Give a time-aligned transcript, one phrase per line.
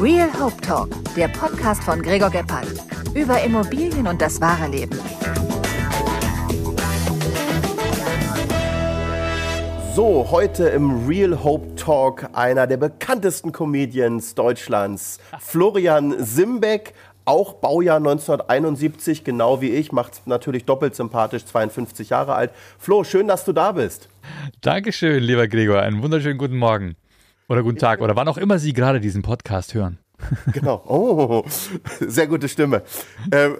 [0.00, 2.66] Real Hope Talk, der Podcast von Gregor Gebhardt.
[3.14, 4.98] Über Immobilien und das wahre Leben.
[9.94, 17.98] So, heute im Real Hope Talk einer der bekanntesten Comedians Deutschlands, Florian Simbeck, auch Baujahr
[17.98, 22.50] 1971, genau wie ich, macht natürlich doppelt sympathisch, 52 Jahre alt.
[22.80, 24.08] Flo, schön, dass du da bist.
[24.60, 25.82] Dankeschön, lieber Gregor.
[25.82, 26.96] Einen wunderschönen guten Morgen.
[27.48, 28.00] Oder guten Tag.
[28.00, 29.98] Oder wann auch immer Sie gerade diesen Podcast hören.
[30.52, 30.82] Genau.
[30.86, 31.44] Oh,
[32.00, 32.82] sehr gute Stimme.
[33.32, 33.56] Ähm,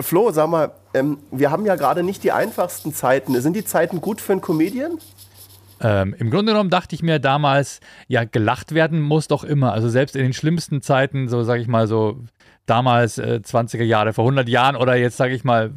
[0.00, 3.40] Flo, sag mal, ähm, wir haben ja gerade nicht die einfachsten Zeiten.
[3.40, 4.98] Sind die Zeiten gut für einen Comedian?
[5.80, 9.72] Ähm, Im Grunde genommen dachte ich mir damals, ja, gelacht werden muss doch immer.
[9.72, 12.20] Also selbst in den schlimmsten Zeiten, so sage ich mal so,
[12.66, 15.72] damals äh, 20er Jahre, vor 100 Jahren oder jetzt sage ich mal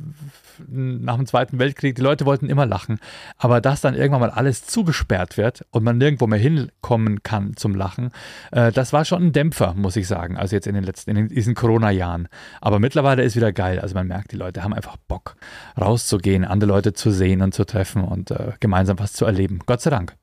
[0.68, 3.00] nach dem Zweiten Weltkrieg, die Leute wollten immer lachen.
[3.38, 7.76] Aber dass dann irgendwann mal alles zugesperrt wird und man nirgendwo mehr hinkommen kann zum
[7.76, 8.12] Lachen,
[8.52, 10.38] äh, das war schon ein Dämpfer, muss ich sagen.
[10.38, 12.27] Also jetzt in den letzten, in diesen Corona-Jahren.
[12.62, 13.79] Aber mittlerweile ist wieder geil.
[13.79, 15.35] Also man merkt, die Leute haben einfach Bock,
[15.79, 19.60] rauszugehen, andere Leute zu sehen und zu treffen und äh, gemeinsam was zu erleben.
[19.66, 20.16] Gott sei Dank.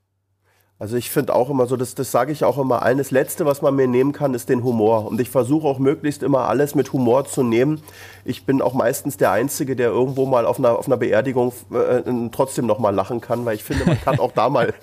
[0.82, 3.46] Also ich finde auch immer so, das, das sage ich auch immer allen, das Letzte,
[3.46, 5.06] was man mir nehmen kann, ist den Humor.
[5.06, 7.80] Und ich versuche auch möglichst immer alles mit Humor zu nehmen.
[8.24, 12.02] Ich bin auch meistens der Einzige, der irgendwo mal auf einer, auf einer Beerdigung äh,
[12.32, 14.74] trotzdem noch mal lachen kann, weil ich finde, man kann auch da mal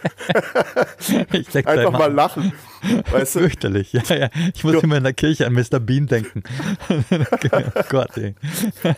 [1.66, 2.53] einfach mal lachen.
[3.12, 3.40] Weißt du?
[3.40, 4.30] Fürchterlich, ja, ja.
[4.54, 5.80] Ich muss immer in der Kirche an Mr.
[5.80, 6.44] Bean denken.
[7.52, 8.36] oh Gott, ey.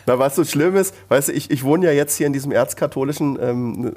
[0.06, 2.52] Na, was so schlimm ist, weißt du, ich, ich wohne ja jetzt hier in diesem
[2.52, 3.94] erzkatholischen ähm,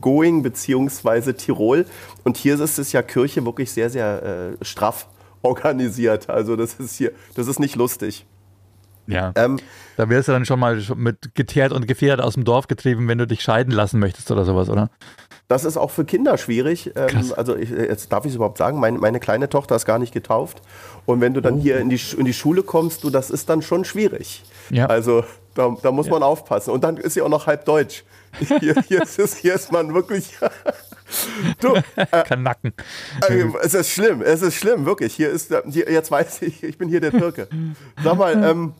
[0.00, 1.86] Going beziehungsweise Tirol
[2.24, 5.08] und hier ist es ja Kirche wirklich sehr, sehr äh, straff
[5.42, 6.28] organisiert.
[6.28, 8.26] Also das ist hier, das ist nicht lustig.
[9.06, 9.32] Ja.
[9.36, 9.58] Ähm,
[9.96, 13.18] da wärst du dann schon mal mit geteert und gefährdet aus dem Dorf getrieben, wenn
[13.18, 14.90] du dich scheiden lassen möchtest oder sowas, oder?
[15.48, 16.92] Das ist auch für Kinder schwierig.
[16.96, 19.98] Ähm, also ich, jetzt darf ich es überhaupt sagen, meine, meine, kleine Tochter ist gar
[19.98, 20.60] nicht getauft.
[21.04, 21.60] Und wenn du dann oh.
[21.60, 24.42] hier in die, in die Schule kommst, du, das ist dann schon schwierig.
[24.70, 24.86] Ja.
[24.86, 25.24] Also
[25.54, 26.12] da, da muss ja.
[26.12, 26.70] man aufpassen.
[26.70, 28.04] Und dann ist sie auch noch halb deutsch.
[28.60, 30.36] Hier, hier, ist, hier ist man wirklich.
[31.60, 32.74] du, äh, Kanacken.
[33.26, 35.14] Äh, es ist schlimm, es ist schlimm, wirklich.
[35.14, 37.48] Hier ist, hier, jetzt weiß ich, ich bin hier der Türke.
[38.04, 38.74] Sag mal, ähm,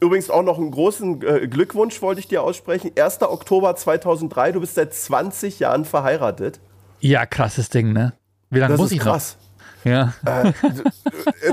[0.00, 2.90] Übrigens auch noch einen großen äh, Glückwunsch wollte ich dir aussprechen.
[2.98, 3.22] 1.
[3.22, 6.60] Oktober 2003, du bist seit 20 Jahren verheiratet.
[7.00, 8.12] Ja, krasses Ding, ne?
[8.50, 9.36] Wie lange muss ich krass.
[9.36, 9.42] noch?
[9.84, 10.14] Ja.
[10.24, 10.52] Äh, äh,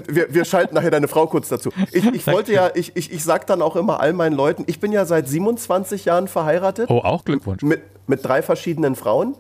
[0.08, 1.72] wir, wir, schalten nachher deine Frau kurz dazu.
[1.92, 4.80] Ich, ich wollte ja, ich, ich, ich sag dann auch immer all meinen Leuten, ich
[4.80, 6.90] bin ja seit 27 Jahren verheiratet.
[6.90, 7.64] Oh, auch Glückwunsch.
[7.64, 9.36] Mit, mit drei verschiedenen Frauen.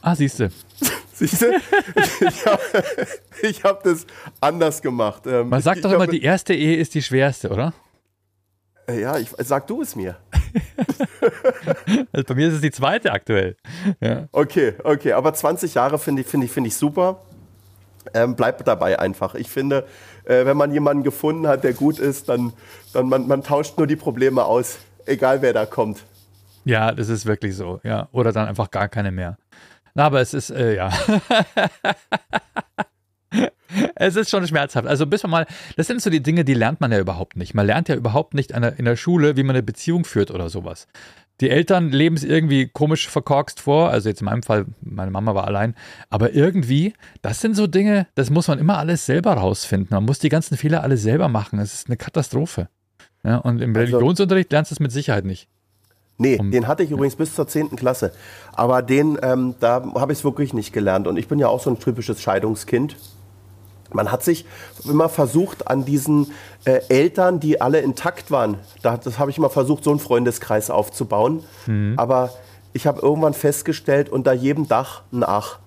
[0.00, 0.50] Ah, siehst du.
[1.14, 1.52] Siehst du?
[2.26, 2.62] Ich habe
[3.64, 4.06] hab das
[4.40, 5.22] anders gemacht.
[5.26, 7.74] Ähm, Man sagt doch immer, die erste Ehe ist die schwerste, oder?
[8.88, 10.16] Äh, ja, ich, sag du es mir.
[12.12, 13.56] also bei mir ist es die zweite aktuell.
[14.00, 14.28] Ja.
[14.32, 17.20] Okay, okay, aber 20 Jahre finde ich, find ich, find ich super.
[18.14, 19.34] Ähm, bleib dabei einfach.
[19.36, 19.86] Ich finde,
[20.24, 22.52] äh, wenn man jemanden gefunden hat, der gut ist, dann,
[22.92, 26.02] dann man, man tauscht nur die Probleme aus, egal wer da kommt.
[26.64, 28.08] Ja, das ist wirklich so, ja.
[28.12, 29.38] Oder dann einfach gar keine mehr.
[29.94, 30.90] Na, aber es ist, äh, ja.
[34.02, 34.86] es ist schon schmerzhaft.
[34.86, 35.46] Also bis man mal,
[35.76, 37.54] das sind so die Dinge, die lernt man ja überhaupt nicht.
[37.54, 40.86] Man lernt ja überhaupt nicht in der Schule, wie man eine Beziehung führt oder sowas.
[41.40, 43.90] Die Eltern leben es irgendwie komisch verkorkst vor.
[43.90, 45.74] Also jetzt in meinem Fall, meine Mama war allein.
[46.10, 46.92] Aber irgendwie,
[47.22, 49.88] das sind so Dinge, das muss man immer alles selber rausfinden.
[49.90, 51.58] Man muss die ganzen Fehler alle selber machen.
[51.58, 52.68] Es ist eine Katastrophe.
[53.24, 55.48] Ja, und im also, Religionsunterricht lernst du es mit Sicherheit nicht.
[56.18, 57.76] Nee, um, den hatte ich übrigens bis zur 10.
[57.76, 58.12] Klasse.
[58.52, 61.08] Aber den, ähm, da habe ich es wirklich nicht gelernt.
[61.08, 62.96] Und ich bin ja auch so ein typisches Scheidungskind.
[63.94, 64.44] Man hat sich
[64.84, 66.32] immer versucht, an diesen
[66.64, 70.70] äh, Eltern, die alle intakt waren, da, das habe ich immer versucht, so einen Freundeskreis
[70.70, 71.42] aufzubauen.
[71.66, 71.94] Mhm.
[71.96, 72.30] Aber
[72.72, 75.58] ich habe irgendwann festgestellt, unter jedem Dach ein Ach.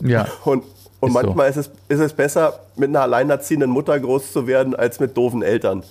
[0.00, 0.26] Ja.
[0.44, 0.64] Und,
[1.00, 1.60] und manchmal so.
[1.60, 5.42] ist, es, ist es besser, mit einer alleinerziehenden Mutter groß zu werden, als mit doofen
[5.42, 5.82] Eltern.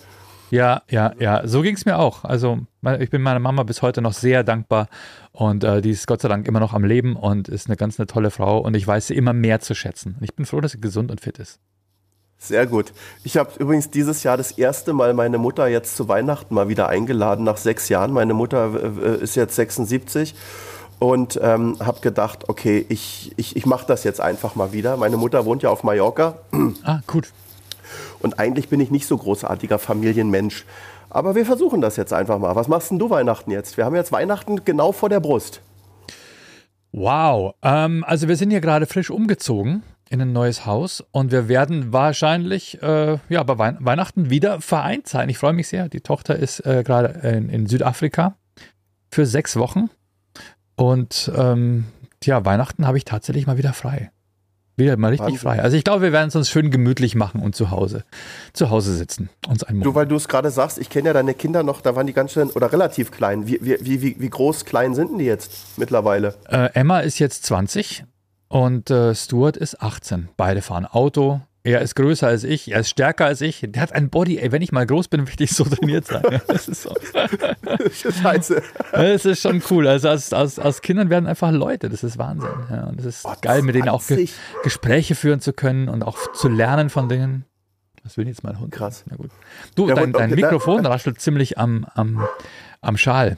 [0.52, 2.24] Ja, ja, ja, so ging es mir auch.
[2.24, 2.60] Also
[3.00, 4.88] ich bin meiner Mama bis heute noch sehr dankbar
[5.32, 8.00] und äh, die ist Gott sei Dank immer noch am Leben und ist eine ganz
[8.00, 10.18] eine tolle Frau und ich weiß sie immer mehr zu schätzen.
[10.22, 11.60] Ich bin froh, dass sie gesund und fit ist.
[12.42, 12.94] Sehr gut.
[13.26, 16.88] Ich habe übrigens dieses Jahr das erste Mal meine Mutter jetzt zu Weihnachten mal wieder
[16.88, 18.14] eingeladen, nach sechs Jahren.
[18.14, 18.74] Meine Mutter
[19.22, 20.34] ist jetzt 76
[21.00, 24.96] und ähm, habe gedacht, okay, ich, ich, ich mache das jetzt einfach mal wieder.
[24.96, 26.36] Meine Mutter wohnt ja auf Mallorca.
[26.84, 27.32] Ah, gut.
[28.20, 30.66] Und eigentlich bin ich nicht so großartiger Familienmensch.
[31.10, 32.56] Aber wir versuchen das jetzt einfach mal.
[32.56, 33.78] Was machst denn du Weihnachten jetzt?
[33.78, 35.62] Wir haben jetzt Weihnachten genau vor der Brust.
[36.92, 37.56] Wow.
[37.64, 41.94] Ähm, also wir sind hier gerade frisch umgezogen in ein neues Haus und wir werden
[41.94, 45.30] wahrscheinlich äh, ja, bei Wei Weihnachten wieder vereint sein.
[45.30, 45.88] Ich freue mich sehr.
[45.88, 48.36] Die Tochter ist äh, gerade in, in, Südafrika
[49.12, 49.90] für sechs Wochen
[50.76, 51.86] und ähm,
[52.24, 54.12] ja, Weihnachten habe ich tatsächlich mal wieder frei.
[54.78, 55.40] Wieder mal richtig Wahnsinn.
[55.40, 55.62] frei.
[55.62, 58.06] Also ich glaube, wir werden es uns schön gemütlich machen und zu Hause,
[58.54, 59.30] zu Hause sitzen.
[59.48, 61.96] Uns einen du, weil du es gerade sagst, ich kenne ja deine Kinder noch, da
[61.96, 63.46] waren die ganz schön oder relativ klein.
[63.46, 66.36] Wie, wie, wie, wie groß, klein sind denn die jetzt mittlerweile?
[66.48, 68.06] Äh, Emma ist jetzt 20
[68.50, 70.30] und äh, Stuart ist 18.
[70.36, 73.66] Beide fahren Auto, er ist größer als ich, er ist stärker als ich.
[73.68, 76.24] Der hat ein Body, ey, wenn ich mal groß bin, will ich so trainiert sein.
[76.48, 76.96] Das ist so.
[78.22, 78.64] Scheiße.
[78.92, 79.88] Das ist schon cool.
[79.88, 81.90] Also aus, aus, aus Kindern werden einfach Leute.
[81.90, 82.50] Das ist Wahnsinn.
[82.70, 84.30] Ja, und das ist oh, geil, mit denen auch Ge
[84.64, 87.46] Gespräche führen zu können und auch zu lernen von Dingen.
[88.04, 88.72] Was will jetzt mein Hund?
[88.72, 89.04] Krass.
[89.10, 89.30] Na gut.
[89.76, 92.26] Du, Der dein, dein Mikrofon raschelt ziemlich am, am,
[92.82, 93.38] am Schal.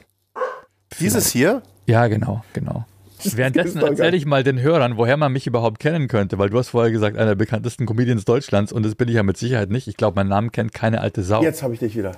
[1.00, 1.62] Dieses hier?
[1.86, 2.86] Ja, genau, genau.
[3.36, 6.70] Währenddessen erzähle ich mal den Hörern, woher man mich überhaupt kennen könnte, weil du hast
[6.70, 9.88] vorher gesagt, einer der bekanntesten Comedians Deutschlands und das bin ich ja mit Sicherheit nicht.
[9.88, 11.42] Ich glaube, meinen Namen kennt keine alte Sau.
[11.42, 12.12] Jetzt habe ich dich wieder.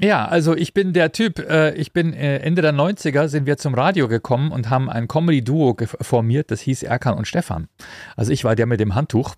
[0.00, 3.56] Ja, also ich bin der Typ, äh, ich bin äh, Ende der 90er sind wir
[3.56, 7.68] zum Radio gekommen und haben ein Comedy-Duo formiert, das hieß Erkan und Stefan.
[8.16, 9.34] Also ich war der mit dem Handtuch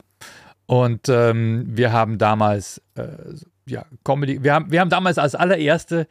[0.67, 3.09] und ähm, wir haben damals, äh,
[3.67, 6.07] ja, Comedy, wir haben, wir haben damals als allererste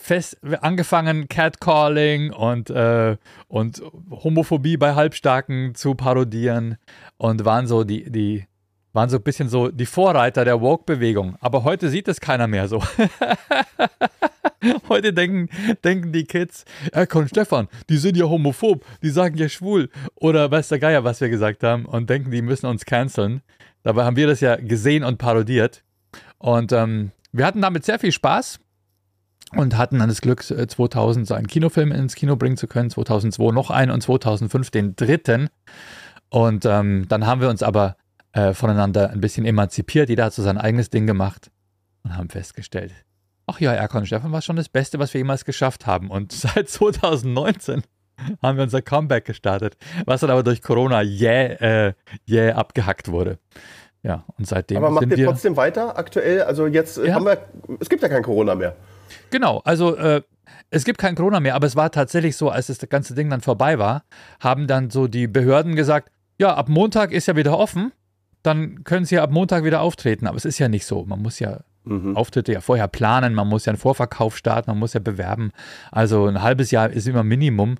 [0.00, 3.16] fest angefangen, Catcalling und, äh,
[3.48, 6.76] und Homophobie bei Halbstarken zu parodieren
[7.18, 8.46] und waren so die, die,
[8.92, 11.36] waren so ein bisschen so die Vorreiter der Woke-Bewegung.
[11.40, 12.82] Aber heute sieht es keiner mehr so.
[14.88, 15.48] heute denken,
[15.84, 19.90] denken die Kids, Erkon Stefan, die sind ja homophob, die sagen ja schwul.
[20.16, 23.42] Oder weiß der Geier, was wir gesagt haben und denken, die müssen uns canceln.
[23.82, 25.82] Dabei haben wir das ja gesehen und parodiert.
[26.38, 28.60] Und ähm, wir hatten damit sehr viel Spaß
[29.56, 32.90] und hatten dann das Glück, 2000 äh, so einen Kinofilm ins Kino bringen zu können,
[32.90, 35.48] 2002 noch einen und 2005 den dritten.
[36.28, 37.96] Und ähm, dann haben wir uns aber
[38.32, 40.08] äh, voneinander ein bisschen emanzipiert.
[40.08, 41.50] Jeder hat so sein eigenes Ding gemacht
[42.04, 42.92] und haben festgestellt,
[43.46, 46.10] ach ja, Erkon und Stefan war schon das Beste, was wir jemals geschafft haben.
[46.10, 47.82] Und seit 2019
[48.42, 51.92] haben wir unser Comeback gestartet, was dann aber durch Corona jäh, äh,
[52.24, 53.38] jäh abgehackt wurde.
[54.02, 54.78] Ja, und seitdem.
[54.78, 56.42] Aber macht ihr trotzdem weiter aktuell?
[56.42, 57.14] Also jetzt äh, ja.
[57.14, 57.38] haben wir,
[57.80, 58.76] es gibt ja kein Corona mehr.
[59.30, 60.22] Genau, also äh,
[60.70, 63.40] es gibt kein Corona mehr, aber es war tatsächlich so, als das ganze Ding dann
[63.40, 64.04] vorbei war,
[64.40, 67.92] haben dann so die Behörden gesagt, ja, ab Montag ist ja wieder offen,
[68.42, 70.26] dann können sie ja ab Montag wieder auftreten.
[70.26, 71.04] Aber es ist ja nicht so.
[71.04, 72.16] Man muss ja mhm.
[72.16, 75.52] Auftritte ja vorher planen, man muss ja einen Vorverkauf starten, man muss ja bewerben.
[75.90, 77.76] Also ein halbes Jahr ist immer Minimum.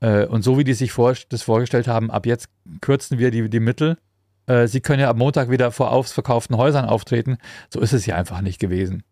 [0.00, 0.92] Äh, und so wie die sich
[1.28, 2.48] das vorgestellt haben, ab jetzt
[2.80, 3.98] kürzen wir die, die Mittel.
[4.46, 7.38] Äh, sie können ja ab Montag wieder vor ausverkauften Häusern auftreten.
[7.72, 9.02] So ist es ja einfach nicht gewesen.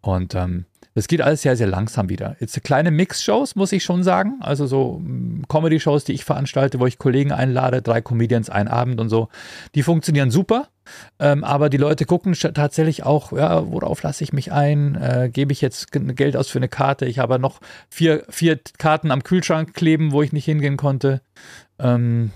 [0.00, 0.64] Und ähm,
[0.96, 2.36] das geht alles sehr, sehr langsam wieder.
[2.40, 4.38] Jetzt kleine Mix-Shows, muss ich schon sagen.
[4.40, 8.98] Also so mm, Comedy-Shows, die ich veranstalte, wo ich Kollegen einlade, drei Comedians, ein Abend
[8.98, 9.28] und so.
[9.74, 10.68] Die funktionieren super.
[11.18, 14.94] Ähm, aber die Leute gucken tatsächlich auch, ja, worauf lasse ich mich ein?
[14.94, 17.04] Äh, Gebe ich jetzt Geld aus für eine Karte?
[17.04, 17.60] Ich habe noch
[17.90, 21.20] vier, vier Karten am Kühlschrank kleben, wo ich nicht hingehen konnte.
[21.78, 22.30] Ähm,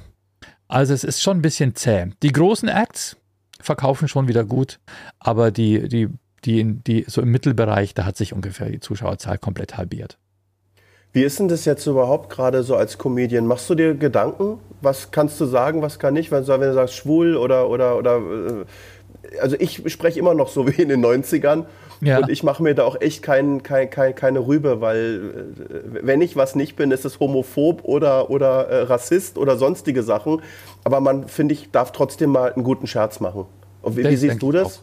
[0.69, 2.11] also es ist schon ein bisschen zäh.
[2.23, 3.17] Die großen Acts
[3.59, 4.81] verkaufen schon wieder gut,
[5.19, 6.11] aber die, die
[6.45, 10.19] die, die so im Mittelbereich, da hat sich ungefähr die Zuschauerzahl komplett halbiert.
[11.13, 13.47] Wie ist denn das jetzt überhaupt gerade so als Comedian?
[13.47, 14.59] Machst du dir Gedanken?
[14.81, 16.31] Was kannst du sagen, was kann nicht?
[16.31, 18.65] Wenn du sagst schwul oder, oder, oder äh,
[19.41, 21.65] also ich spreche immer noch so wie in den 90ern.
[22.01, 22.19] Ja.
[22.19, 26.21] Und ich mache mir da auch echt kein, kein, kein, keine Rübe, weil äh, wenn
[26.23, 30.41] ich was nicht bin, ist es homophob oder, oder äh, Rassist oder sonstige Sachen.
[30.85, 33.47] Aber man, finde ich, darf trotzdem mal einen guten Scherz machen.
[33.83, 34.83] Und wie, wie siehst du das?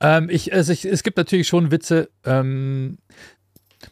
[0.00, 2.10] Ähm, ich, also ich, es gibt natürlich schon Witze.
[2.24, 2.98] Ähm,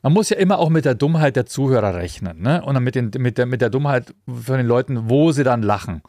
[0.03, 2.63] man muss ja immer auch mit der Dummheit der Zuhörer rechnen, ne?
[2.63, 5.63] Und dann mit, den, mit, der, mit der Dummheit von den Leuten, wo sie dann
[5.63, 6.03] lachen.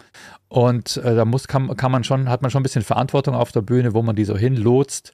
[0.47, 3.51] Und äh, da muss, kann, kann man schon, hat man schon ein bisschen Verantwortung auf
[3.51, 5.13] der Bühne, wo man die so hinlotst.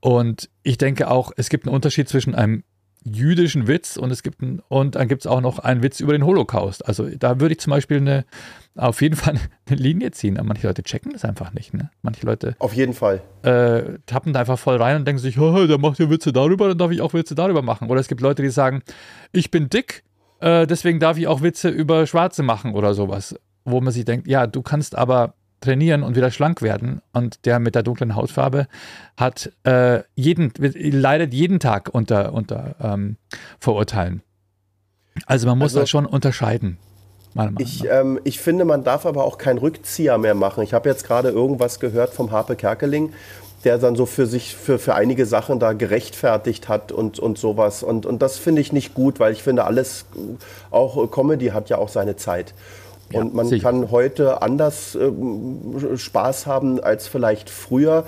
[0.00, 2.64] Und ich denke auch, es gibt einen Unterschied zwischen einem
[3.04, 6.12] jüdischen Witz und es gibt ein, und dann gibt es auch noch einen Witz über
[6.12, 6.86] den Holocaust.
[6.86, 8.24] Also da würde ich zum Beispiel eine,
[8.76, 9.34] auf jeden Fall
[9.68, 10.38] eine Linie ziehen.
[10.38, 11.74] Aber manche Leute checken das einfach nicht.
[11.74, 11.90] Ne?
[12.02, 12.56] Manche Leute.
[12.58, 13.22] Auf jeden Fall.
[13.42, 16.68] Äh, tappen da einfach voll rein und denken sich, oh, der macht ja Witze darüber,
[16.68, 17.88] dann darf ich auch Witze darüber machen.
[17.90, 18.82] Oder es gibt Leute, die sagen,
[19.32, 20.04] ich bin dick,
[20.40, 23.34] äh, deswegen darf ich auch Witze über Schwarze machen oder sowas.
[23.64, 27.00] Wo man sich denkt, ja, du kannst aber trainieren und wieder schlank werden.
[27.12, 28.66] Und der mit der dunklen Hautfarbe
[29.16, 33.16] hat äh, jeden, leidet jeden Tag unter, unter ähm,
[33.58, 34.22] Vorurteilen.
[35.26, 36.78] Also man muss also, da schon unterscheiden.
[37.58, 40.62] Ich, ähm, ich finde, man darf aber auch keinen Rückzieher mehr machen.
[40.62, 43.14] Ich habe jetzt gerade irgendwas gehört vom Harpe Kerkeling,
[43.64, 47.82] der dann so für sich, für, für einige Sachen da gerechtfertigt hat und, und sowas.
[47.82, 50.04] Und, und das finde ich nicht gut, weil ich finde, alles,
[50.70, 52.54] auch Comedy hat ja auch seine Zeit.
[53.14, 53.62] Und man sicher.
[53.70, 58.04] kann heute anders äh, Spaß haben als vielleicht früher.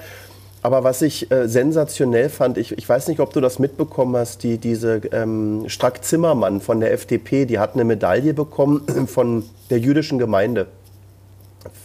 [0.63, 4.43] Aber was ich äh, sensationell fand, ich, ich weiß nicht, ob du das mitbekommen hast,
[4.43, 9.79] die, diese ähm, Strack Zimmermann von der FDP, die hat eine Medaille bekommen von der
[9.79, 10.67] jüdischen Gemeinde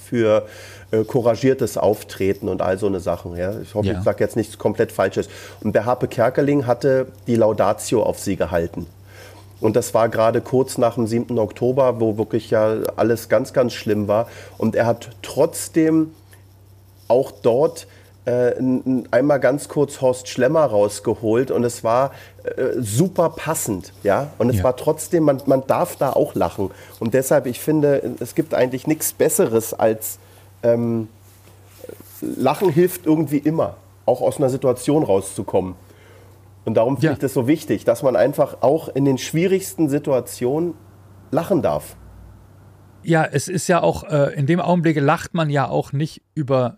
[0.09, 0.45] für
[0.91, 3.35] äh, couragiertes Auftreten und all so eine Sachen.
[3.35, 3.53] Ja?
[3.61, 3.97] Ich hoffe, Ja.
[3.99, 5.27] ich sage jetzt nichts komplett Falsches.
[5.61, 8.87] Und der Harpe Kerkeling hatte die Laudatio auf sie gehalten.
[9.61, 11.37] Und das war gerade kurz nach dem 7.
[11.37, 14.27] Oktober, wo wirklich ja alles ganz, ganz schlimm war.
[14.57, 16.11] Und er hat trotzdem
[17.07, 17.87] auch dort
[18.25, 18.53] äh,
[19.11, 22.11] einmal ganz kurz Horst Schlemmer rausgeholt und es war
[22.43, 24.27] äh, super passend, ja.
[24.37, 24.65] Und es Ja.
[24.65, 26.69] war trotzdem, man, man darf da auch lachen.
[26.99, 30.19] Und deshalb, ich finde, es gibt eigentlich nichts Besseres als
[30.63, 31.07] ähm,
[32.21, 33.75] Lachen hilft irgendwie immer,
[34.05, 35.75] auch aus einer Situation rauszukommen.
[36.69, 37.13] Und darum finde Ja.
[37.13, 40.75] ich das so wichtig, dass man einfach auch in den schwierigsten Situationen
[41.31, 41.97] lachen darf.
[43.01, 46.77] Ja, es ist ja auch, äh, in dem Augenblick lacht man ja auch nicht über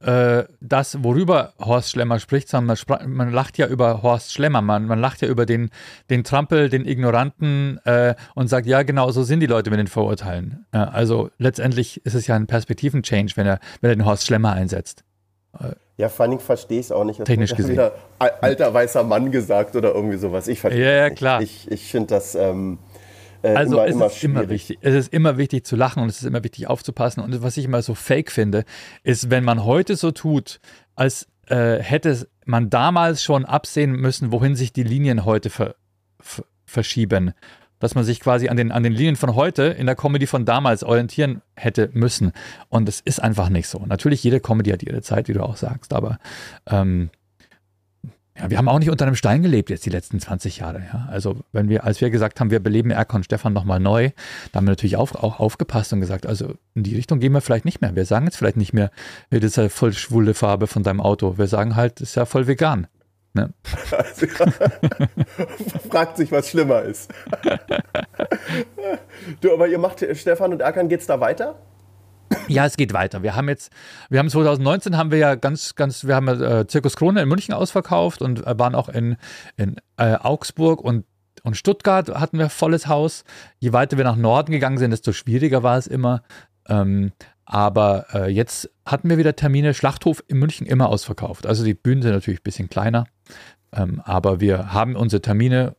[0.00, 4.86] äh, das, worüber Horst Schlemmer spricht, sondern man, man lacht ja über Horst Schlemmer, man,
[4.86, 5.70] man lacht ja über den,
[6.10, 9.86] den Trampel, den Ignoranten äh, und sagt, ja, genau, so sind die Leute mit den
[9.86, 10.66] Vorurteilen.
[10.72, 14.52] Äh, also letztendlich ist es ja ein Perspektiven-Change, wenn er, wenn er den Horst Schlemmer
[14.52, 15.04] einsetzt.
[15.96, 17.20] Ja, vor allen Dingen verstehe ich es auch nicht.
[17.20, 17.72] Das Technisch gesehen.
[17.72, 20.48] Wieder al- alter weißer Mann gesagt oder irgendwie sowas.
[20.48, 21.18] Ich verstehe Ja, ja, nicht.
[21.18, 21.40] klar.
[21.40, 22.78] Ich, ich finde das ähm,
[23.42, 24.50] äh, Also immer, es immer ist immer schwierig.
[24.50, 24.78] wichtig.
[24.80, 27.20] Es ist immer wichtig zu lachen und es ist immer wichtig aufzupassen.
[27.22, 28.64] Und was ich immer so fake finde,
[29.04, 30.58] ist, wenn man heute so tut,
[30.96, 35.76] als äh, hätte man damals schon absehen müssen, wohin sich die Linien heute ver
[36.20, 37.34] ver verschieben.
[37.84, 40.46] Dass man sich quasi an den, an den Linien von heute in der Comedy von
[40.46, 42.32] damals orientieren hätte müssen.
[42.70, 43.84] Und es ist einfach nicht so.
[43.84, 46.18] Natürlich, jede Comedy hat ihre Zeit, wie du auch sagst, aber
[46.66, 47.10] ähm,
[48.38, 50.80] ja, wir haben auch nicht unter einem Stein gelebt jetzt die letzten 20 Jahre.
[50.80, 51.08] Ja?
[51.10, 54.12] Also wenn wir, als wir gesagt haben, wir beleben Erkon Stefan nochmal neu,
[54.50, 57.42] da haben wir natürlich auf, auch aufgepasst und gesagt, also in die Richtung gehen wir
[57.42, 57.94] vielleicht nicht mehr.
[57.94, 58.90] Wir sagen jetzt vielleicht nicht mehr,
[59.28, 61.36] das ist ja voll schwule Farbe von deinem Auto.
[61.36, 62.86] Wir sagen halt, das ist ja voll vegan.
[63.34, 63.52] Ne?
[63.90, 64.26] Also,
[65.90, 67.12] fragt sich, was schlimmer ist.
[69.40, 71.56] du, aber ihr macht, Stefan und Erkan, geht's da weiter?
[72.48, 73.22] Ja, es geht weiter.
[73.22, 73.72] Wir haben jetzt,
[74.08, 77.54] wir haben 2019 haben wir ja ganz, ganz, wir haben äh, Zirkus Krone in München
[77.54, 79.16] ausverkauft und äh, waren auch in,
[79.56, 81.04] in äh, Augsburg und,
[81.42, 83.24] und Stuttgart hatten wir volles Haus.
[83.58, 86.22] Je weiter wir nach Norden gegangen sind, desto schwieriger war es immer.
[86.68, 87.12] Ähm,
[87.46, 91.46] aber äh, jetzt hatten wir wieder Termine, Schlachthof in München immer ausverkauft.
[91.46, 93.06] Also die Bühnen sind natürlich ein bisschen kleiner,
[93.72, 95.76] ähm, aber wir haben unsere Termine,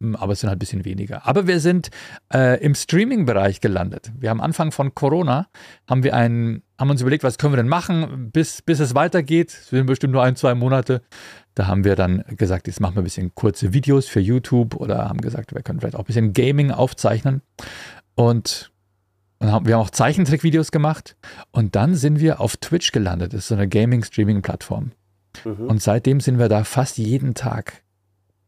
[0.00, 1.26] m, aber es sind halt ein bisschen weniger.
[1.26, 1.90] Aber wir sind
[2.32, 4.12] äh, im Streaming-Bereich gelandet.
[4.18, 5.48] Wir haben Anfang von Corona,
[5.88, 9.50] haben wir einen, haben uns überlegt, was können wir denn machen, bis, bis es weitergeht.
[9.50, 11.02] Es sind bestimmt nur ein, zwei Monate.
[11.54, 15.08] Da haben wir dann gesagt, jetzt machen wir ein bisschen kurze Videos für YouTube oder
[15.08, 17.42] haben gesagt, wir können vielleicht auch ein bisschen Gaming aufzeichnen.
[18.14, 18.70] Und
[19.40, 21.16] und haben, wir haben auch Zeichentrickvideos gemacht
[21.52, 23.32] und dann sind wir auf Twitch gelandet.
[23.32, 24.92] Das ist so eine Gaming-Streaming-Plattform.
[25.68, 27.82] Und seitdem sind wir da fast jeden Tag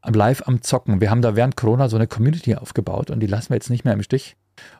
[0.04, 1.00] live am Zocken.
[1.00, 3.84] Wir haben da während Corona so eine Community aufgebaut und die lassen wir jetzt nicht
[3.84, 4.34] mehr im Stich.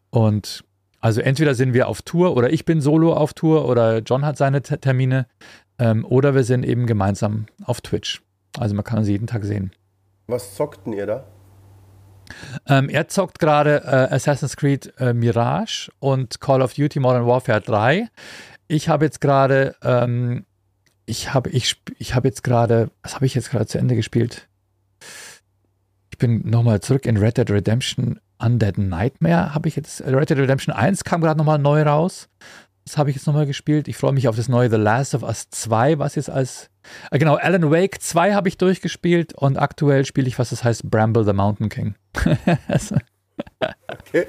[0.09, 0.65] Und
[1.01, 4.37] also entweder sind wir auf Tour oder ich bin solo auf Tour oder John hat
[4.37, 5.27] seine Te- Termine
[5.79, 8.23] ähm, oder wir sind eben gemeinsam auf Twitch.
[8.59, 9.71] Also man kann uns jeden Tag sehen.
[10.27, 11.25] Was zockten ihr da?
[12.67, 17.61] Ähm, er zockt gerade äh, Assassin's Creed äh, Mirage und Call of Duty Modern Warfare
[17.61, 18.09] 3.
[18.69, 20.45] Ich habe jetzt gerade, ähm,
[21.07, 24.49] ich habe ich, ich habe jetzt gerade, was habe ich jetzt gerade zu Ende gespielt?
[26.11, 29.55] Ich bin nochmal zurück in Red Dead Redemption Undead Nightmare.
[29.55, 32.29] Habe ich jetzt, Red Dead Redemption 1 kam gerade nochmal neu raus.
[32.91, 33.87] Das habe ich jetzt nochmal gespielt.
[33.87, 36.71] Ich freue mich auf das neue The Last of Us 2, was jetzt als,
[37.13, 40.91] äh, genau, Alan Wake 2 habe ich durchgespielt und aktuell spiele ich, was das heißt,
[40.91, 41.95] Bramble the Mountain King.
[42.67, 42.97] Also,
[44.09, 44.27] Okay.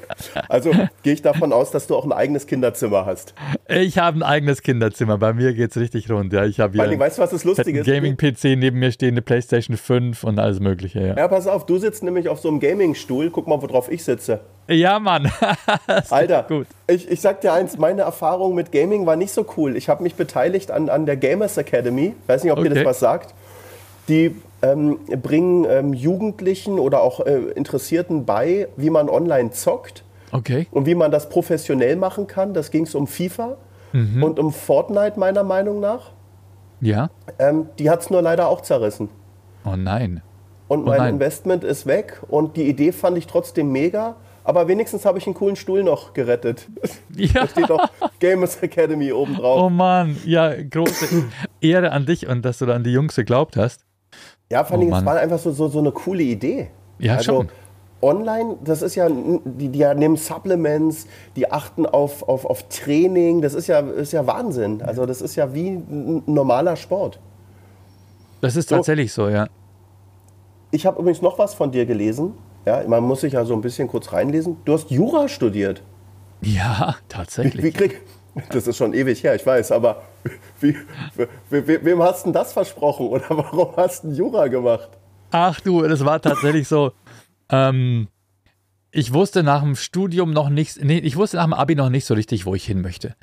[0.50, 0.72] Also
[1.04, 3.34] gehe ich davon aus, dass du auch ein eigenes Kinderzimmer hast.
[3.68, 5.18] ich habe ein eigenes Kinderzimmer.
[5.18, 6.34] Bei mir geht es richtig rund.
[6.34, 7.86] Ja, ich habe allem, hier weißt du, was das Lustige ist?
[7.86, 11.00] Gaming-PC neben mir stehen, eine PlayStation 5 und alles Mögliche.
[11.08, 13.30] Ja, Ja, pass auf, du sitzt nämlich auf so einem Gaming-Stuhl.
[13.30, 14.42] Guck mal, worauf ich sitze.
[14.68, 15.32] ja Mann.
[16.10, 16.68] Alter, Gut.
[16.88, 19.76] Ich, ich sag dir eins, meine Erfahrung mit Gaming war nicht so cool.
[19.78, 22.14] Ich habe mich beteiligt an, an der Gamers Academy.
[22.28, 22.76] Weiß nicht, ob dir Okay.
[22.76, 23.34] das was sagt.
[24.10, 30.68] Die ähm, bringen ähm, Jugendlichen oder auch äh, Interessierten bei, wie man online zockt Okay.
[30.72, 32.54] und wie man das professionell machen kann.
[32.54, 33.58] Das ging es um FIFA
[33.94, 36.12] und um Fortnite meiner Meinung nach.
[36.80, 37.10] Ja.
[37.40, 39.10] Ähm, die hat es nur leider auch zerrissen.
[39.66, 40.22] Oh nein.
[40.70, 41.14] Und Oh mein nein.
[41.16, 44.16] Investment ist weg und die Idee fand ich trotzdem mega.
[44.46, 46.68] Aber wenigstens habe ich einen coolen Stuhl noch gerettet.
[47.16, 47.42] Ja.
[47.42, 47.90] Da steht noch
[48.22, 49.64] Gamers Academy oben drauf.
[49.64, 50.16] Oh Mann.
[50.26, 51.26] Ja, große
[51.60, 53.84] Ehre an dich und dass du da an die Jungs geglaubt hast.
[54.52, 55.06] Ja, vor Oh allem, es Mann.
[55.06, 56.68] war einfach so, so, so eine coole Idee.
[57.00, 57.50] Ja, also, schon.
[58.04, 63.42] Online, das ist ja, die, die ja nehmen Supplements, die achten auf, auf, auf Training,
[63.42, 64.82] das ist ja, ist ja Wahnsinn.
[64.82, 67.20] Also das ist ja wie ein normaler Sport.
[68.42, 69.48] Das ist tatsächlich so, ja.
[70.72, 72.34] Ich habe übrigens noch was von dir gelesen.
[72.66, 74.58] Ja, man muss sich ja so ein bisschen kurz reinlesen.
[74.66, 75.82] Du hast Jura studiert.
[76.42, 77.64] Ja, Wie, tatsächlich.
[77.64, 78.02] wie krieg,
[78.50, 80.04] das ist schon ewig her, ich weiß, aber
[80.60, 80.76] wie,
[81.16, 84.90] we, we, wem hast du das versprochen oder warum hast du Jura gemacht?
[85.32, 86.92] Ach du, das war tatsächlich so.
[87.50, 88.08] Ähm,
[88.92, 92.06] ich wusste nach dem Studium noch nicht, nee, ich wusste nach dem Abi noch nicht
[92.06, 93.16] so richtig, wo ich hin möchte.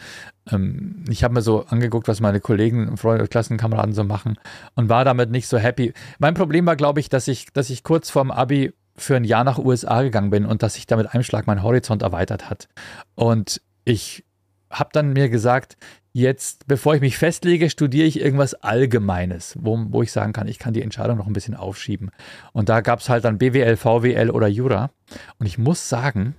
[0.50, 4.38] Ähm, ich habe mir so angeguckt, was meine Kollegen, Freunde, Klassenkameraden so machen
[4.74, 5.92] und war damit nicht so happy.
[6.18, 9.44] Mein Problem war, glaube ich, dass ich, dass ich kurz vorm Abi für ein Jahr
[9.44, 12.68] nach USA gegangen bin und dass sich da mit einem Schlag mein Horizont erweitert hat.
[13.14, 14.24] Und ich
[14.70, 15.76] habe dann mir gesagt,
[16.12, 20.58] jetzt, bevor ich mich festlege, studiere ich irgendwas Allgemeines, wo, wo ich sagen kann, ich
[20.58, 22.10] kann die Entscheidung noch ein bisschen aufschieben.
[22.52, 24.90] Und da gab es halt dann BWL, VWL oder Jura.
[25.38, 26.34] Und ich muss sagen,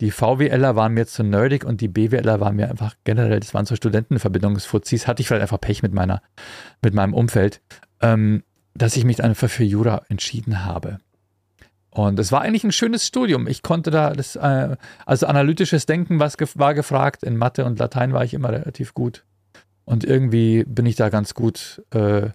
[0.00, 3.64] die VWLer waren mir zu nerdig und die BWLer waren mir einfach generell, das waren
[3.64, 6.20] so Studentenverbindungsfuzis, hatte ich vielleicht einfach Pech mit meiner,
[6.82, 7.62] mit meinem Umfeld,
[8.02, 8.42] ähm,
[8.74, 10.98] dass ich mich einfach für Jura entschieden habe.
[11.96, 13.46] Und es war eigentlich ein schönes Studium.
[13.46, 14.76] Ich konnte da das, äh,
[15.06, 17.22] also analytisches Denken was gef war gefragt.
[17.22, 19.24] In Mathe und Latein war ich immer relativ gut.
[19.86, 22.28] Und irgendwie bin ich da ganz gut, äh,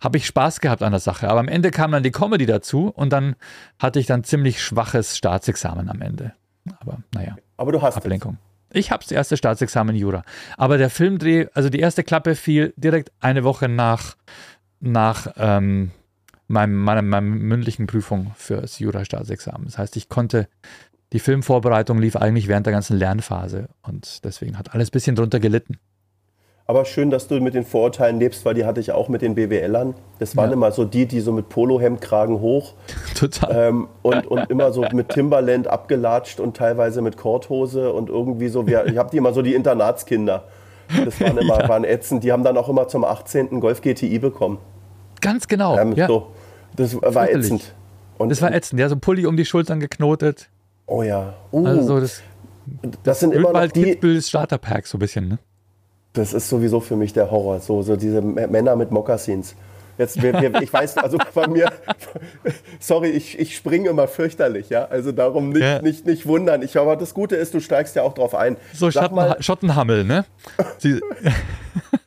[0.00, 1.28] habe ich Spaß gehabt an der Sache.
[1.28, 3.36] Aber am Ende kam dann die Comedy dazu und dann
[3.78, 6.32] hatte ich dann ziemlich schwaches Staatsexamen am Ende.
[6.80, 7.96] Aber naja, Aber du hast es.
[7.98, 8.38] Ablenkung.
[8.72, 10.22] Ich habe das erste Staatsexamen Jura.
[10.56, 14.16] Aber der Filmdreh, also die erste Klappe fiel direkt eine Woche nach,
[14.80, 15.90] nach ähm,
[16.52, 19.64] meinem, meiner, meiner mündlichen Prüfung für das Jura-Staatsexamen.
[19.66, 20.46] Das heißt, ich konnte,
[21.12, 25.40] die Filmvorbereitung lief eigentlich während der ganzen Lernphase und deswegen hat alles ein bisschen drunter
[25.40, 25.78] gelitten.
[26.64, 29.34] Aber schön, dass du mit den Vorurteilen lebst, weil die hatte ich auch mit den
[29.34, 29.94] BWLern.
[30.20, 30.54] Das waren Ja.
[30.54, 32.74] immer so die, die so mit Polohemd, Kragen hoch
[33.18, 33.68] Total.
[33.68, 38.66] ähm, und, und immer so mit Timberland abgelatscht und teilweise mit Korthose und irgendwie so.
[38.66, 40.44] Wir, ich habe die immer so die Internatskinder.
[41.04, 42.22] Das waren immer waren ätzend.
[42.22, 43.60] Die haben dann auch immer zum 18.
[43.60, 44.58] Golf GTI bekommen.
[45.20, 45.76] Ganz genau.
[45.78, 46.06] Ähm, ja.
[46.06, 46.28] so.
[46.76, 47.46] Das war Fürchterlich.
[47.46, 47.74] ätzend.
[48.18, 48.80] Und, Das war ätzend.
[48.80, 50.48] Ja, so ein Pulli um die Schultern geknotet.
[50.86, 51.34] oh ja.
[51.52, 52.22] Uh, Also so das
[53.02, 53.82] das sind immer noch die.
[53.82, 55.38] Kitzbühel Starterpack so ein bisschen, ne?
[56.12, 57.58] Das ist sowieso für mich der Horror.
[57.60, 59.56] So, so diese Männer mit Mokassins.
[59.98, 61.70] Jetzt, wir, wir, ich weiß, also bei mir,
[62.80, 64.84] sorry, ich, ich springe immer fürchterlich, ja.
[64.86, 65.82] Also darum nicht, Ja.
[65.82, 66.62] nicht, nicht wundern.
[66.62, 68.56] Ich, aber das Gute ist, du steigst ja auch drauf ein.
[68.72, 70.24] So Sag Schatten, mal, Schottenhammel, ne?
[70.78, 71.00] Sie,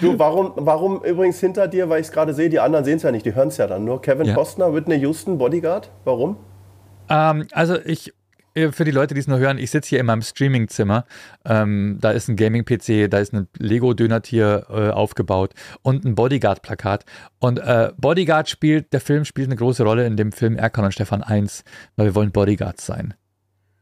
[0.00, 3.02] du, warum, warum übrigens hinter dir, weil ich es gerade sehe, die anderen sehen es
[3.02, 4.00] ja nicht, die hören es ja dann nur.
[4.00, 4.34] Kevin Ja.
[4.34, 5.90] Costner, Whitney Houston, Bodyguard.
[6.04, 6.36] Warum?
[7.08, 8.12] Ähm, also ich,
[8.54, 11.04] äh, für die Leute, die es nur hören, ich sitze hier in meinem Streamingzimmer.
[11.44, 17.04] Ähm, da ist ein Gaming-PC, da ist ein Lego-Dönertier äh, aufgebaut und ein Bodyguard-Plakat.
[17.38, 20.92] Und äh, Bodyguard spielt, der Film spielt eine große Rolle in dem Film Erkan und
[20.92, 21.64] Stefan 1,
[21.96, 23.14] weil wir wollen Bodyguards sein.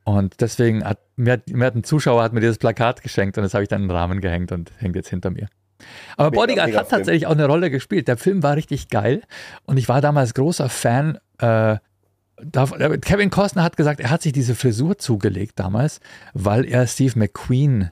[0.04, 3.42] Und deswegen hat mir, hat mir hat ein Zuschauer hat mir dieses Plakat geschenkt und
[3.42, 5.48] das habe ich dann in den Rahmen gehängt und hängt jetzt hinter mir.
[6.16, 8.08] Aber Mega, Bodyguard mega hat tatsächlich auch eine Rolle gespielt.
[8.08, 9.22] Der Film war richtig geil
[9.64, 11.18] und ich war damals großer Fan.
[11.38, 11.76] Äh,
[12.42, 12.66] da,
[13.00, 16.00] Kevin Costner hat gesagt, er hat sich diese Frisur zugelegt damals,
[16.34, 17.90] weil er Steve McQueen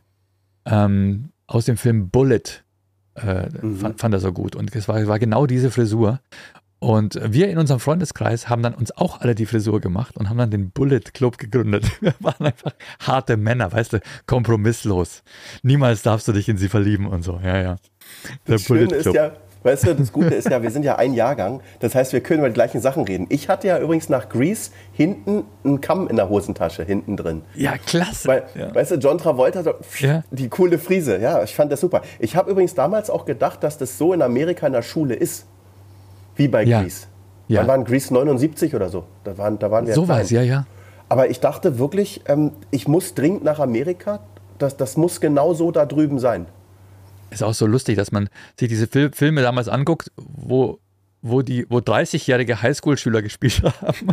[0.67, 2.65] ähm, aus dem Film Bullet
[3.15, 4.57] äh, fand, fand er so gut.
[4.57, 6.21] Und es war, war genau diese Frisur.
[6.81, 10.37] Und wir in unserem Freundeskreis haben dann uns auch alle die Frisur gemacht und haben
[10.37, 11.85] dann den Bullet Club gegründet.
[12.03, 15.23] Wir waren einfach harte Männer, weißt du, kompromisslos.
[15.63, 17.41] Niemals darfst du dich in sie verlieben und so.
[17.43, 17.77] Ja, ja.
[18.47, 19.33] Der Das Schöne ist ja,
[19.63, 21.63] weißt du, das Gute ist ja, wir sind ja ein Jahrgang.
[21.81, 23.27] Das heißt, wir können über die gleichen Sachen reden.
[23.31, 27.43] Ich hatte ja übrigens nach Grease hinten einen Kamm in der Hosentasche, hinten drin.
[27.55, 28.29] ja, klasse.
[28.29, 28.75] Weil, ja.
[28.75, 30.23] weißt du, John Travolta, so, pff, Ja.
[30.31, 32.03] die coole Frise, ja, ich fand das super.
[32.19, 35.47] Ich habe übrigens damals auch gedacht, dass das so in Amerika in der Schule ist,
[36.37, 36.83] wie bei Ja.
[36.83, 37.07] Grease.
[37.49, 37.61] Ja.
[37.61, 39.05] Wann waren Grease 79 oder so?
[39.25, 40.67] Da waren, da waren wir so was, ja, ja.
[41.09, 44.21] Aber ich dachte wirklich, ähm, ich muss dringend nach Amerika.
[44.59, 46.47] Das, das muss genau so da drüben sein.
[47.31, 50.79] Ist auch so lustig, dass man sich diese Fil Filme damals anguckt, wo,
[51.21, 54.09] wo, die, wo 30-jährige Highschool-Schüler gespielt haben.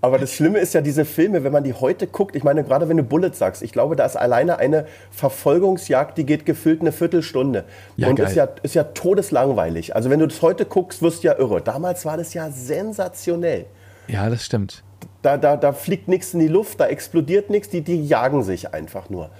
[0.00, 2.88] Aber das Schlimme ist ja, diese Filme, wenn man die heute guckt, ich meine, gerade
[2.88, 6.92] wenn du Bullet sagst, ich glaube, da ist alleine eine Verfolgungsjagd, die geht gefüllt eine
[6.92, 7.64] Viertelstunde.
[7.96, 8.26] Ja, und geil.
[8.28, 9.96] ist ja, ist ja todeslangweilig.
[9.96, 11.60] Also wenn du das heute guckst, wirst du ja irre.
[11.60, 13.66] Damals war das ja sensationell.
[14.06, 14.84] Ja, das stimmt.
[15.22, 18.72] Da, da, da fliegt nichts in die Luft, da explodiert nichts, die, die jagen sich
[18.72, 19.30] einfach nur.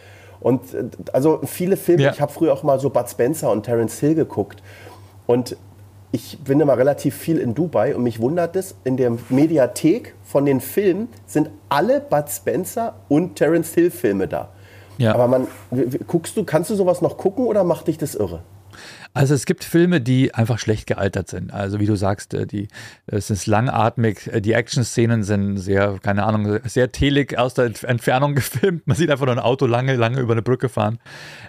[0.40, 2.10] Und äh, also viele Filme, Ja.
[2.12, 4.62] ich habe früher auch mal so Bud Spencer und Terence Hill geguckt.
[5.26, 5.56] Und
[6.10, 10.46] ich bin immer relativ viel in Dubai und mich wundert es, in der Mediathek von
[10.46, 14.48] den Filmen sind alle Bud Spencer und Terence Hill Filme da.
[14.96, 15.14] Ja.
[15.14, 15.46] Aber man,
[16.06, 18.40] guckst du, kannst du sowas noch gucken oder macht dich das irre?
[19.14, 21.52] Also es gibt Filme, die einfach schlecht gealtert sind.
[21.52, 22.68] Also wie du sagst, äh, die,
[23.06, 27.86] es ist langatmig, äh, die Action-Szenen sind sehr, keine Ahnung, sehr telig aus der Entf-
[27.86, 28.86] Entfernung gefilmt.
[28.86, 30.98] Man sieht einfach nur ein Auto lange, lange über eine Brücke fahren.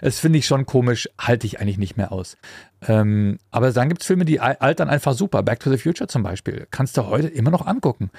[0.00, 2.36] Das finde ich schon komisch, halte ich eigentlich nicht mehr aus.
[2.88, 5.42] Ähm, aber dann gibt es Filme, die al- altern einfach super.
[5.42, 6.66] Back to the Future zum Beispiel.
[6.70, 8.10] Kannst du heute immer noch angucken.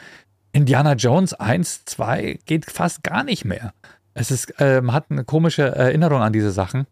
[0.53, 3.73] Indiana Jones 1, 2 geht fast gar nicht mehr.
[4.13, 6.85] Es ist, ähm, hat eine komische Erinnerung an diese Sachen.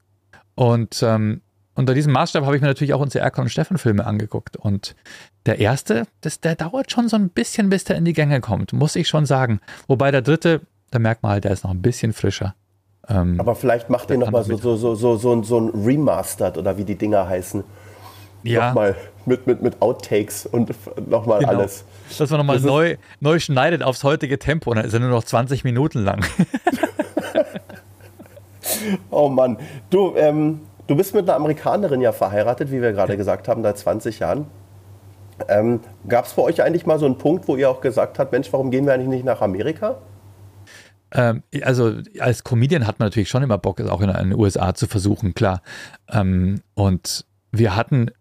[0.55, 1.41] Und ähm,
[1.79, 4.57] unter diesem Maßstab habe ich mir natürlich auch unsere Erkan und Steffen Filme angeguckt.
[4.57, 4.95] Und
[5.45, 8.73] der erste, das, der dauert schon so ein bisschen, bis der in die Gänge kommt,
[8.73, 9.61] muss ich schon sagen.
[9.87, 10.59] Wobei der dritte,
[10.91, 12.53] da merkt man halt, der ist noch ein bisschen frischer.
[13.07, 16.77] Ähm, Aber vielleicht macht ihr nochmal so, so, so, so, so, so ein Remastered oder
[16.77, 17.63] wie die Dinger heißen.
[18.43, 18.67] Ja.
[18.67, 20.73] Nochmal mit, mit, mit Outtakes und
[21.09, 21.51] nochmal genau.
[21.53, 21.85] alles.
[22.17, 25.63] Dass man nochmal neu, neu schneidet aufs heutige Tempo, dann ist er nur noch 20
[25.63, 26.25] Minuten lang.
[29.11, 29.57] oh Mann.
[29.89, 33.17] Du, ähm, du bist mit einer Amerikanerin ja verheiratet, wie wir gerade ja.
[33.17, 34.47] gesagt haben, seit 20 Jahren.
[35.47, 38.31] Ähm, Gab es bei euch eigentlich mal so einen Punkt, wo ihr auch gesagt habt,
[38.31, 39.99] Mensch, warum gehen wir eigentlich nicht nach Amerika?
[41.11, 44.73] Ähm, also als Comedian hat man natürlich schon immer Bock, es auch in, den USA
[44.73, 45.61] zu versuchen, klar.
[46.09, 48.11] Ähm, und wir hatten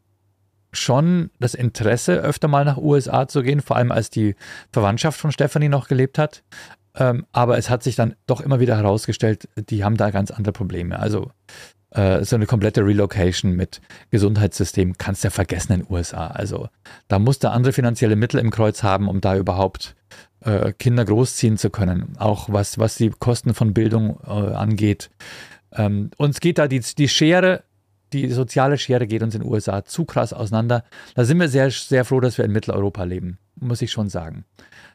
[0.72, 4.36] schon das Interesse, öfter mal nach USA zu gehen, vor allem als die
[4.72, 6.44] Verwandtschaft von Stephanie noch gelebt hat.
[6.94, 10.52] Ähm, aber es hat sich dann doch immer wieder herausgestellt, die haben da ganz andere
[10.52, 10.98] Probleme.
[10.98, 11.30] Also
[11.90, 16.28] äh, so eine komplette Relocation mit Gesundheitssystem kannst du ja vergessen in den USA.
[16.28, 16.68] Also
[17.08, 19.96] da musst du andere finanzielle Mittel im Kreuz haben, um da überhaupt
[20.40, 22.16] äh, Kinder großziehen zu können.
[22.18, 25.10] Auch was, was die Kosten von Bildung äh, angeht.
[25.72, 27.62] Ähm, uns geht da die, die Schere
[28.12, 30.84] die soziale Schere geht uns in den USA zu krass auseinander.
[31.14, 34.44] Da sind wir sehr, sehr froh, dass wir in Mitteleuropa leben, muss ich schon sagen.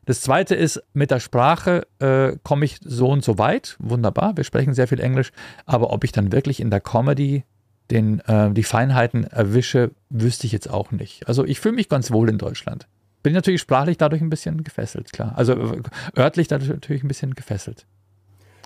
[0.05, 3.77] Das zweite ist, mit der Sprache äh, komme ich so und so weit.
[3.79, 5.31] Wunderbar, wir sprechen sehr viel Englisch.
[5.65, 7.43] Aber ob ich dann wirklich in der Comedy
[7.91, 11.27] den, äh, die Feinheiten erwische, wüsste ich jetzt auch nicht.
[11.27, 12.87] Also ich fühle mich ganz wohl in Deutschland.
[13.21, 15.33] Bin natürlich sprachlich dadurch ein bisschen gefesselt, klar.
[15.35, 15.81] Also äh,
[16.17, 17.85] örtlich dadurch natürlich ein bisschen gefesselt.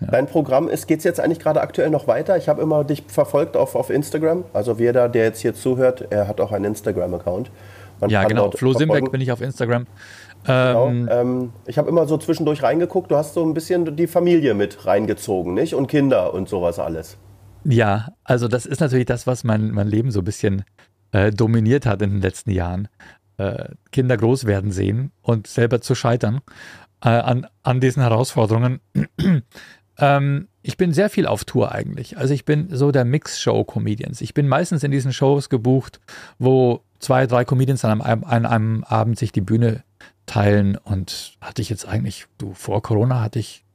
[0.01, 0.07] Ja.
[0.07, 2.37] Dein Programm geht es jetzt eigentlich gerade aktuell noch weiter?
[2.37, 4.45] Ich habe immer dich verfolgt auf, auf Instagram.
[4.53, 7.49] Also jeder, der jetzt hier zuhört, er hat auch einen Instagram-Account.
[8.07, 8.51] Ja, genau.
[8.51, 9.87] Flo Simbeck bin ich auf Instagram.
[10.47, 10.87] Genau.
[10.87, 13.11] Ähm, ähm, ich habe immer so zwischendurch reingeguckt.
[13.11, 15.75] Du hast so ein bisschen die Familie mit reingezogen, nicht?
[15.75, 17.17] Und Kinder und sowas alles.
[17.65, 20.63] Ja, also das ist natürlich das, was mein, mein Leben so ein bisschen
[21.11, 22.87] äh, dominiert hat in den letzten Jahren.
[23.37, 26.39] Äh, Kinder groß werden sehen und selber zu scheitern
[27.03, 28.79] äh, an, an diesen Herausforderungen.
[29.99, 32.19] Ähm, ich bin sehr viel auf Tour eigentlich.
[32.19, 34.21] Also ich bin so der Mix-Show-Comedians.
[34.21, 35.99] Ich bin meistens in diesen Shows gebucht,
[36.37, 39.83] wo zwei, drei Comedians an einem, an einem Abend sich die Bühne
[40.27, 40.77] teilen.
[40.77, 43.65] Und hatte ich jetzt eigentlich, du, vor Corona hatte ich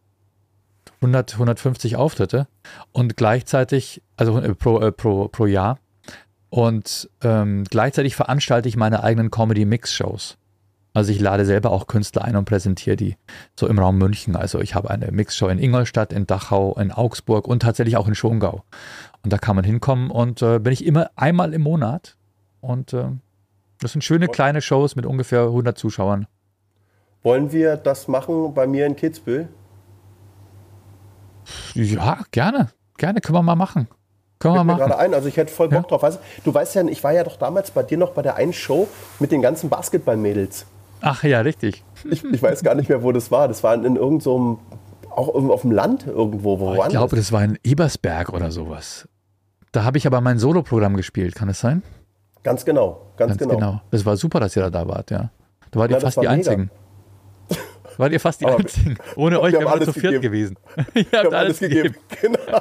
[1.01, 2.47] 100, 150 Auftritte
[2.93, 5.79] und gleichzeitig, also äh, pro, äh, pro, pro Jahr.
[6.49, 10.37] Und ähm, gleichzeitig veranstalte ich meine eigenen Comedy-Mix-Shows.
[10.95, 13.17] Also ich lade selber auch Künstler ein und präsentiere die
[13.59, 14.37] so im Raum München.
[14.37, 18.15] Also ich habe eine Mixshow in Ingolstadt, in Dachau, in Augsburg und tatsächlich auch in
[18.15, 18.65] Schongau.
[19.23, 22.17] Und da kann man hinkommen und äh, bin ich immer einmal im Monat.
[22.61, 23.07] Und äh,
[23.81, 26.27] das sind schöne kleine Shows mit ungefähr 100 Zuschauern.
[27.23, 29.49] Wollen wir das machen bei mir in Kitzbühel?
[31.75, 32.69] Ja, gerne.
[32.99, 33.89] Gerne, können wir mal machen.
[34.39, 34.79] Können wir machen.
[34.79, 35.89] gerade ein, also ich hätte voll Bock ja.
[35.89, 36.03] drauf.
[36.03, 38.53] Weißt, du weißt ja, ich war ja doch damals bei dir noch bei der einen
[38.53, 38.89] Show
[39.21, 40.67] mit den ganzen Basketballmädels.
[41.01, 41.85] Ach ja, richtig.
[42.11, 43.49] Ich, ich, weiß gar nicht mehr, wo das war.
[43.49, 44.59] Das war in, in irgendeinem, so
[45.11, 46.59] auch auf dem Land irgendwo.
[46.59, 49.09] Wo oh, ich glaube, das war in Ebersberg oder sowas.
[49.73, 51.83] Da habe ich aber mein Soloprogramm gespielt, kann es sein?
[52.43, 53.55] Ganz genau, ganz, ganz genau.
[53.55, 53.81] genau.
[53.91, 55.31] Das war super, dass ihr da, wart, ja.
[55.71, 56.33] Da wart ihr ja, fast die mega.
[56.33, 56.71] Einzigen.
[58.03, 58.97] Wart ihr fast die Einzigen.
[59.15, 60.23] Ohne euch wären wir zu viert gegeben.
[60.23, 60.57] gewesen.
[60.95, 61.95] ihr habt alles, alles gegeben.
[62.09, 62.37] gegeben.
[62.43, 62.61] Genau.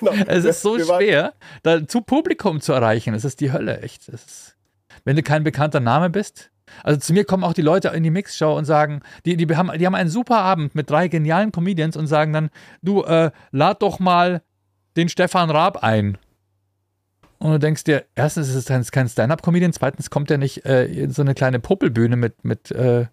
[0.00, 0.24] genau.
[0.26, 3.14] Es ist so wir schwer, da zu Publikum zu erreichen.
[3.14, 4.08] Es ist die Hölle, echt.
[4.08, 4.56] Ist,
[5.04, 6.50] wenn du kein bekannter Name bist,
[6.82, 9.70] also zu mir kommen auch die Leute in die Mixshow und sagen, die, die, haben,
[9.78, 12.50] die haben einen super Abend mit drei genialen Comedians und sagen dann,
[12.82, 14.42] du, äh, lad doch mal
[14.96, 16.18] den Stefan Raab ein.
[17.38, 21.12] Und du denkst dir, erstens ist es kein Stand-Up-Comedian, zweitens kommt er nicht äh, in
[21.12, 23.06] so eine kleine Puppelbühne mit, mit äh,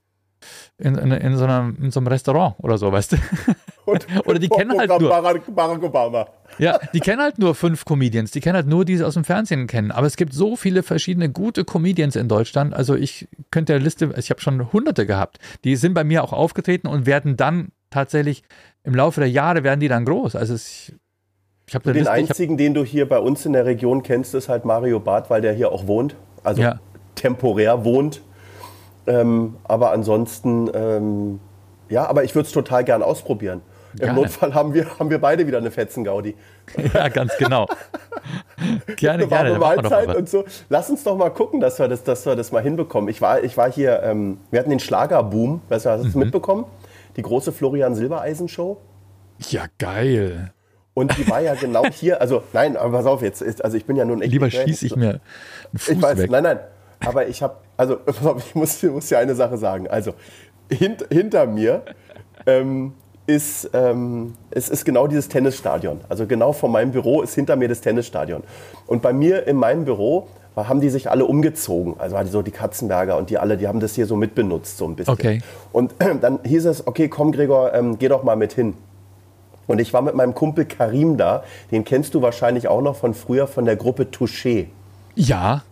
[0.77, 3.17] in, in, in, so einer, in so einem Restaurant oder so, weißt du?
[3.85, 5.09] Und, oder die kennen halt nur.
[5.09, 6.27] Barack Obama.
[6.57, 8.31] Ja, die kennen halt nur fünf Comedians.
[8.31, 9.91] Die kennen halt nur die sie aus dem Fernsehen kennen.
[9.91, 12.73] Aber es gibt so viele verschiedene gute Comedians in Deutschland.
[12.73, 15.39] Also ich könnte der Liste, ich habe schon hunderte gehabt.
[15.63, 18.43] Die sind bei mir auch aufgetreten und werden dann tatsächlich
[18.83, 20.35] im Laufe der Jahre werden die dann groß.
[20.35, 20.93] Also es,
[21.67, 24.33] ich habe den Liste, einzigen, hab, den du hier bei uns in der Region kennst,
[24.33, 26.15] ist halt Mario Barth, weil der hier auch wohnt.
[26.43, 26.79] Also ja.
[27.15, 28.21] temporär wohnt.
[29.07, 31.39] Ähm, aber ansonsten, ähm,
[31.89, 33.61] ja, aber ich würde es total gern ausprobieren.
[33.97, 36.35] Im Notfall haben wir, haben wir beide wieder eine Fetzen-Gaudi.
[36.93, 37.67] Ja, ganz genau.
[38.95, 39.59] gerne, eine warme gerne.
[39.59, 40.45] Mahlzeit und so.
[40.69, 43.09] Lass uns doch mal gucken, dass wir das, dass wir das mal hinbekommen.
[43.09, 46.25] Ich war, ich war hier, ähm, wir hatten den Schlagerboom, weißt du, hast du mhm.
[46.25, 46.65] mitbekommen?
[47.17, 48.77] Die große Florian Silbereisen-Show.
[49.49, 50.53] Ja, geil.
[50.93, 53.95] Und die war ja genau hier, also nein, aber pass auf jetzt, also ich bin
[53.95, 54.31] ja nun echt.
[54.31, 55.21] Lieber schieße ich mir einen
[55.75, 56.29] Fuß ich weiß, weg.
[56.29, 56.59] Nein, nein,
[56.99, 57.97] aber ich habe, also
[58.37, 59.87] ich muss, muss ja eine Sache sagen.
[59.87, 60.13] Also
[60.69, 61.83] hint, hinter mir
[62.45, 62.93] ähm,
[63.25, 66.01] ist, ähm, es ist genau dieses Tennisstadion.
[66.09, 68.43] Also genau vor meinem Büro ist hinter mir das Tennisstadion.
[68.85, 71.95] Und bei mir in meinem Büro haben die sich alle umgezogen.
[71.99, 74.97] Also so die Katzenberger und die alle, die haben das hier so mitbenutzt so ein
[74.97, 75.13] bisschen.
[75.13, 75.41] Okay.
[75.71, 78.73] Und dann hieß es, okay, komm Gregor, ähm, geh doch mal mit hin.
[79.67, 83.13] Und ich war mit meinem Kumpel Karim da, den kennst du wahrscheinlich auch noch von
[83.13, 84.65] früher von der Gruppe Touché.
[85.15, 85.63] Ja,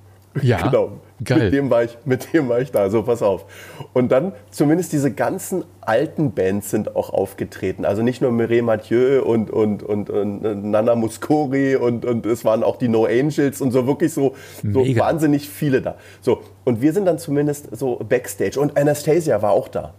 [0.42, 0.62] ja.
[0.68, 0.92] Genau.
[1.24, 1.46] Geil.
[1.46, 3.46] Mit dem, war ich, mit dem war ich da, so pass auf.
[3.94, 7.86] Und dann zumindest diese ganzen alten Bands sind auch aufgetreten.
[7.86, 12.64] Also nicht nur Mireille Mathieu und, und, und, und Nana Muscori und, und es waren
[12.64, 15.96] auch die No Angels und so wirklich so, so wahnsinnig viele da.
[16.22, 18.60] So, und wir sind dann zumindest so Backstage.
[18.60, 19.96] Und Anastasia war auch da.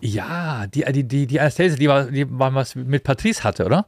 [0.00, 3.86] Ja, die, die, die, die Anastasia, die war, die war was mit Patrice hatte, oder?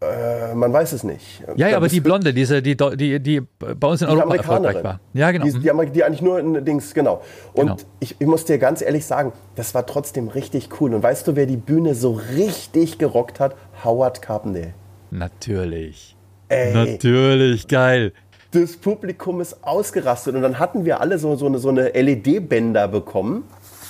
[0.00, 1.42] Äh, man weiß es nicht.
[1.56, 4.84] Ja, ja aber die Blonde, diese, die, die, die bei uns in die Europa erfolgreich
[4.84, 5.00] war.
[5.14, 5.46] Ja, genau.
[5.46, 7.22] Die, die, die, eigentlich nur ein Dings, genau.
[7.54, 7.76] Und genau.
[8.00, 10.92] Ich, ich muss dir ganz ehrlich sagen, das war trotzdem richtig cool.
[10.92, 13.56] Und weißt du, wer die Bühne so richtig gerockt hat?
[13.84, 14.74] Howard Carpendale.
[15.10, 16.14] Natürlich.
[16.48, 18.12] Ey, Natürlich, geil.
[18.50, 20.34] Das Publikum ist ausgerastet.
[20.34, 23.44] Und dann hatten wir alle so, so eine, so eine LED-Bänder bekommen.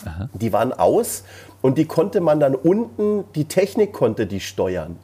[0.04, 0.28] Aha.
[0.34, 1.24] Die waren aus
[1.62, 4.96] und die konnte man dann unten, die Technik konnte die steuern.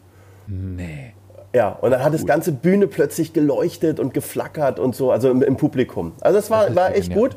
[0.46, 1.14] Nee.
[1.54, 5.42] Ja, und dann hat das ganze Bühne plötzlich geleuchtet und geflackert und so, also im,
[5.42, 6.12] im Publikum.
[6.20, 7.36] Also das war, war echt gut.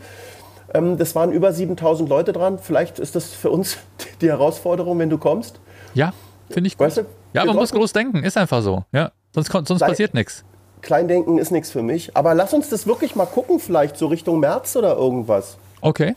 [0.74, 2.58] Ähm, das waren über 7000 Leute dran.
[2.60, 3.78] Vielleicht ist das für uns
[4.22, 5.60] die Herausforderung, wenn du kommst.
[5.94, 6.14] Ja,
[6.50, 6.88] finde ich gut.
[6.88, 8.86] Weißt du, ja, man muss groß denken, ist einfach so.
[8.94, 10.46] Ja, sonst, sonst Klein, passiert nichts.
[10.82, 12.16] Kleindenken ist nichts für mich.
[12.16, 15.58] Aber lass uns das wirklich mal gucken, vielleicht so Richtung März oder irgendwas.
[15.82, 16.16] Okay.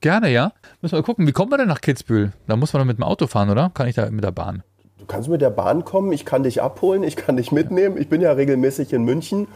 [0.00, 0.52] Gerne, ja.
[0.80, 1.26] Müssen wir mal gucken.
[1.26, 2.32] Wie kommen wir denn nach Kitzbühel?
[2.46, 3.70] Da muss man doch mit dem Auto fahren, oder?
[3.74, 4.62] Kann ich da mit der Bahn?
[5.06, 7.96] Du kannst mit der Bahn kommen, ich kann dich abholen, ich kann dich mitnehmen.
[7.96, 9.46] Ich bin ja regelmäßig in München.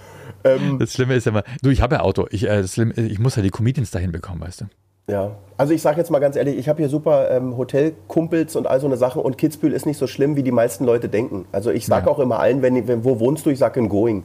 [0.45, 2.27] Ähm, das Schlimme ist ja mal, du, ich habe ja Auto.
[2.31, 4.65] Ich, äh, Schlimme, ich muss ja die Comedians dahin bekommen, weißt du.
[5.09, 8.69] Ja, also ich sage jetzt mal ganz ehrlich, ich habe hier super ähm, Hotelkumpels und
[8.69, 11.47] all so eine Sache und Kitzbühel ist nicht so schlimm, wie die meisten Leute denken.
[11.51, 12.13] Also ich sage ja.
[12.13, 13.51] auch immer allen, wenn, wenn, wo wohnst du?
[13.51, 14.23] Ich sage in Going.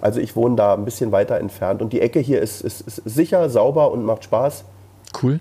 [0.00, 3.02] Also ich wohne da ein bisschen weiter entfernt und die Ecke hier ist, ist, ist
[3.04, 4.64] sicher, sauber und macht Spaß.
[5.22, 5.38] Cool.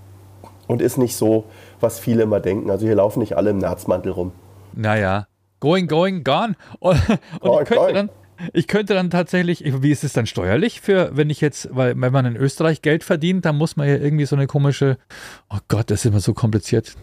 [0.67, 1.45] Und ist nicht so,
[1.79, 2.69] was viele immer denken.
[2.69, 4.33] Also hier laufen nicht alle im Nerzmantel rum.
[4.73, 5.27] Naja,
[5.59, 6.55] going, going, gone.
[6.79, 6.99] Und,
[7.41, 8.09] und ich, könnte dann,
[8.53, 12.13] ich könnte dann tatsächlich, wie ist es dann steuerlich für, wenn ich jetzt, weil wenn
[12.13, 14.97] man in Österreich Geld verdient, dann muss man ja irgendwie so eine komische,
[15.49, 16.95] oh Gott, das ist immer so kompliziert.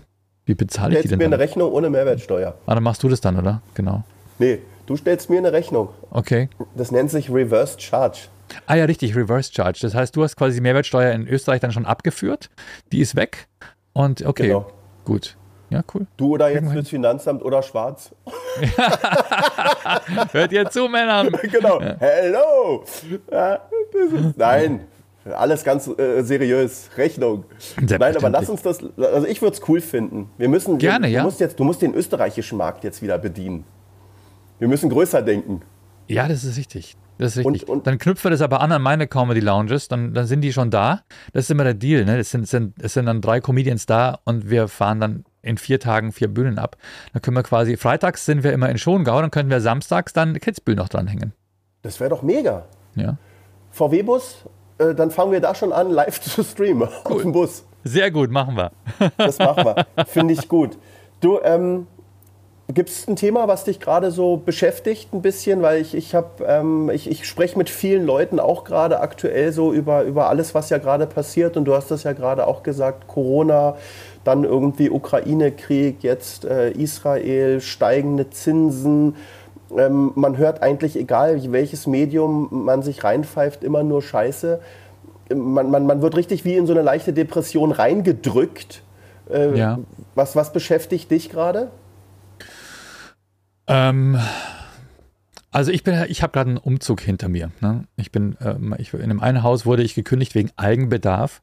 [0.47, 1.19] Wie bezahle ich die denn?
[1.19, 1.35] mir dann?
[1.35, 2.57] eine Rechnung ohne Mehrwertsteuer.
[2.67, 3.63] Ah, dann machst du das dann, oder?
[3.75, 4.05] Genau.
[4.39, 5.89] Nee, du stellst mir eine Rechnung.
[6.11, 6.49] Okay.
[6.75, 8.29] Das nennt sich Reverse Charge.
[8.67, 9.81] Ah ja, richtig, Reverse Charge.
[9.83, 12.49] Das heißt, du hast quasi die Mehrwertsteuer in Österreich dann schon abgeführt.
[12.93, 13.49] Die ist weg.
[13.93, 14.71] Und okay, genau.
[15.05, 15.37] gut.
[15.71, 16.07] Ja, cool.
[16.17, 18.15] Du oder jetzt fürs Finanzamt oder schwarz.
[20.33, 21.29] Hört ihr zu, Männer?
[21.43, 21.81] genau.
[21.81, 21.97] Ja.
[21.99, 22.85] Hello.
[23.33, 23.61] Ja,
[24.37, 24.87] nein,
[25.35, 26.91] alles ganz äh, seriös.
[26.97, 27.45] Rechnung.
[27.81, 28.79] Nein, aber lass uns das.
[28.97, 30.31] Also ich würde es cool finden.
[30.39, 30.79] Wir müssen.
[30.79, 31.25] Gerne, du ja.
[31.25, 33.65] Musst jetzt, du musst den österreichischen Markt jetzt wieder bedienen.
[34.59, 35.63] Wir müssen größer denken.
[36.07, 36.97] Ja, das ist richtig.
[37.19, 37.69] Das ist richtig.
[37.69, 40.43] Und, und dann knüpfen wir das aber an an meine Comedy Lounges, dann, dann sind
[40.43, 41.01] die schon da.
[41.33, 42.19] Das ist immer der Deal, ne?
[42.19, 45.81] Es sind, sind, es sind dann drei Comedians da und wir fahren dann in vier
[45.81, 46.77] Tagen vier Bühnen ab.
[47.13, 50.35] Dann können wir quasi, freitags sind wir immer in Schongau, dann können wir samstags dann
[50.35, 51.33] Kitzbühel noch dranhängen.
[51.83, 52.65] Das wäre doch mega.
[52.95, 53.17] Ja.
[53.71, 54.45] VW-Bus,
[54.79, 57.17] äh, dann fangen wir da schon an, live zu streamen cool.
[57.17, 57.65] auf dem Bus.
[57.85, 58.73] Sehr gut, machen wir.
[59.17, 60.07] das machen wir.
[60.07, 60.77] Finde ich gut.
[61.21, 61.87] Du, ähm,
[62.69, 65.63] Gibt es ein Thema, was dich gerade so beschäftigt ein bisschen?
[65.63, 70.03] Weil ich, ich, ähm, ich, ich spreche mit vielen Leuten auch gerade aktuell so über,
[70.03, 71.57] über alles, was ja gerade passiert.
[71.57, 73.77] Und du hast das ja gerade auch gesagt, Corona,
[74.27, 79.15] dann irgendwie Ukraine-Krieg, jetzt äh, Israel, steigende Zinsen.
[79.77, 84.61] Ähm, man hört eigentlich, egal welches Medium man sich reinpfeift, immer nur Scheiße.
[85.35, 88.83] Man, man, man wird richtig wie in so eine leichte Depression reingedrückt.
[89.31, 89.79] Äh, ja.
[90.15, 91.71] was, was beschäftigt dich gerade?
[93.67, 94.19] Ähm,
[95.51, 97.51] also ich bin, ich habe gerade einen Umzug hinter mir.
[97.61, 97.85] Ne?
[97.97, 101.43] Ich bin, ähm, ich, in einem einen Haus wurde ich gekündigt wegen Eigenbedarf.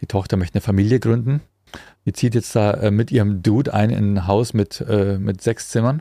[0.00, 1.40] Die Tochter möchte eine Familie gründen.
[2.08, 5.42] Die zieht jetzt da äh, mit ihrem Dude ein in ein Haus mit, äh, mit
[5.42, 6.00] sechs Zimmern.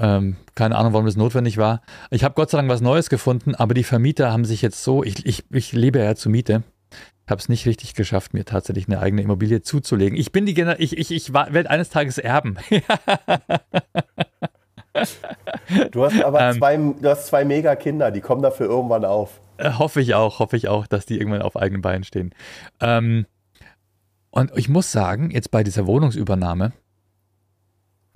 [0.00, 1.82] Ähm, keine Ahnung, warum das notwendig war.
[2.10, 5.04] Ich habe Gott sei Dank was Neues gefunden, aber die Vermieter haben sich jetzt so,
[5.04, 8.88] ich, ich, ich lebe ja zur Miete, Ich habe es nicht richtig geschafft, mir tatsächlich
[8.88, 10.18] eine eigene Immobilie zuzulegen.
[10.18, 12.56] Ich bin die Gener ich, ich, ich werde eines Tages erben.
[15.92, 19.40] du hast aber ähm, zwei, du hast zwei mega Kinder, die kommen dafür irgendwann auf.
[19.58, 22.34] Äh, hoffe ich auch, hoffe ich auch, dass die irgendwann auf eigenen Beinen stehen.
[22.80, 23.26] Ähm,
[24.30, 26.72] und ich muss sagen, jetzt bei dieser Wohnungsübernahme,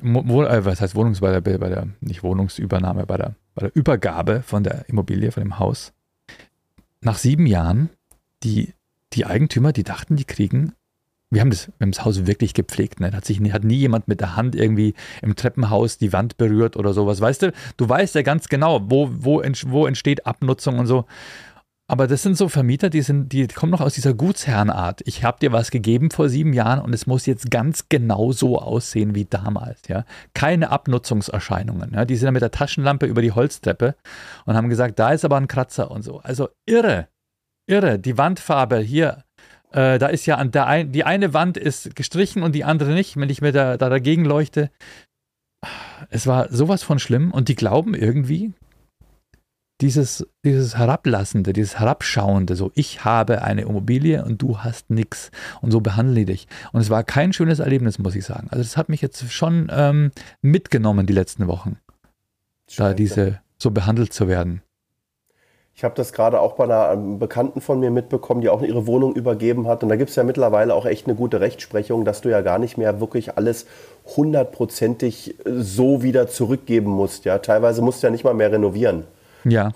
[0.03, 3.77] wo, äh, was heißt Wohnungs bei der, bei der, nicht Wohnungsübernahme, bei der, bei der
[3.77, 5.92] Übergabe von der Immobilie, von dem Haus,
[7.01, 7.90] nach sieben Jahren,
[8.42, 8.75] die,
[9.12, 10.72] die Eigentümer, die dachten, die kriegen
[11.31, 13.01] Wir haben das, wir haben das Haus wirklich gepflegt.
[13.01, 13.12] Ne?
[13.12, 16.92] Hat, sich, hat nie jemand mit der Hand irgendwie im Treppenhaus die Wand berührt oder
[16.92, 17.20] sowas.
[17.20, 21.07] Weißt du, du weißt ja ganz genau, wo, wo, wo entsteht Abnutzung und so.
[21.92, 25.02] Aber das sind so Vermieter, die, sind, die kommen noch aus dieser Gutsherrenart.
[25.05, 28.59] Ich habe dir was gegeben vor sieben Jahren und es muss jetzt ganz genau so
[28.59, 29.88] aussehen wie damals.
[29.88, 30.07] Ja?
[30.33, 31.92] Keine Abnutzungserscheinungen.
[31.92, 32.07] Ja?
[32.07, 33.94] Die sind dann mit der Taschenlampe über die Holztreppe
[34.46, 36.20] und haben gesagt, da ist aber ein Kratzer und so.
[36.20, 37.09] Also irre,
[37.68, 37.98] irre.
[37.98, 39.24] Die Wandfarbe hier
[39.72, 42.92] äh, da ist ja an der ein, die eine Wand ist gestrichen und die andere
[42.92, 44.70] nicht, wenn ich mir da, da dagegen leuchte.
[46.09, 48.55] Es war sowas von schlimm und die glauben irgendwie,
[49.82, 55.72] dieses, dieses Herablassende, dieses Herabschauende, so ich habe eine Immobilie und du hast nichts und
[55.72, 56.48] so behandle ich dich.
[56.72, 58.46] Und es war kein schönes Erlebnis, muss ich sagen.
[58.50, 61.78] Also das hat mich jetzt schon ähm, mitgenommen die letzten Wochen,
[62.76, 64.62] da diese so behandelt zu werden.
[65.74, 68.86] Ich habe das gerade auch bei einer ähm, Bekannten von mir mitbekommen, die auch ihre
[68.86, 69.82] Wohnung übergeben hat.
[69.82, 72.58] Und da gibt es ja mittlerweile auch echt eine gute Rechtsprechung, dass du ja gar
[72.58, 73.66] nicht mehr wirklich alles
[74.16, 77.24] hundertprozentig äh, so wieder zurückgeben musst.
[77.24, 79.04] Ja, teilweise musst du ja nicht mal mehr renovieren.
[79.44, 79.72] Ja.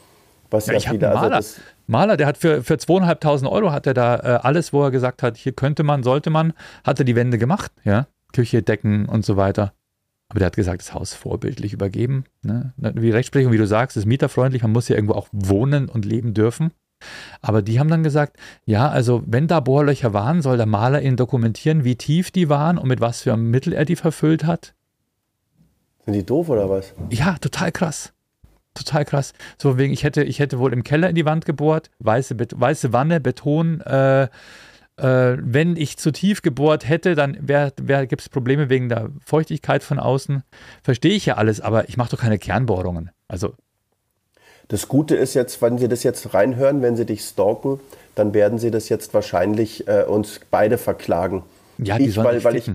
[0.50, 3.72] Was ja, ja ich wieder, also Maler, also Maler, der hat für, für zweieinhalbtausend Euro
[3.72, 6.52] hat er da äh, alles, wo er gesagt hat, hier könnte man, sollte man,
[6.84, 8.06] hat er die Wände gemacht, ja.
[8.32, 9.72] Küche, Decken und so weiter.
[10.28, 12.24] Aber der hat gesagt, das Haus vorbildlich übergeben.
[12.42, 12.72] Ne?
[12.76, 16.34] Wie Rechtsprechung, wie du sagst, ist mieterfreundlich, man muss ja irgendwo auch wohnen und leben
[16.34, 16.72] dürfen.
[17.42, 21.16] Aber die haben dann gesagt, ja, also wenn da Bohrlöcher waren, soll der Maler ihnen
[21.16, 24.74] dokumentieren, wie tief die waren und mit was für einem Mittel er die verfüllt hat.
[26.04, 26.94] Sind die doof oder was?
[27.10, 28.12] Ja, total krass.
[28.76, 29.32] Total krass.
[29.58, 32.92] So wegen, ich hätte, ich hätte wohl im Keller in die Wand gebohrt, weiße, weiße
[32.92, 34.28] Wanne, Beton, äh,
[34.98, 37.46] äh, wenn ich zu tief gebohrt hätte, dann
[38.08, 40.42] gibt es Probleme wegen der Feuchtigkeit von außen.
[40.82, 43.10] Verstehe ich ja alles, aber ich mache doch keine Kernbohrungen.
[43.28, 43.54] Also.
[44.68, 47.78] Das Gute ist jetzt, wenn Sie das jetzt reinhören, wenn Sie dich stalken,
[48.14, 51.44] dann werden Sie das jetzt wahrscheinlich äh, uns beide verklagen.
[51.78, 52.70] Ja, die ich, weil, weil ich,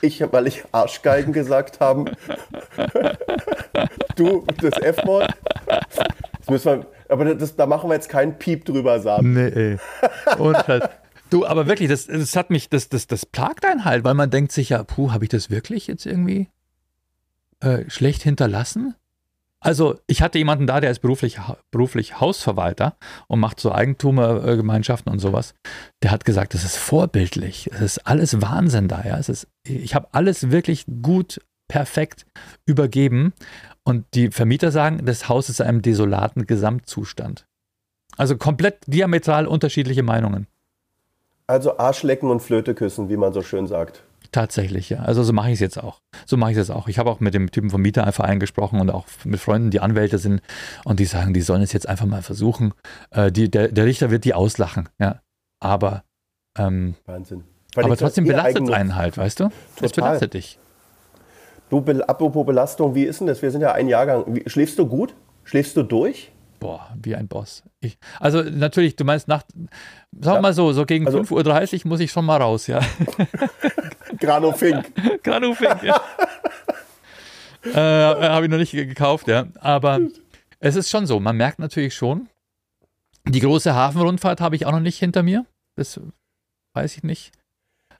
[0.00, 2.12] ich, weil ich Arschgeigen gesagt habe.
[4.16, 5.32] du, das F-Wort.
[7.08, 9.32] aber das, da machen wir jetzt keinen Piep drüber, sagen.
[9.32, 9.78] Nee, ey.
[10.38, 10.88] Und halt.
[11.30, 14.30] Du, aber wirklich, das, das hat mich, das, das, das plagt einen halt, weil man
[14.30, 16.48] denkt sich ja, puh, habe ich das wirklich jetzt irgendwie
[17.60, 18.94] äh, schlecht hinterlassen?
[19.60, 21.38] Also, ich hatte jemanden da, der ist beruflich,
[21.70, 25.54] beruflich Hausverwalter und macht so Eigentumsgemeinschaften und sowas.
[26.02, 27.70] Der hat gesagt, das ist vorbildlich.
[27.72, 29.18] Es ist alles Wahnsinn da, ja.
[29.18, 32.26] Es ist, ich habe alles wirklich gut, perfekt
[32.64, 33.32] übergeben.
[33.82, 37.46] Und die Vermieter sagen, das Haus ist in einem desolaten Gesamtzustand.
[38.16, 40.46] Also komplett diametral unterschiedliche Meinungen.
[41.46, 44.02] Also Arschlecken und Flöte küssen, wie man so schön sagt.
[44.36, 44.98] Tatsächlich, ja.
[44.98, 46.02] Also so mache ich es jetzt auch.
[46.26, 46.88] So mache ich es jetzt auch.
[46.88, 50.18] Ich habe auch mit dem Typen vom Mieterverein gesprochen und auch mit Freunden, die Anwälte
[50.18, 50.42] sind
[50.84, 52.74] und die sagen, die sollen es jetzt einfach mal versuchen.
[53.12, 55.22] Äh, die, der, der, Richter wird die auslachen, ja.
[55.58, 56.04] Aber
[56.58, 57.44] ähm, Wahnsinn.
[57.76, 59.48] aber trotzdem belastet es einen halt, weißt du?
[59.80, 60.58] Es belastet dich.
[61.70, 63.40] Du, apropos Belastung, wie ist denn das?
[63.40, 64.42] Wir sind ja ein Jahrgang.
[64.44, 65.14] Schläfst du gut?
[65.44, 66.30] Schläfst du durch?
[66.60, 67.62] Boah, wie ein Boss.
[67.80, 69.44] Ich, also natürlich, du meinst nach,
[70.12, 70.40] wir ja.
[70.42, 72.80] mal so, so gegen also, 5.30 Uhr muss ich schon mal raus, ja.
[74.18, 74.92] Grano Fink.
[75.22, 76.00] Grano Fink, ja.
[77.64, 79.46] äh, Habe ich noch nicht gekauft, ja.
[79.60, 80.00] Aber
[80.60, 82.28] es ist schon so, man merkt natürlich schon,
[83.28, 85.44] die große Hafenrundfahrt habe ich auch noch nicht hinter mir.
[85.76, 86.00] Das
[86.74, 87.32] weiß ich nicht.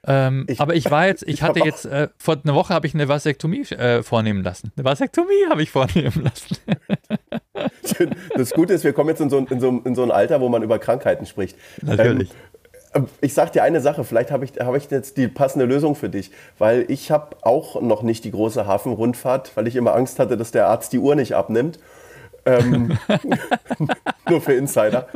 [0.07, 2.87] Ähm, ich, aber ich war jetzt, ich, ich hatte jetzt, äh, vor einer Woche habe
[2.87, 4.73] ich eine Vasektomie äh, vornehmen lassen.
[4.77, 6.57] Eine Vasektomie habe ich vornehmen lassen.
[8.35, 10.49] das Gute ist, wir kommen jetzt in so, in, so, in so ein Alter, wo
[10.49, 11.57] man über Krankheiten spricht.
[11.83, 12.31] Natürlich.
[13.21, 16.09] Ich sag dir eine Sache, vielleicht habe ich, hab ich jetzt die passende Lösung für
[16.09, 20.37] dich, weil ich habe auch noch nicht die große Hafenrundfahrt, weil ich immer Angst hatte,
[20.37, 21.79] dass der Arzt die Uhr nicht abnimmt.
[22.45, 22.97] Ähm,
[24.29, 25.09] nur für Insider.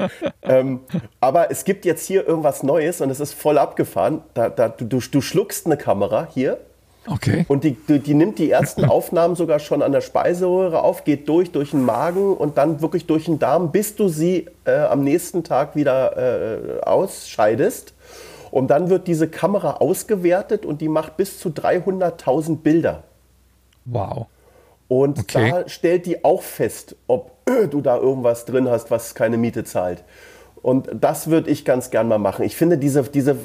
[0.42, 0.80] Ähm,
[1.20, 4.22] aber es gibt jetzt hier irgendwas Neues und es ist voll abgefahren.
[4.34, 6.58] Da, da, du, du schluckst eine Kamera hier.
[7.06, 7.44] Okay.
[7.48, 11.28] Und die, die, die, nimmt die ersten Aufnahmen sogar schon an der Speiseröhre auf, geht
[11.28, 15.02] durch, durch den Magen und dann wirklich durch den Darm, bis du sie äh, am
[15.02, 17.94] nächsten Tag wieder äh, ausscheidest.
[18.50, 23.04] Und dann wird diese Kamera ausgewertet und die macht bis zu 300.000 Bilder.
[23.84, 24.26] Wow.
[24.88, 25.50] Und okay.
[25.52, 27.30] da stellt die auch fest, ob
[27.70, 30.02] du da irgendwas drin hast, was keine Miete zahlt.
[30.62, 32.44] Und das würde ich ganz gern mal machen.
[32.44, 33.36] Ich finde diese, diese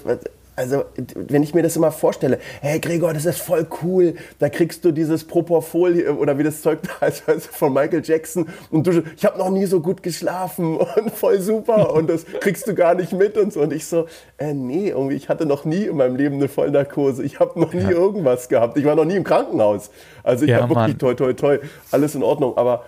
[0.56, 0.86] also
[1.16, 4.92] wenn ich mir das immer vorstelle, hey Gregor, das ist voll cool, da kriegst du
[4.92, 9.26] dieses Propofol oder wie das Zeug da heißt also von Michael Jackson und du, ich
[9.26, 13.12] habe noch nie so gut geschlafen und voll super und das kriegst du gar nicht
[13.14, 13.62] mit und so.
[13.62, 14.06] Und ich so,
[14.38, 17.74] äh, nee, irgendwie ich hatte noch nie in meinem Leben eine Vollnarkose, ich habe noch
[17.74, 17.92] nie ja.
[17.92, 19.90] irgendwas gehabt, ich war noch nie im Krankenhaus,
[20.24, 21.60] also ich ja, habe wirklich toi toi toi,
[21.92, 22.86] alles in Ordnung, aber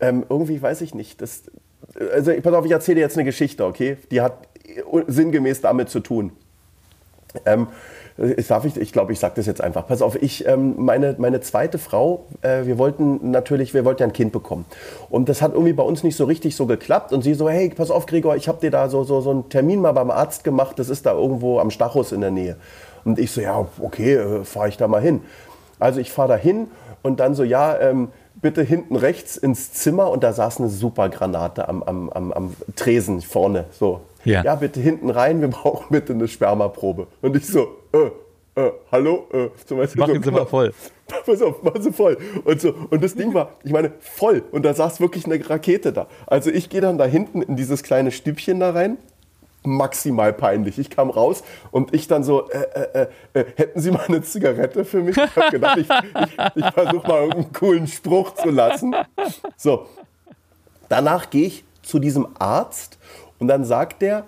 [0.00, 1.42] ähm, irgendwie weiß ich nicht, das,
[2.12, 4.48] also pass auf, ich erzähle jetzt eine Geschichte, okay, die hat
[5.06, 6.32] sinngemäß damit zu tun.
[7.44, 7.68] Ähm,
[8.18, 9.86] ich darf ich, ich glaube, ich sage das jetzt einfach.
[9.86, 14.08] Pass auf, ich, ähm, meine, meine zweite Frau, äh, wir wollten natürlich, wir wollten ja
[14.08, 14.66] ein Kind bekommen.
[15.08, 17.12] Und das hat irgendwie bei uns nicht so richtig so geklappt.
[17.12, 19.48] Und sie so, hey, pass auf, Gregor, ich habe dir da so, so, so einen
[19.48, 22.56] Termin mal beim Arzt gemacht, das ist da irgendwo am Stachus in der Nähe.
[23.04, 25.22] Und ich so, ja, okay, äh, fahre ich da mal hin.
[25.78, 26.68] Also ich fahre da hin
[27.02, 28.08] und dann so, ja, ähm,
[28.42, 32.56] bitte hinten rechts ins Zimmer und da saß eine super Granate am, am, am, am
[32.76, 33.64] Tresen vorne.
[33.70, 34.42] So, ja.
[34.44, 37.06] ja, bitte hinten rein, wir brauchen bitte eine Spermaprobe.
[37.22, 38.10] Und ich so, äh,
[38.60, 39.26] äh, hallo?
[39.32, 40.74] Äh, so, weißt machen so, Sie mal voll.
[41.26, 42.18] Pass auf, machen Sie voll.
[42.44, 44.42] Und, so, und das Ding war, ich meine, voll.
[44.50, 46.06] Und da saß wirklich eine Rakete da.
[46.26, 48.98] Also ich gehe dann da hinten in dieses kleine Stübchen da rein
[49.64, 50.78] maximal peinlich.
[50.78, 54.22] Ich kam raus und ich dann so, äh, äh, äh, äh hätten Sie mal eine
[54.22, 55.16] Zigarette für mich?
[55.16, 58.94] Ich habe gedacht, ich, ich, ich versuche mal irgendeinen coolen Spruch zu lassen.
[59.56, 59.86] So,
[60.88, 62.98] danach gehe ich zu diesem Arzt
[63.38, 64.24] und dann sagt der,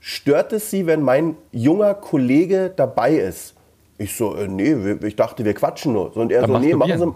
[0.00, 3.54] stört es Sie, wenn mein junger Kollege dabei ist?
[3.96, 4.74] Ich so, äh, nee,
[5.06, 6.16] ich dachte, wir quatschen nur.
[6.16, 7.14] Und er dann so, nee, machen Sie,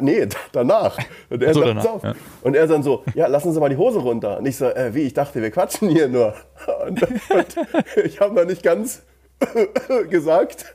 [0.00, 0.98] Nee, danach.
[1.30, 2.14] Und er, so, danach, ja.
[2.42, 4.38] und er dann so, ja, lassen Sie mal die Hose runter.
[4.38, 6.34] Und ich so, äh, wie, ich dachte, wir quatschen hier nur.
[6.86, 7.56] Und, und
[8.04, 9.02] ich habe noch nicht ganz
[10.10, 10.72] gesagt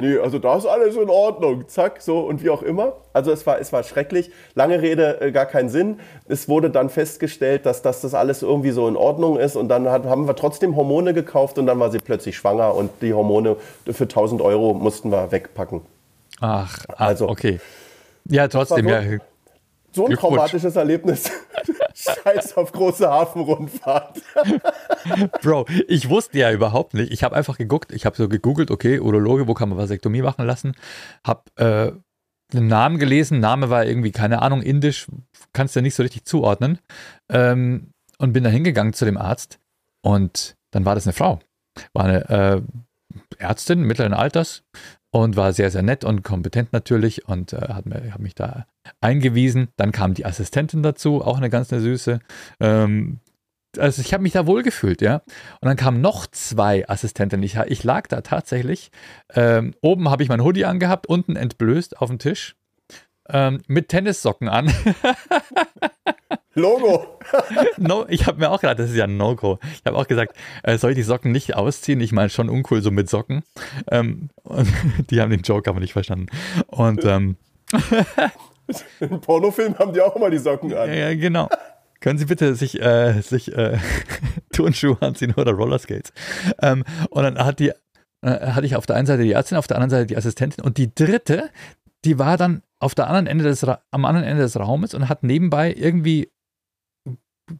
[0.00, 1.68] nee, also da ist alles in Ordnung.
[1.68, 2.94] Zack, so und wie auch immer.
[3.12, 4.30] Also es war, es war schrecklich.
[4.54, 6.00] Lange Rede, äh, gar keinen Sinn.
[6.28, 9.56] Es wurde dann festgestellt, dass, dass das alles irgendwie so in Ordnung ist.
[9.56, 12.90] Und dann hat, haben wir trotzdem Hormone gekauft und dann war sie plötzlich schwanger und
[13.00, 13.56] die Hormone
[13.90, 15.82] für 1000 Euro mussten wir wegpacken.
[16.42, 17.60] Ach, also okay.
[18.28, 19.18] Ja, trotzdem, so, ja.
[19.92, 21.30] So ein traumatisches Erlebnis.
[21.94, 24.20] Scheiß auf große Hafenrundfahrt.
[25.42, 27.12] Bro, ich wusste ja überhaupt nicht.
[27.12, 30.44] Ich habe einfach geguckt, ich habe so gegoogelt, okay, Urologe, wo kann man Vasektomie machen
[30.44, 30.74] lassen?
[31.24, 31.92] Hab äh,
[32.52, 35.06] den Namen gelesen, Name war irgendwie, keine Ahnung, indisch,
[35.52, 36.80] kannst du ja nicht so richtig zuordnen.
[37.30, 39.58] Ähm, und bin dann hingegangen zu dem Arzt
[40.04, 41.40] und dann war das eine Frau.
[41.92, 42.62] War eine äh,
[43.38, 44.62] Ärztin mittleren Alters,
[45.12, 48.66] und war sehr, sehr nett und kompetent natürlich und äh, hat, mir, hat mich da
[49.00, 49.68] eingewiesen.
[49.76, 52.18] Dann kam die Assistentin dazu, auch eine ganz eine Süße.
[52.60, 53.20] Ähm,
[53.78, 55.16] also ich habe mich da wohl gefühlt, ja.
[55.60, 57.44] Und dann kamen noch zwei Assistentinnen.
[57.44, 58.90] Ich, ich lag da tatsächlich.
[59.34, 62.56] Ähm, oben habe ich mein Hoodie angehabt, unten entblößt auf dem Tisch.
[63.28, 64.72] Ähm, mit Tennissocken an.
[66.54, 67.18] Logo.
[67.78, 69.58] no, ich habe mir auch gedacht, das ist ja ein No-Go.
[69.74, 72.00] Ich habe auch gesagt, äh, soll ich die Socken nicht ausziehen?
[72.00, 73.42] Ich meine, schon uncool so mit Socken.
[73.90, 74.28] Ähm,
[75.10, 76.26] die haben den Joke aber nicht verstanden.
[76.66, 77.36] Und ähm,
[79.00, 80.92] in Pornofilmen haben die auch immer die Socken an.
[80.92, 81.48] Ja, genau.
[82.00, 83.78] Können Sie bitte sich, äh, sich äh,
[84.52, 86.12] Turnschuhe anziehen oder Rollerskates?
[86.60, 87.70] Ähm, und dann hat die,
[88.22, 90.64] äh, hatte ich auf der einen Seite die Ärztin, auf der anderen Seite die Assistentin
[90.64, 91.50] und die dritte,
[92.04, 95.22] die war dann auf der anderen Ende des, am anderen Ende des Raumes und hat
[95.22, 96.32] nebenbei irgendwie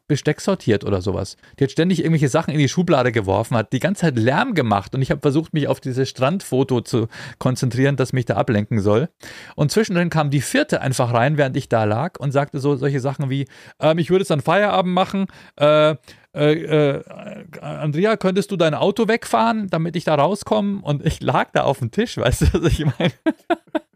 [0.06, 1.36] Besteck sortiert oder sowas.
[1.58, 4.94] Die hat ständig irgendwelche Sachen in die Schublade geworfen, hat die ganze Zeit Lärm gemacht
[4.94, 7.08] und ich habe versucht, mich auf dieses Strandfoto zu
[7.38, 9.08] konzentrieren, das mich da ablenken soll.
[9.56, 13.00] Und zwischendrin kam die vierte einfach rein, während ich da lag und sagte so solche
[13.00, 13.46] Sachen wie,
[13.80, 15.26] ähm, ich würde es dann Feierabend machen,
[15.56, 15.96] äh,
[16.34, 17.02] äh, äh,
[17.60, 20.80] Andrea, könntest du dein Auto wegfahren, damit ich da rauskomme?
[20.82, 23.12] Und ich lag da auf dem Tisch, weißt du, was ich meine?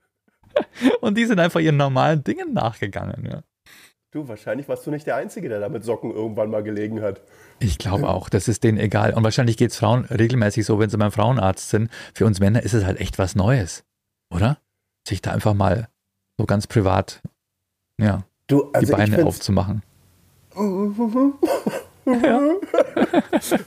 [1.00, 3.42] und die sind einfach ihren normalen Dingen nachgegangen, ja.
[4.16, 7.20] Du, wahrscheinlich warst du nicht der Einzige, der da mit Socken irgendwann mal gelegen hat.
[7.58, 9.12] Ich glaube auch, das ist denen egal.
[9.12, 11.90] Und wahrscheinlich geht es Frauen regelmäßig so, wenn sie beim Frauenarzt sind.
[12.14, 13.84] Für uns Männer ist es halt echt was Neues,
[14.34, 14.56] oder?
[15.06, 15.88] Sich da einfach mal
[16.38, 17.20] so ganz privat,
[18.00, 19.82] ja, du, also die Beine aufzumachen.
[22.06, 22.40] ja.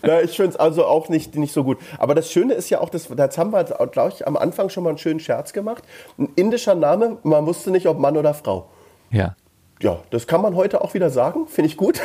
[0.04, 1.78] ja, ich finde es also auch nicht, nicht so gut.
[2.00, 4.84] Aber das Schöne ist ja auch, dass, jetzt haben wir, glaube ich, am Anfang schon
[4.84, 5.84] mal einen schönen Scherz gemacht.
[6.18, 8.68] Ein indischer Name, man wusste nicht, ob Mann oder Frau.
[9.12, 9.36] Ja
[9.82, 11.48] ja, das kann man heute auch wieder sagen.
[11.48, 12.02] Finde ich gut.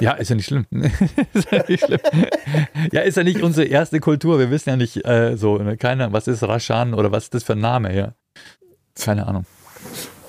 [0.00, 0.66] Ja, ist ja nicht schlimm.
[1.32, 2.00] ist ja nicht schlimm.
[2.90, 4.38] Ja, ist ja nicht unsere erste Kultur.
[4.38, 7.44] Wir wissen ja nicht äh, so, ne, keine, was ist Rashan oder was ist das
[7.44, 8.14] für ein Name, ja.
[9.00, 9.46] Keine Ahnung.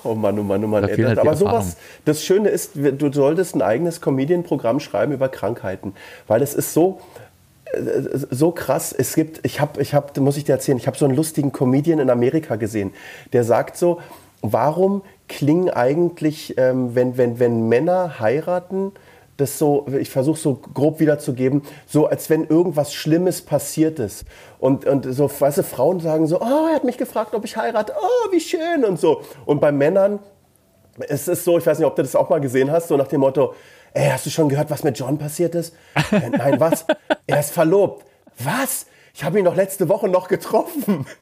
[0.04, 0.82] Oh Mann, oh Mann, oh Mann.
[0.82, 5.94] Da halt aber sowas, das Schöne ist, du solltest ein eigenes Comedian-Programm schreiben über Krankheiten,
[6.28, 7.00] weil es ist so,
[7.72, 7.80] äh,
[8.30, 8.94] so krass.
[8.96, 11.50] Es gibt, ich habe, ich habe, muss ich dir erzählen, ich habe so einen lustigen
[11.50, 12.92] Comedian in Amerika gesehen,
[13.32, 14.00] der sagt so,
[14.42, 18.92] warum klingen eigentlich, ähm, wenn, wenn, wenn Männer heiraten,
[19.36, 24.24] das so, ich versuche so grob wiederzugeben, so als wenn irgendwas Schlimmes passiert ist.
[24.58, 27.56] Und, und so, weißt du, Frauen sagen so, oh, er hat mich gefragt, ob ich
[27.56, 29.20] heirate, oh, wie schön und so.
[29.44, 30.20] Und bei Männern
[31.08, 33.08] es ist so, ich weiß nicht, ob du das auch mal gesehen hast, so nach
[33.08, 33.54] dem Motto,
[33.92, 35.74] ey, hast du schon gehört, was mit John passiert ist?
[36.10, 36.84] Äh, nein, was?
[37.28, 38.06] Er ist verlobt.
[38.38, 38.86] Was?
[39.12, 41.06] Ich habe ihn doch letzte Woche noch getroffen.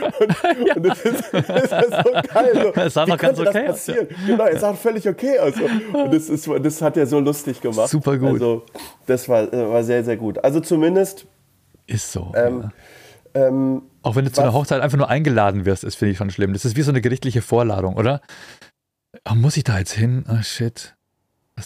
[0.00, 2.72] Und, und das, ist, das ist so geil.
[2.74, 3.86] So, es sah noch ganz okay aus.
[3.86, 3.94] Ja.
[4.26, 5.54] Genau, es sah völlig okay aus.
[5.92, 7.88] Und das, ist, das hat er so lustig gemacht.
[7.88, 8.32] Super gut.
[8.34, 8.62] Also,
[9.06, 10.42] das war, war sehr, sehr gut.
[10.42, 11.26] Also zumindest
[11.86, 12.32] Ist so.
[12.34, 12.70] Ähm,
[13.34, 13.46] ja.
[13.48, 16.18] ähm, Auch wenn du zu einer was- Hochzeit einfach nur eingeladen wirst, ist, finde ich
[16.18, 16.52] schon schlimm.
[16.52, 18.20] Das ist wie so eine gerichtliche Vorladung, oder?
[19.24, 20.24] Ah, muss ich da jetzt hin?
[20.28, 20.94] Ah, shit.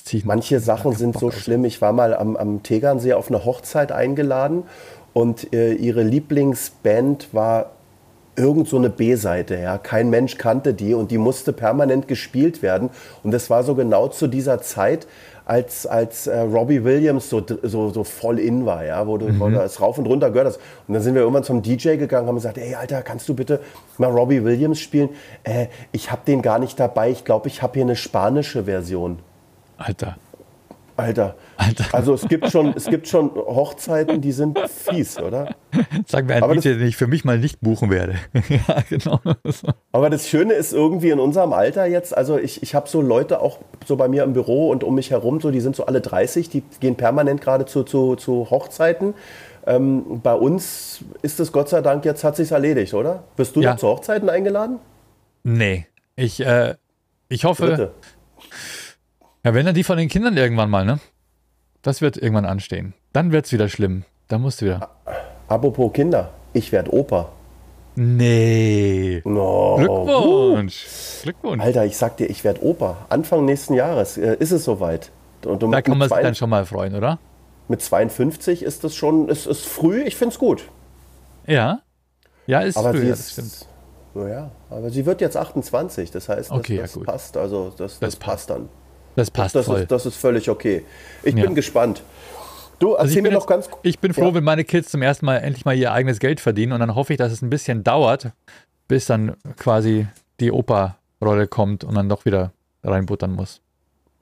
[0.02, 1.64] Ziehe ich Manche Sachen sind so schlimm.
[1.64, 4.64] Ich war mal am, am Tegernsee auf eine Hochzeit eingeladen
[5.12, 7.70] und äh, ihre Lieblingsband war
[8.36, 9.56] irgend so eine B-Seite.
[9.56, 9.78] Ja.
[9.78, 12.90] Kein Mensch kannte die und die musste permanent gespielt werden.
[13.22, 15.06] Und das war so genau zu dieser Zeit,
[15.46, 19.48] als, als äh, Robbie Williams so, so, so voll in war, ja, wo du, wo
[19.50, 20.60] du es rauf und runter gehört hast.
[20.88, 23.60] Und dann sind wir irgendwann zum DJ gegangen haben gesagt, ey Alter, kannst du bitte
[23.98, 25.10] mal Robbie Williams spielen?
[25.42, 27.10] Äh, ich habe den gar nicht dabei.
[27.10, 29.18] Ich glaube, ich habe hier eine spanische Version.
[29.76, 30.16] Alter.
[30.96, 31.34] Alter.
[31.56, 31.84] Alter.
[31.92, 35.54] Also es gibt schon, es gibt schon Hochzeiten, die sind fies, oder?
[36.06, 38.16] Sag mir einen Aber den ich für mich mal nicht buchen werde.
[38.48, 39.20] ja, genau.
[39.92, 43.40] Aber das Schöne ist irgendwie in unserem Alter jetzt, also ich, ich habe so Leute
[43.40, 46.00] auch so bei mir im Büro und um mich herum, so, die sind so alle
[46.00, 49.14] 30, die gehen permanent gerade zu, zu, zu Hochzeiten.
[49.66, 53.24] Ähm, bei uns ist es Gott sei Dank, jetzt hat sich's erledigt, oder?
[53.36, 53.70] Wirst du Ja.
[53.72, 54.78] noch zu Hochzeiten eingeladen?
[55.42, 55.86] Nee.
[56.16, 56.74] Ich, äh,
[57.28, 57.92] ich hoffe, Dritte.
[59.44, 60.98] ja, wenn dann die von den Kindern irgendwann mal, ne?
[61.84, 62.94] Das wird irgendwann anstehen.
[63.12, 64.04] Dann wird's wieder schlimm.
[64.28, 64.90] Dann musst du wieder.
[65.48, 67.28] Apropos Kinder, ich werde Opa.
[67.94, 69.20] Nee.
[69.24, 69.76] No.
[69.76, 70.86] Glückwunsch.
[71.22, 71.62] Glückwunsch.
[71.62, 73.06] Alter, ich sag dir, ich werde Opa.
[73.10, 75.10] Anfang nächsten Jahres äh, ist es soweit.
[75.44, 77.18] Und Da kann man sich dann schon mal freuen, oder?
[77.68, 80.64] Mit 52 ist das schon, es ist früh, ich finde es gut.
[81.46, 81.80] Ja.
[82.46, 83.68] Ja, ist Aber früh, sie ja, ist, das stimmt.
[84.14, 87.04] Naja, aber sie wird jetzt 28, das heißt, das, Okay, ja, das gut.
[87.06, 88.68] passt, also das, das, Das passt dann.
[89.16, 89.80] Das passt Das voll.
[89.80, 90.84] ist, das ist völlig okay.
[91.22, 91.42] Ich Ja.
[91.44, 92.02] bin gespannt.
[92.80, 94.34] Du, erzähl Also ich bin, noch jetzt, ganz ich bin froh, Ja.
[94.34, 97.12] wenn meine Kids zum ersten Mal endlich mal ihr eigenes Geld verdienen und dann hoffe
[97.12, 98.32] ich, dass es ein bisschen dauert,
[98.88, 100.06] bis dann quasi
[100.40, 102.52] die Opa-Rolle kommt und dann doch wieder
[102.82, 103.60] reinbuttern muss.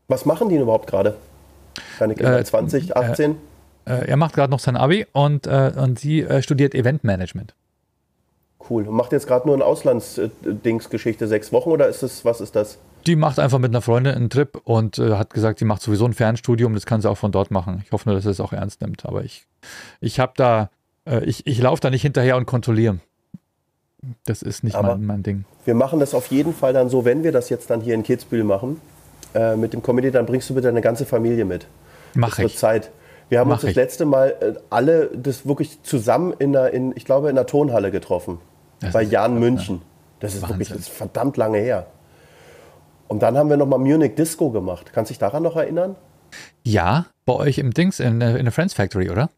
[0.09, 1.17] Was machen die denn überhaupt gerade?
[1.99, 3.37] Deine Kinder Äh, 20, 18?
[3.87, 7.55] Äh, er macht gerade noch sein Abi und, äh, und sie äh, studiert Eventmanagement.
[8.71, 8.87] cool.
[8.87, 12.79] Und macht jetzt gerade nur eine Auslandsdingsgeschichte sechs Wochen oder ist es, was ist das?
[13.07, 16.05] Die macht einfach mit einer Freundin einen Trip und äh, hat gesagt, sie macht sowieso
[16.05, 17.83] ein Fernstudium, das kann sie auch von dort machen.
[17.85, 19.05] Ich hoffe nur, dass sie es auch ernst nimmt.
[19.07, 19.47] Aber ich,
[20.01, 20.71] ich habe da,
[21.07, 22.99] äh, ich, ich laufe da nicht hinterher und kontrolliere.
[24.25, 25.45] Das ist nicht mein, mein Ding.
[25.65, 28.03] Wir machen das auf jeden Fall dann so, wenn wir das jetzt dann hier in
[28.03, 28.81] Kitzbühel machen,
[29.35, 31.67] äh, mit dem Comedy, dann bringst du bitte deine ganze Familie mit.
[32.15, 32.59] Mach wird ich.
[32.59, 32.91] Zeit.
[33.29, 33.77] Wir haben Mach uns das ich.
[33.77, 37.91] letzte Mal äh, alle das wirklich zusammen in der, in, ich glaube, in der Tonhalle
[37.91, 38.39] getroffen.
[38.81, 39.83] Das bei Jan München.
[40.21, 40.77] Das ist wirklich Wahnsinn.
[40.77, 41.87] das ist verdammt lange her.
[43.09, 44.91] Und dann haben wir nochmal Munich Disco gemacht.
[44.93, 45.97] Kannst du dich daran noch erinnern?
[46.65, 49.29] Ja, bei euch im Dings in, der- in der Friends Factory, oder?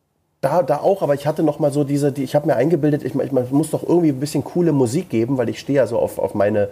[0.41, 3.03] Da, da auch, aber ich hatte noch mal so diese, die, ich habe mir eingebildet,
[3.03, 5.99] ich, ich, muss doch irgendwie ein bisschen coole Musik geben, weil ich stehe ja so
[5.99, 6.69] auf, auf meine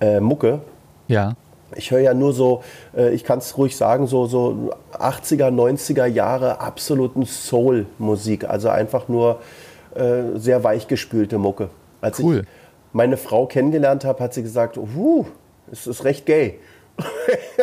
[0.00, 0.60] äh, Mucke.
[1.08, 1.32] Ja.
[1.74, 2.62] Ich höre ja nur so,
[2.96, 8.48] äh, ich kann es ruhig sagen, so, so 80er, 90er Jahre absoluten Soul-Musik.
[8.48, 9.40] Also einfach nur
[9.94, 11.70] äh, sehr weichgespülte Mucke.
[12.00, 12.40] Als Cool.
[12.40, 12.46] ich
[12.92, 15.24] meine Frau kennengelernt habe, hat sie gesagt, uh,
[15.80, 16.58] es ist recht gay.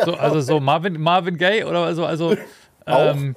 [0.04, 2.36] So, also so Marvin, Marvin Gaye oder so, also
[2.86, 3.34] ähm,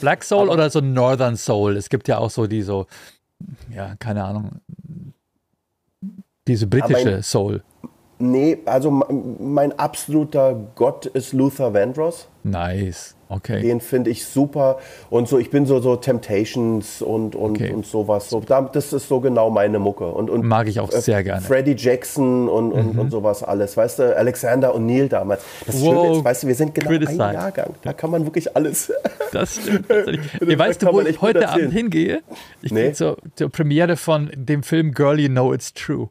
[0.00, 1.76] Black Soul oder so Northern Soul.
[1.76, 2.86] Es gibt ja auch so die so,
[3.74, 4.60] ja, keine Ahnung,
[6.48, 7.62] diese britische mein- Soul.
[8.18, 12.28] Nee, also mein absoluter Gott ist Luther Vandross.
[12.44, 13.15] Nice.
[13.28, 13.60] Okay.
[13.60, 14.78] Den finde ich super.
[15.10, 17.72] Und so, ich bin so, so Temptations und, und, Okay.
[17.72, 18.30] und sowas.
[18.30, 20.06] So, da- das ist so genau meine Mucke.
[20.06, 21.40] Und, und Mag ich auch äh, sehr gerne.
[21.40, 21.44] Mhm.
[21.44, 23.76] Freddie Jackson und, und, und sowas alles.
[23.76, 25.42] Weißt du, Alexander O'Neill damals.
[25.66, 27.24] Das Schöne Wow, ist, weißt du, wir sind genau criticize.
[27.24, 27.74] ein Jahrgang.
[27.82, 28.92] Da kann man wirklich alles.
[29.32, 29.86] Das stimmt.
[30.46, 31.48] Ihr weißt du, wo ich heute.
[31.48, 32.22] Abend hingehe?
[32.62, 32.82] Ich Nee.
[32.82, 36.10] gehe zur, zur Premiere von dem Film Girl You Know It's True.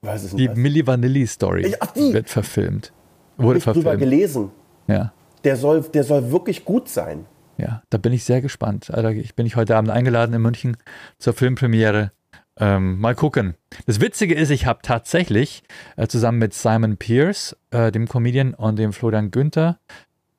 [0.00, 0.56] Was ist denn Die das?
[0.56, 2.14] Milli Vanilli Story Ja, ach, die.
[2.14, 2.92] wird verfilmt.
[3.36, 4.00] Wurde ich drüber verfilmt.
[4.00, 4.50] gelesen.
[4.86, 5.12] Ja.
[5.44, 7.26] Der soll, der soll wirklich gut sein.
[7.56, 8.90] Ja, da bin ich sehr gespannt.
[8.90, 10.76] Also ich bin ich heute Abend eingeladen in München
[11.18, 12.12] zur Filmpremiere.
[12.58, 13.54] Ähm, mal gucken.
[13.86, 15.62] Das Witzige ist, ich habe tatsächlich
[15.96, 19.78] äh, zusammen mit Simon Pierce, äh, dem Comedian, und dem Florian Günther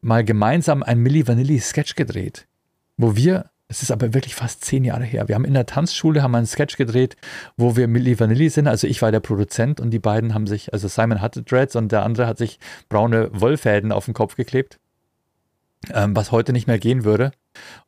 [0.01, 2.47] mal gemeinsam ein Milli Vanilli Sketch gedreht,
[2.97, 6.21] wo wir, es ist aber wirklich fast zehn Jahre her, wir haben in der Tanzschule
[6.21, 7.15] haben einen Sketch gedreht,
[7.55, 8.67] wo wir Milli Vanilli sind.
[8.67, 11.91] Also ich war der Produzent und die beiden haben sich, also Simon hatte Dreads und
[11.91, 14.80] der andere hat sich braune Wollfäden auf den Kopf geklebt
[15.93, 17.31] ähm, was heute nicht mehr gehen würde.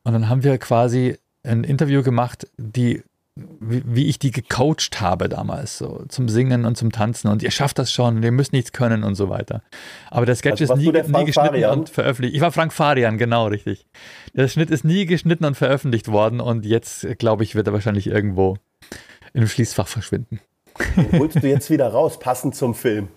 [0.02, 3.02] Und dann haben wir quasi ein Interview gemacht, die,
[3.36, 7.28] wie, wie ich die gecoacht habe damals, so zum Singen und zum Tanzen.
[7.28, 9.62] Und ihr schafft das schon, ihr müsst nichts können und so weiter.
[10.10, 11.78] Aber der Sketch Also ist nie, nie geschnitten Farian?
[11.80, 12.34] und veröffentlicht.
[12.34, 13.86] Ich war Frank Farian, genau, richtig.
[14.34, 18.06] Der Schnitt ist nie geschnitten und veröffentlicht worden und jetzt, glaube ich, wird er wahrscheinlich
[18.06, 18.56] irgendwo
[19.32, 20.40] im Schließfach verschwinden.
[20.96, 23.08] Den holst du jetzt wieder raus, passend zum Film.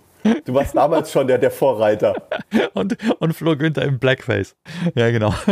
[0.46, 2.16] Du warst damals schon der, der Vorreiter.
[2.74, 4.56] Und, und Flo Günther im Blackface.
[4.96, 5.34] Ja, genau.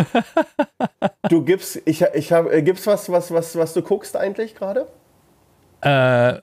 [1.29, 4.87] Du gibst, ich, ich hab, äh, gibt's was, was, was, was du guckst eigentlich gerade?
[5.81, 6.39] Äh,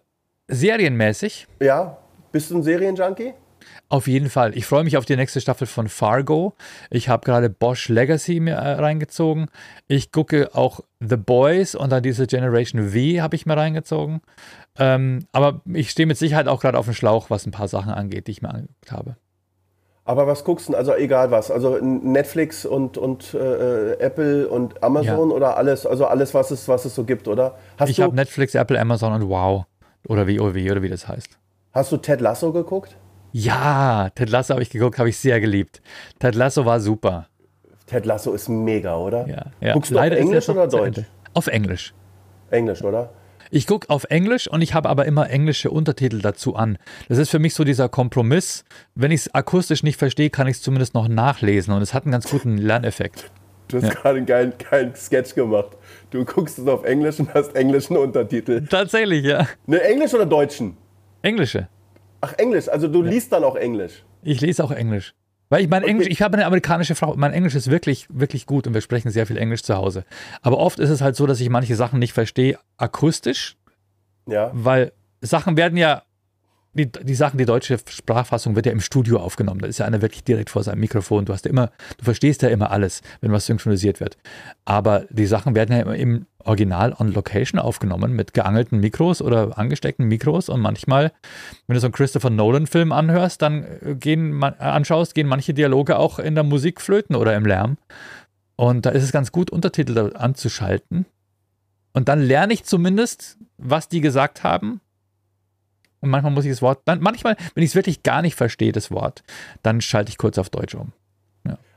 [0.48, 1.46] serienmäßig.
[1.60, 1.98] Ja.
[2.32, 3.34] Bist du ein Serienjunkie?
[3.88, 4.56] Auf jeden Fall.
[4.56, 6.54] Ich freue mich auf die nächste Staffel von Fargo.
[6.90, 9.48] Ich habe gerade Bosch Legacy mir äh, reingezogen.
[9.86, 14.22] Ich gucke auch The Boys und dann diese Generation V habe ich mir reingezogen.
[14.78, 17.92] Ähm, aber ich stehe mit Sicherheit auch gerade auf dem Schlauch, was ein paar Sachen
[17.92, 19.16] angeht, die ich mir angeguckt habe.
[20.04, 20.74] Aber was guckst du?
[20.74, 21.50] Also egal was.
[21.50, 25.36] Also Netflix und, und äh, Apple und Amazon Ja.
[25.36, 27.56] oder alles, also alles, was es, was es so gibt, oder?
[27.78, 29.64] Hast ich habe Netflix, Apple, Amazon und Wow.
[30.08, 31.38] Oder WoW oder wie das heißt.
[31.72, 32.96] hast du Ted Lasso geguckt?
[33.30, 35.80] Ja, Ted Lasso habe ich geguckt, habe ich sehr geliebt.
[36.18, 37.28] Ted Lasso war super.
[37.86, 39.28] Ted Lasso ist mega, oder?
[39.28, 39.72] Ja, ja.
[39.74, 41.02] Guckst du auf ist Englisch oder Deutsch?
[41.34, 41.94] Auf Englisch.
[42.50, 43.10] Englisch, oder?
[43.54, 46.78] Ich gucke auf Englisch und ich habe aber immer englische Untertitel dazu an.
[47.10, 48.64] Das ist für mich so dieser Kompromiss.
[48.94, 52.04] Wenn ich es akustisch nicht verstehe, kann ich es zumindest noch nachlesen und es hat
[52.04, 53.30] einen ganz guten Lerneffekt.
[53.68, 55.76] Du hast gerade einen geilen, geilen Sketch gemacht.
[56.08, 58.66] Du guckst es auf Englisch und hast englischen Untertitel.
[58.66, 59.46] Tatsächlich, ja.
[59.66, 60.78] Ne, Englisch oder Deutschen?
[61.20, 61.68] Englische.
[62.22, 62.70] Ach, Englisch.
[62.70, 64.02] Also du liest dann auch Englisch.
[64.22, 65.12] Ich lese auch Englisch.
[65.52, 68.66] Weil ich mein Englisch, ich habe eine amerikanische Frau, mein Englisch ist wirklich, wirklich gut
[68.66, 70.06] und wir sprechen sehr viel Englisch zu Hause.
[70.40, 73.58] Aber oft ist es halt so, dass ich manche Sachen nicht verstehe akustisch,
[74.26, 74.50] Ja.
[74.54, 76.04] weil Sachen werden ja,
[76.74, 79.60] die, die Sachen, die deutsche Sprachfassung wird ja im Studio aufgenommen.
[79.60, 81.26] Da ist ja einer wirklich direkt vor seinem Mikrofon.
[81.26, 84.16] Du hast ja immer, du verstehst ja immer alles, wenn was synchronisiert wird.
[84.64, 89.58] Aber die Sachen werden ja immer im Original on Location aufgenommen mit geangelten Mikros oder
[89.58, 91.12] angesteckten Mikros und manchmal,
[91.66, 95.98] wenn du so einen Christopher Nolan-Film anhörst, dann äh, gehen äh, anschaust, gehen manche Dialoge
[95.98, 97.76] auch in der Musik flöten oder im Lärm.
[98.56, 101.06] Und da ist es ganz gut, Untertitel anzuschalten.
[101.92, 104.80] Und dann lerne ich zumindest, was die gesagt haben.
[106.02, 108.90] Und manchmal muss ich das Wort, manchmal, wenn ich es wirklich gar nicht verstehe, das
[108.90, 109.22] Wort,
[109.62, 110.92] dann schalte ich kurz auf Deutsch um.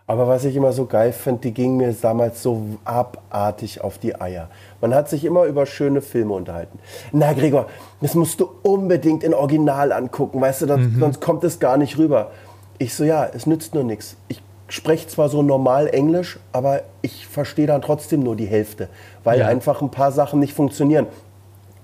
[0.07, 4.19] Aber was ich immer so geil finde, die gingen mir damals so abartig auf die
[4.21, 4.49] Eier.
[4.79, 6.77] Man hat sich immer über schöne Filme unterhalten.
[7.11, 7.65] Na, Gregor,
[8.01, 11.97] das musst du unbedingt in Original angucken, weißt du, sonst, sonst kommt es gar nicht
[11.97, 12.29] rüber.
[12.77, 14.15] Ich so, ja, es nützt nur nichts.
[14.27, 18.89] Ich spreche zwar so normal Englisch, aber ich verstehe dann trotzdem nur die Hälfte,
[19.23, 19.47] weil Ja.
[19.47, 21.07] einfach ein paar Sachen nicht funktionieren.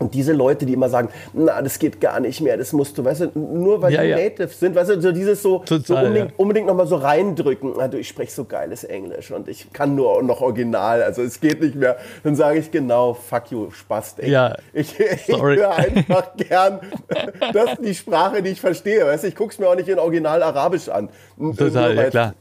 [0.02, 3.06] Und diese Leute, die immer sagen, na, das geht gar nicht mehr, das musst du,
[3.06, 4.18] weißt du, nur weil Ja, die ja.
[4.18, 6.36] Native sind, weißt du, so dieses so, so Total, unbedingt, ja.
[6.38, 7.74] unbedingt nochmal so reindrücken.
[7.78, 11.39] Na, du, ich spreche so geiles Englisch und ich kann nur noch Original, also es
[11.39, 11.97] geht nicht mehr.
[12.24, 14.20] Dann sage ich genau, fuck you, Spast.
[14.20, 14.32] Ey.
[14.32, 15.58] Ja, Ich, ich sorry.
[15.58, 16.80] höre einfach gern,
[17.54, 19.06] das ist die Sprache, die ich verstehe.
[19.06, 21.10] Weißt du, ich gucke es mir auch nicht in Original Arabisch an.
[21.58, 22.34] Total, ja, klar.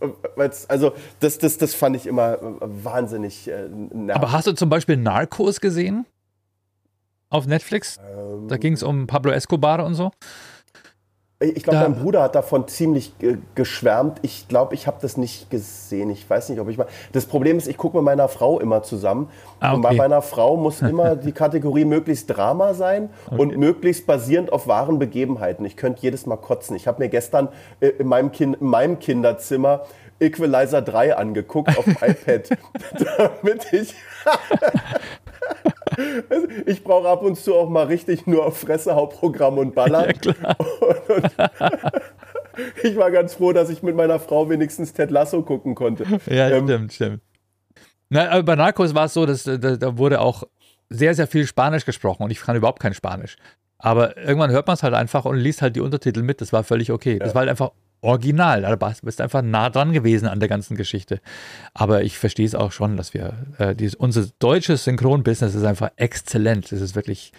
[0.68, 4.14] also das, das, das fand ich immer wahnsinnig äh, nervig.
[4.22, 6.06] Aber hast du zum Beispiel Narcos gesehen?
[7.30, 7.98] Auf Netflix?
[8.48, 10.10] Da ging es um Pablo Escobar und so.
[11.42, 14.18] Ich glaube, mein Bruder hat davon ziemlich äh, geschwärmt.
[14.20, 16.10] Ich glaube, ich habe das nicht gesehen.
[16.10, 16.86] Ich weiß nicht, ob ich mal.
[17.12, 19.30] Das Problem ist, ich gucke mit meiner Frau immer zusammen.
[19.58, 19.96] Ah, Und bei okay.
[19.96, 25.64] meiner Frau muss immer die Kategorie möglichst Drama sein und möglichst basierend auf wahren Begebenheiten.
[25.64, 26.76] Ich könnte jedes Mal kotzen.
[26.76, 27.48] Ich habe mir gestern
[27.80, 29.84] äh, in, meinem kind, in meinem Kinderzimmer
[30.20, 32.50] Equalizer 3 angeguckt auf dem iPad,
[33.16, 33.94] damit ich.
[36.30, 40.06] Also, ich brauche ab und zu auch mal richtig nur Fresse, Hauptprogramm und Baller.
[40.06, 40.56] Ja, klar.
[40.58, 45.74] Und, und ich war ganz froh, dass ich mit meiner Frau wenigstens Ted Lasso gucken
[45.74, 46.04] konnte.
[46.26, 47.22] Ja, Ähm, stimmt, stimmt.
[48.08, 50.44] Na, aber bei Narcos war es so, dass äh, da, da wurde auch
[50.88, 53.36] sehr, sehr viel Spanisch gesprochen und ich kann überhaupt kein Spanisch.
[53.78, 56.40] Aber irgendwann hört man es halt einfach und liest halt die Untertitel mit.
[56.40, 57.18] Das war völlig okay.
[57.18, 57.70] Das war halt einfach
[58.02, 58.62] original.
[58.62, 61.20] Da bist- einfach nah dran gewesen an der ganzen Geschichte.
[61.74, 65.90] Aber ich verstehe es auch schon, dass wir, äh, dieses, unser deutsches Synchronbusiness ist einfach
[65.96, 66.72] exzellent.
[66.72, 67.32] Es ist wirklich,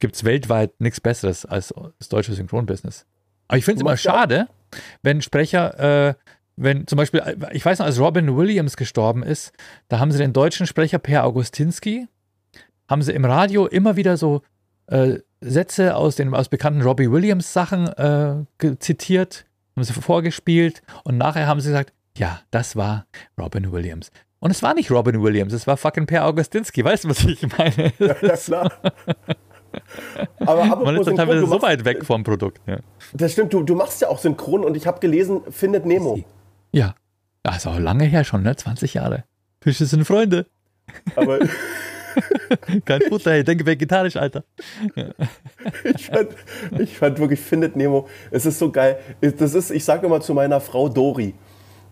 [0.00, 3.06] gibt es weltweit nichts Besseres als das deutsche Synchronbusiness.
[3.48, 4.48] Aber ich finde es immer schade,
[5.02, 6.14] wenn Sprecher, äh,
[6.56, 9.52] wenn zum Beispiel, äh, ich weiß noch, als Robin Williams gestorben ist,
[9.88, 12.06] da haben sie den deutschen Sprecher Per Augustinski,
[12.88, 14.42] haben sie im Radio immer wieder so
[14.86, 19.46] äh, Sätze aus den aus bekannten Robbie Williams Sachen äh, zitiert,
[19.76, 23.06] haben sie vorgespielt und nachher haben sie gesagt, ja, das war
[23.38, 24.10] Robin Williams.
[24.38, 26.84] Und es war nicht Robin Williams, es war fucking Per Augustinski.
[26.84, 27.92] Weißt du, was ich meine?
[27.98, 28.70] Ja, klar.
[30.40, 32.60] Aber Man ist teilweise so machst, weit weg vom Produkt.
[32.66, 32.78] Ja.
[33.12, 36.22] das stimmt, du, du machst ja auch Synchron und ich habe gelesen, findet Nemo.
[36.72, 36.94] ja.
[37.46, 38.56] Das ist auch lange her schon, ne?
[38.56, 39.24] 20 Jahre.
[39.60, 40.46] Fische sind Freunde.
[41.14, 41.40] Aber
[42.84, 44.44] Kein Futter, hey, denke vegetarisch, Alter.
[45.84, 46.28] ich fand,
[46.78, 48.98] ich fand wirklich, findet Nemo, es ist so geil.
[49.20, 51.34] Das ist, ich sage immer zu meiner Frau Dori.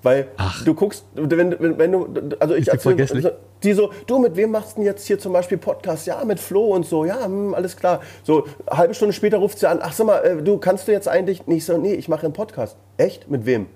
[0.03, 0.29] Weil
[0.65, 2.09] du guckst, wenn, wenn, wenn du,
[2.41, 3.31] also ich erzähle, also
[3.63, 6.07] die so, du, mit wem machst du denn jetzt hier zum Beispiel Podcast?
[6.09, 8.01] Ja, mit Flo und so, ja, hm, alles klar.
[8.25, 10.93] So, eine halbe Stunde später ruft sie an, ach sag mal, äh, du kannst du
[10.93, 12.77] jetzt eigentlich nicht so, nee, ich mache einen Podcast.
[12.97, 13.31] Echt?
[13.31, 13.67] Mit wem?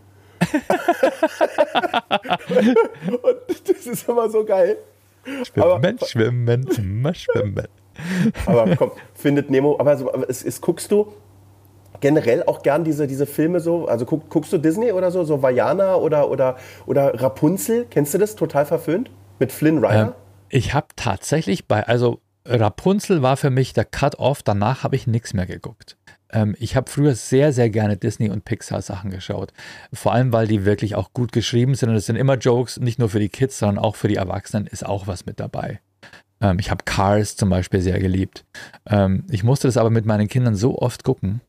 [3.22, 3.36] und
[3.68, 4.78] das ist immer so geil.
[5.44, 7.68] Schwimmen, aber, schwimmen, immer schwimmen.
[8.46, 11.12] Aber komm, findet Nemo, aber, so, aber es, es guckst du,
[12.00, 13.86] generell auch gern diese, diese Filme so?
[13.86, 15.24] Also guck, guckst du Disney oder so?
[15.24, 16.56] So Vajana oder, oder,
[16.86, 17.86] oder Rapunzel?
[17.90, 18.36] Kennst du das?
[18.36, 19.10] Total verföhnt?
[19.38, 20.02] Mit Flynn Rider?
[20.02, 20.12] Ähm,
[20.48, 25.34] ich habe tatsächlich bei, also Rapunzel war für mich der Cut-Off, danach habe ich nichts
[25.34, 25.96] mehr geguckt.
[26.32, 29.52] Ähm, ich habe früher sehr, sehr gerne Disney- und Pixar-Sachen geschaut.
[29.92, 32.98] Vor allem, weil die wirklich auch gut geschrieben sind und es sind immer Jokes, nicht
[32.98, 35.80] nur für die Kids, sondern auch für die Erwachsenen ist auch was mit dabei.
[36.40, 38.44] Ähm, ich habe Cars zum Beispiel sehr geliebt.
[38.86, 41.40] Ähm, ich musste das aber mit meinen Kindern so oft gucken,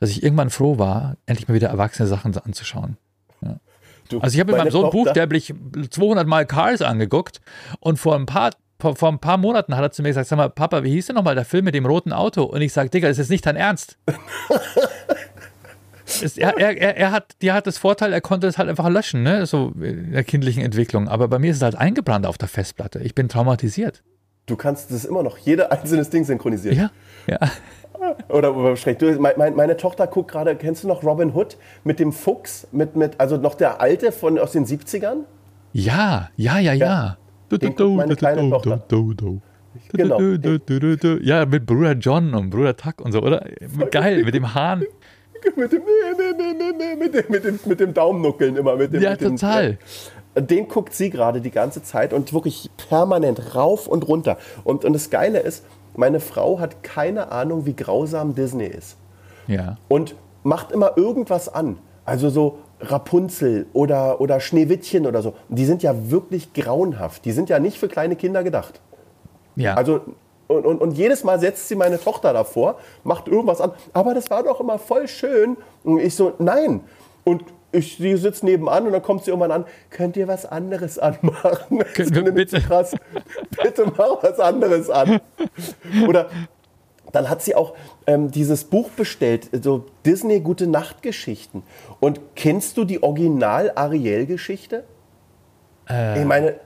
[0.00, 2.96] dass ich irgendwann froh war, endlich mal wieder erwachsene Sachen anzuschauen.
[4.08, 5.54] Du, also ich habe mit meinem Sohn buchstäblich
[5.90, 7.40] 200 Mal Cars angeguckt
[7.80, 8.50] und vor ein paar
[8.84, 11.06] vor, vor, ein paar Monaten hat er zu mir gesagt, sag mal, Papa, wie hieß
[11.06, 12.42] denn nochmal der Film mit dem roten Auto?
[12.42, 13.96] Und ich sage, Digga, das ist nicht dein Ernst.
[16.22, 19.22] es, er, er, er, hat, die hat das Vorteil, er konnte es halt einfach löschen,
[19.22, 19.46] ne?
[19.46, 21.08] so in der kindlichen Entwicklung.
[21.08, 23.00] Aber bei mir ist es halt eingebrannt auf der Festplatte.
[23.00, 24.02] Ich bin traumatisiert.
[24.46, 26.76] Du kannst das immer noch, jeder einzelnes Ding synchronisieren.
[26.76, 26.90] Ja,
[27.26, 27.50] ja.
[28.28, 29.00] Oder überschreckt.
[29.00, 32.66] Du, mein, meine Tochter guckt gerade, kennst du noch Robin Hood mit dem Fuchs?
[32.70, 35.24] Mit, mit, also noch der alte von, aus den 70ern?
[35.72, 37.16] Ja, ja, ja, ja.
[39.92, 40.20] Genau.
[41.22, 43.44] Ja, mit Bruder John und Bruder Tuck und so, oder?
[43.90, 44.84] Geil, mit dem Hahn.
[45.56, 45.82] mit, dem,
[46.98, 48.76] mit, dem, mit, dem, mit dem Daumennuckeln immer.
[48.76, 49.78] Mit dem, ja, mit dem, total.
[50.36, 54.38] Den guckt sie gerade die ganze Zeit und wirklich permanent rauf und runter.
[54.64, 55.64] Und, und das Geile ist,
[55.96, 58.96] meine Frau hat keine Ahnung, wie grausam Disney ist.
[59.46, 59.76] Ja.
[59.88, 61.78] Und macht immer irgendwas an.
[62.04, 65.34] Also so Rapunzel oder, oder Schneewittchen oder so.
[65.48, 67.24] Die sind ja wirklich grauenhaft.
[67.24, 68.80] Die sind ja nicht für kleine Kinder gedacht.
[69.56, 69.74] Ja.
[69.74, 70.00] Also
[70.46, 73.72] und, und, und, jedes Mal setzt sie meine Tochter davor, macht irgendwas an.
[73.94, 75.56] Aber das war doch immer voll schön.
[75.84, 76.82] Und ich so, nein.
[77.24, 80.98] Und ich, sie sitzt nebenan und dann kommt sie irgendwann an, könnt ihr was anderes
[80.98, 81.78] anmachen?
[81.94, 82.60] Können wir bitte?
[82.60, 82.94] Krass.
[83.62, 85.20] bitte mach was anderes an.
[86.06, 86.28] Oder
[87.14, 87.74] dann hat sie auch
[88.06, 91.62] ähm, dieses Buch bestellt, so Disney Gute Nacht-Geschichten.
[92.00, 94.84] Und kennst du die Original-Ariel-Geschichte?
[95.88, 96.56] Äh, ich meine,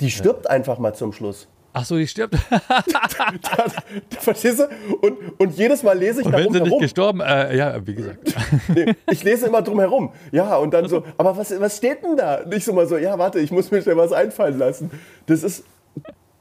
[0.00, 0.50] die stirbt äh.
[0.50, 1.48] einfach mal zum Schluss.
[1.72, 2.36] Ach so, die stirbt.
[4.18, 4.68] verstehst du?
[5.00, 7.20] Und, und jedes Mal lese ich und wenn sie nicht gestorben?
[7.20, 8.34] Äh, ja, wie gesagt.
[8.74, 10.12] nee, ich lese immer drum herum.
[10.32, 12.44] Ja, und dann so, aber was, was steht denn da?
[12.44, 14.90] Nicht so mal so, ja, warte, ich muss mir schnell was einfallen lassen.
[15.26, 15.64] Das ist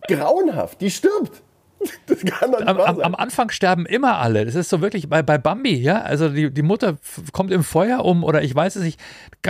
[0.07, 0.81] grauenhaft.
[0.81, 1.43] Die stirbt.
[2.07, 4.45] Das kann doch nicht am, am, am, Anfang sterben immer alle.
[4.45, 6.01] Das ist so wirklich bei, bei Bambi, ja.
[6.01, 6.97] Also die, die Mutter
[7.31, 8.99] kommt im Feuer um oder ich weiß es nicht.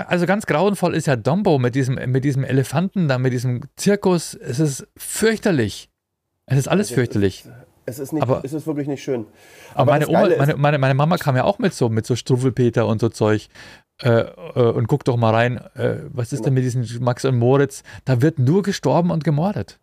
[0.07, 4.35] Also ganz grauenvoll ist ja Dumbo mit diesem, mit diesem Elefanten da, mit diesem Zirkus.
[4.35, 5.89] Es ist fürchterlich.
[6.45, 7.45] Es ist alles fürchterlich.
[7.85, 9.25] Es ist, nicht, aber, es ist wirklich nicht schön.
[9.73, 12.15] Aber, aber meine, Oma, meine, meine, meine, Mama kam ja auch mit so, mit so
[12.15, 13.47] Struffelpeter und so Zeug.
[14.01, 14.21] Äh,
[14.55, 16.45] äh, und guck doch mal rein, äh, was ist genau.
[16.45, 17.83] denn mit diesen Max und Moritz?
[18.05, 19.79] Da wird nur gestorben und gemordet.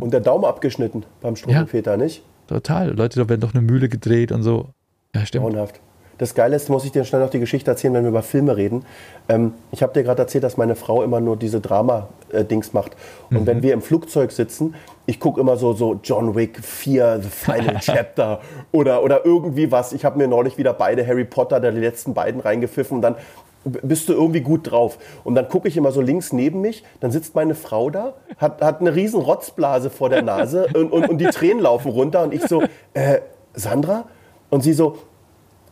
[0.00, 2.22] Und der Daumen abgeschnitten beim Strumpelpeter, ja, nicht?
[2.46, 2.90] Total.
[2.90, 4.68] Leute, da wird doch eine Mühle gedreht und so.
[5.14, 5.44] Ja, stimmt.
[5.44, 5.80] Grauenhaft.
[6.18, 8.56] Das Geile ist, muss ich dir schnell noch die Geschichte erzählen, wenn wir über Filme
[8.56, 8.84] reden.
[9.28, 12.96] Ähm, ich habe dir gerade erzählt, dass meine Frau immer nur diese Drama-Dings macht.
[13.30, 13.46] Und mhm.
[13.46, 14.74] wenn wir im Flugzeug sitzen,
[15.06, 18.40] ich gucke immer so, so John Wick 4, The Final Chapter
[18.72, 19.92] oder, oder irgendwie was.
[19.92, 22.96] Ich habe mir neulich wieder beide Harry Potter, die letzten beiden reingepfiffen.
[22.96, 23.14] Und dann
[23.64, 24.98] bist du irgendwie gut drauf.
[25.24, 28.62] Und dann gucke ich immer so links neben mich, dann sitzt meine Frau da, hat,
[28.62, 32.32] hat eine riesen Rotzblase vor der Nase und, und, und die Tränen laufen runter und
[32.34, 32.62] ich so,
[32.94, 33.20] äh,
[33.54, 34.04] Sandra?
[34.50, 34.98] Und sie so,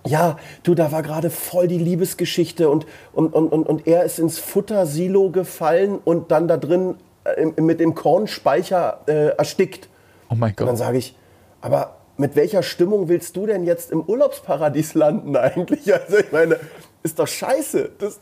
[0.07, 4.19] ja, du, da war gerade voll die Liebesgeschichte und, und, und, und, und er ist
[4.19, 9.89] ins Futtersilo gefallen und dann da drin äh, mit dem Kornspeicher äh, erstickt.
[10.31, 10.61] Oh mein Gott.
[10.63, 11.17] Und dann sage ich,
[11.61, 15.93] aber mit welcher Stimmung willst du denn jetzt im Urlaubsparadies landen eigentlich?
[15.93, 16.59] Also ich meine,
[17.07, 17.93] ist doch scheiße.
[17.99, 18.21] Das,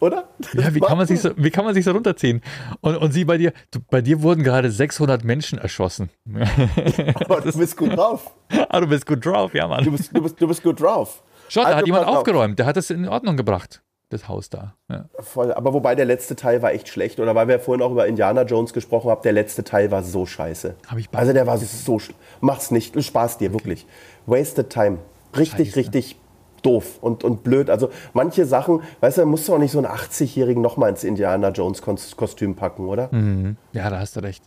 [0.00, 0.28] oder?
[0.38, 2.42] Das ja, wie kann, man sich so, wie kann man sich so runterziehen?
[2.80, 6.10] Und, und sie bei dir, du, bei dir wurden gerade 600 Menschen erschossen.
[7.14, 8.30] Aber du bist gut drauf.
[8.68, 9.84] Ah, du bist gut drauf, ja, Mann.
[9.84, 11.22] Du bist, du bist, du bist gut drauf.
[11.48, 14.74] Schon, da also, hat jemand aufgeräumt, der hat es in Ordnung gebracht, das Haus da.
[14.90, 15.06] Ja.
[15.20, 17.20] Voll, aber wobei der letzte Teil war echt schlecht.
[17.20, 20.26] Oder weil wir vorhin auch über Indiana Jones gesprochen haben, der letzte Teil war so
[20.26, 20.74] scheiße.
[20.86, 22.00] Hab ich also der war so,
[22.40, 23.54] mach's nicht, Spaß dir, okay.
[23.54, 23.86] wirklich.
[24.26, 24.98] Wasted time.
[25.36, 25.78] Richtig, scheiße.
[25.78, 26.16] richtig
[26.64, 27.70] doof und, und blöd.
[27.70, 31.50] Also manche Sachen, weißt du, musst du auch nicht so einen 80-Jährigen nochmal ins Indiana
[31.50, 33.08] Jones Kostüm packen, oder?
[33.12, 33.56] Mhm.
[33.72, 34.44] Ja, da hast du recht.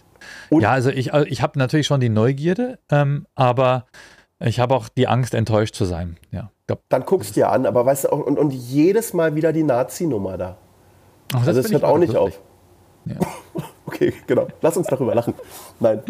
[0.49, 3.85] Und ja, also ich, also ich habe natürlich schon die Neugierde, ähm, aber
[4.39, 6.17] ich habe auch die Angst, enttäuscht zu sein.
[6.31, 9.53] Ja, glaub, Dann guckst du dir an, aber weißt du, und, und jedes Mal wieder
[9.53, 10.57] die Nazi-Nummer da.
[11.33, 12.39] Ach, das also es hört auch nicht auf.
[13.85, 14.47] Okay, genau.
[14.61, 15.33] Lass uns darüber lachen.
[15.79, 16.01] Nein.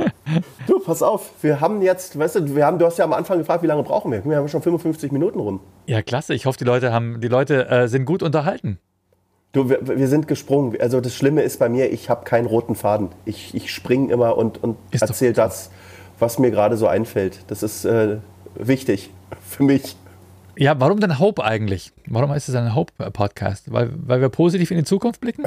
[0.65, 1.31] Du, pass auf.
[1.41, 3.83] Wir haben jetzt, weißt du, wir haben, du hast ja am Anfang gefragt, wie lange
[3.83, 4.25] brauchen wir?
[4.25, 5.59] Wir haben schon 55 Minuten rum.
[5.85, 6.33] Ja, klasse.
[6.33, 8.79] Ich hoffe, die Leute haben, die Leute äh, sind gut unterhalten.
[9.53, 10.75] Du, wir, wir sind gesprungen.
[10.81, 13.09] Also das Schlimme ist bei mir, ich habe keinen roten Faden.
[13.25, 15.71] Ich, ich springe immer und, und erzähle das,
[16.19, 17.39] was mir gerade so einfällt.
[17.47, 18.17] Das ist äh,
[18.55, 19.11] wichtig
[19.47, 19.95] für mich.
[20.57, 21.91] Ja, warum denn Hope eigentlich?
[22.07, 23.71] Warum heißt es ein Hope-Podcast?
[23.71, 25.43] Weil, weil wir positiv in die Zukunft blicken?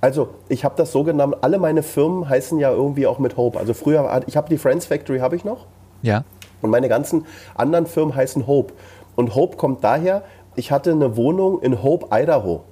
[0.00, 3.58] Also, ich habe das so genannt, alle meine Firmen heißen ja irgendwie auch mit Hope.
[3.58, 5.66] Also früher, ich habe die Friends Factory, habe ich noch.
[6.02, 6.24] Ja.
[6.62, 8.74] Und meine ganzen anderen Firmen heißen Hope.
[9.16, 10.22] Und Hope kommt daher,
[10.54, 12.62] ich hatte eine Wohnung in Hope, Idaho,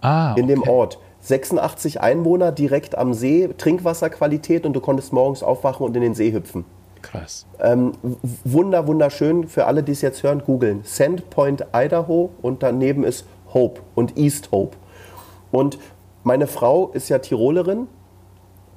[0.00, 0.70] Ah, in dem okay.
[0.70, 0.98] Ort.
[1.20, 6.32] 86 Einwohner, direkt am See, Trinkwasserqualität und du konntest morgens aufwachen und in den See
[6.32, 6.64] hüpfen.
[7.02, 7.46] Krass.
[7.60, 7.92] Ähm,
[8.44, 10.80] wunder, wunderschön, für alle, die es jetzt hören, googeln.
[10.84, 14.76] Sandpoint, Idaho und daneben ist Hope und East Hope.
[15.50, 15.78] Und
[16.26, 17.86] meine Frau ist ja Tirolerin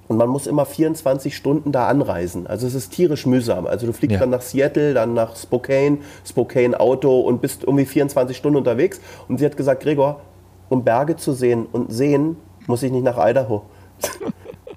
[0.08, 2.46] und man muss immer 24 Stunden da anreisen.
[2.46, 3.66] Also es ist tierisch mühsam.
[3.66, 4.20] Also du fliegst Ja.
[4.20, 9.02] dann nach Seattle, dann nach Spokane, Spokane Auto und bist irgendwie 24 Stunden unterwegs.
[9.28, 10.22] Und sie hat gesagt, Gregor,
[10.70, 12.36] um Berge zu sehen und sehen,
[12.68, 13.64] muss ich nicht nach Idaho.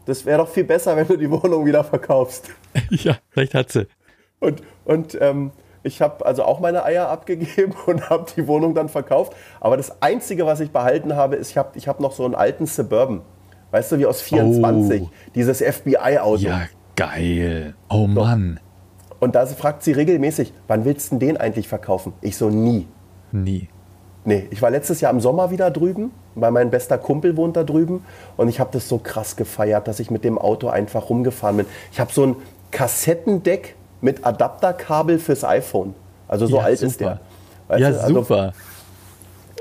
[0.04, 2.50] Das wäre doch viel besser, wenn du die Wohnung wieder verkaufst.
[2.90, 3.86] ja, vielleicht hat sie.
[4.40, 5.52] Und, und ähm,
[5.82, 9.34] ich habe also auch meine Eier abgegeben und habe die Wohnung dann verkauft.
[9.60, 12.34] Aber das Einzige, was ich behalten habe, ist, ich habe ich hab noch so einen
[12.34, 13.22] alten Suburban.
[13.70, 15.02] Weißt du, wie aus 24.
[15.02, 15.10] Oh.
[15.34, 16.42] Dieses FBI-Auto.
[16.42, 16.62] Ja,
[16.94, 17.74] geil.
[17.88, 18.60] Oh Mann.
[19.18, 22.12] Und da fragt sie regelmäßig, wann willst du denn den eigentlich verkaufen?
[22.20, 22.86] Ich so, nie.
[23.30, 23.68] Nie.
[24.24, 27.64] Nee, ich war letztes Jahr im Sommer wieder drüben, weil mein bester Kumpel wohnt da
[27.64, 28.04] drüben.
[28.36, 31.66] Und ich habe das so krass gefeiert, dass ich mit dem Auto einfach rumgefahren bin.
[31.90, 32.36] Ich habe so ein
[32.70, 35.94] Kassettendeck mit Adapterkabel fürs iPhone.
[36.28, 37.04] Also so Ja, alt ist super.
[37.04, 37.20] der.
[37.68, 38.00] Weißt ja, du?
[38.02, 38.52] Also super.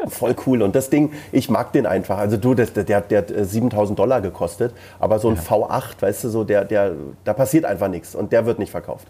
[0.08, 0.62] voll cool.
[0.62, 2.18] Und das Ding, ich mag den einfach.
[2.18, 4.74] Also du, das, der, der, hat äh, 7000 Dollar gekostet.
[5.00, 8.16] Aber so ein V8, weißt du, so der, der, da passiert einfach nichts.
[8.16, 9.08] Und der wird nicht verkauft.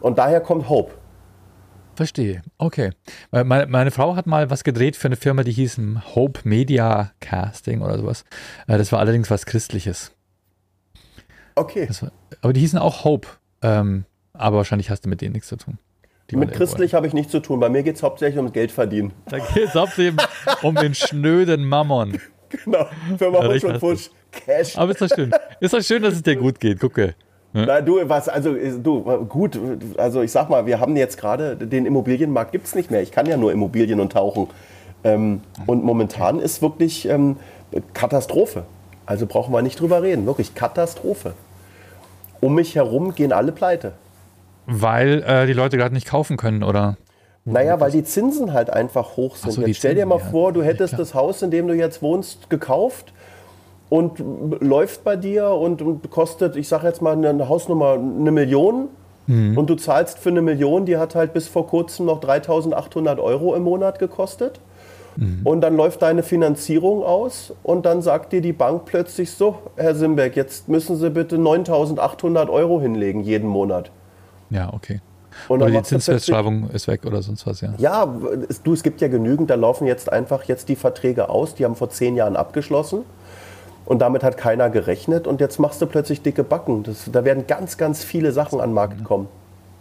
[0.00, 0.92] Und daher kommt Hope.
[1.94, 2.42] Verstehe.
[2.58, 2.90] Okay.
[3.30, 5.80] Weil Meine, meine Frau hat mal was gedreht für eine Firma, die hieß
[6.14, 8.24] Hope Media Casting oder sowas.
[8.68, 10.12] Äh, Das war allerdings was Christliches.
[11.54, 11.88] Okay.
[12.00, 12.12] War,
[12.42, 13.28] aber die hießen auch Hope.
[13.62, 14.04] Ähm,
[14.38, 15.78] aber wahrscheinlich hast du mit denen nichts zu tun.
[16.32, 17.60] Mit christlich habe ich nichts zu tun.
[17.60, 19.12] Bei mir geht es hauptsächlich ums Geld verdienen.
[19.30, 20.16] Da geht es hauptsächlich
[20.62, 22.18] um den schnöden Mammon.
[22.64, 22.86] Genau.
[23.18, 24.08] Firma Husch und Fusch.
[24.30, 24.78] Cash.
[24.78, 25.32] Aber ist doch schön.
[25.58, 26.78] Ist doch schön, dass es dir gut geht.
[26.78, 27.16] Gucke.
[27.52, 29.58] Na, du, was, also, du, gut,
[29.96, 33.02] also ich sag mal, wir haben jetzt gerade, den Immobilienmarkt gibt es nicht mehr.
[33.02, 34.46] Ich kann ja nur Immobilien und tauchen.
[35.02, 37.36] Ähm, und momentan ist wirklich ähm,
[37.94, 38.64] Katastrophe.
[39.06, 40.24] Also brauchen wir nicht drüber reden.
[40.24, 41.34] Wirklich Katastrophe.
[42.40, 43.94] Um mich herum gehen alle pleite.
[44.66, 46.96] Weil äh, die Leute gerade nicht kaufen können, oder?
[47.44, 49.52] Naja, weil die Zinsen halt einfach hoch sind.
[49.52, 50.30] So, jetzt stell dir mal Zinsen, ja.
[50.32, 50.98] vor, du hättest klar.
[50.98, 53.12] das Haus, in dem du jetzt wohnst, gekauft
[53.88, 54.22] und
[54.60, 58.88] läuft bei dir und, und kostet, ich sag jetzt mal, eine Hausnummer eine Million.
[59.28, 59.56] Mhm.
[59.56, 63.54] Und du zahlst für eine Million, die hat halt bis vor kurzem noch 3800 Euro
[63.54, 64.60] im Monat gekostet.
[65.16, 65.40] Mhm.
[65.44, 69.94] Und dann läuft deine Finanzierung aus und dann sagt dir die Bank plötzlich so, Herr
[69.94, 73.90] Simbeck, jetzt müssen Sie bitte 9800 Euro hinlegen jeden Monat.
[74.50, 75.00] Ja, okay.
[75.48, 77.74] Und Oder dann die Zinsfestschreibung ist weg oder sonst was, ja.
[77.76, 78.08] ja,
[78.48, 81.64] es, du, es gibt ja genügend, da laufen jetzt einfach jetzt die Verträge aus, die
[81.64, 83.04] haben vor zehn Jahren abgeschlossen
[83.84, 86.82] und damit hat keiner gerechnet und jetzt machst du plötzlich dicke Backen.
[86.84, 89.28] Das, da werden ganz, ganz viele Sachen an den Markt kommen.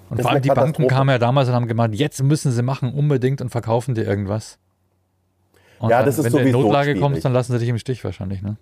[0.09, 2.61] Und Das vor allem die Banken kamen ja damals und haben gemeint, jetzt müssen sie
[2.61, 4.59] machen unbedingt und verkaufen dir irgendwas.
[5.79, 7.01] Und Ja, dann, das ist wenn du in sowieso Notlage schwierig.
[7.01, 8.57] kommst, dann lassen sie dich im Stich wahrscheinlich, ne?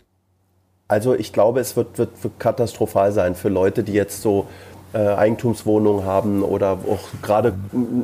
[0.87, 4.47] Also ich glaube, es wird, wird, katastrophal sein für Leute, die jetzt so
[4.93, 7.55] Eigentumswohnungen haben oder auch gerade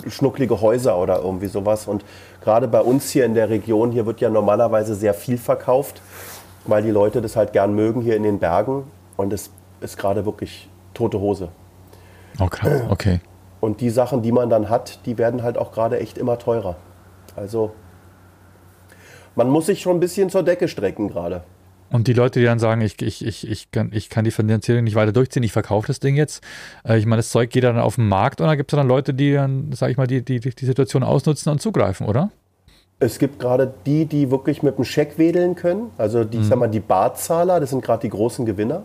[0.07, 1.87] schnucklige Häuser oder irgendwie sowas.
[1.87, 2.03] Und
[2.41, 6.01] gerade bei uns hier in der Region, hier wird ja normalerweise sehr viel verkauft,
[6.65, 8.85] weil die Leute das halt gern mögen hier in den Bergen.
[9.17, 11.49] Und es ist gerade wirklich tote Hose.
[12.39, 13.19] Oh, krass, okay.
[13.59, 16.75] Und die Sachen, die man dann hat, die werden halt auch gerade echt immer teurer.
[17.35, 17.71] Also
[19.35, 21.43] man muss sich schon ein bisschen zur Decke strecken gerade.
[21.91, 24.83] Und die Leute, die dann sagen, ich, ich, ich, ich, kann, ich kann die Finanzierung
[24.83, 26.43] nicht weiter durchziehen, ich verkaufe das Ding jetzt.
[26.83, 28.87] Äh, ich meine, das Zeug geht dann auf den Markt und dann gibt es dann
[28.87, 32.31] Leute, die dann, sag ich mal, die, die, die Situation ausnutzen und zugreifen, oder?
[32.99, 35.89] Es gibt gerade die, die wirklich mit dem Scheck wedeln können.
[35.97, 38.83] Also die, ich sag mal, die Barzahler, das sind gerade die großen Gewinner.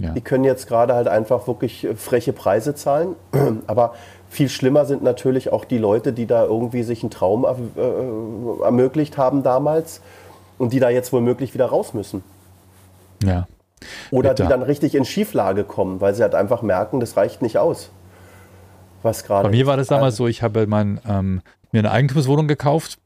[0.00, 0.10] Ja.
[0.10, 3.14] Die können jetzt gerade halt einfach wirklich äh, freche Preise zahlen.
[3.66, 3.94] Aber
[4.28, 8.64] viel schlimmer sind natürlich auch die Leute, die da irgendwie sich einen Traum äh, äh,
[8.64, 10.00] ermöglicht haben damals
[10.58, 12.24] und die da jetzt womöglich wieder raus müssen.
[13.26, 13.46] Ja.
[14.10, 14.44] Oder Bitter.
[14.44, 17.90] die dann richtig in Schieflage kommen, weil sie halt einfach merken, das reicht nicht aus.
[19.02, 22.48] Was gerade Bei mir war das damals so, ich habe mein, ähm, mir eine Eigentumswohnung
[22.48, 22.98] gekauft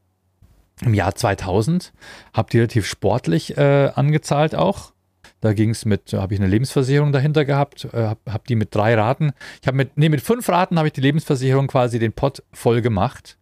[0.81, 1.91] im Jahr 2000,
[2.33, 4.93] habe die relativ sportlich äh, angezahlt auch.
[5.41, 8.73] Da ging es mit, habe ich eine Lebensversicherung dahinter gehabt, äh, habe hab die mit
[8.73, 12.13] drei Raten, ich habe mit, nee, mit fünf Raten habe ich die Lebensversicherung quasi den
[12.13, 13.37] Pott voll gemacht,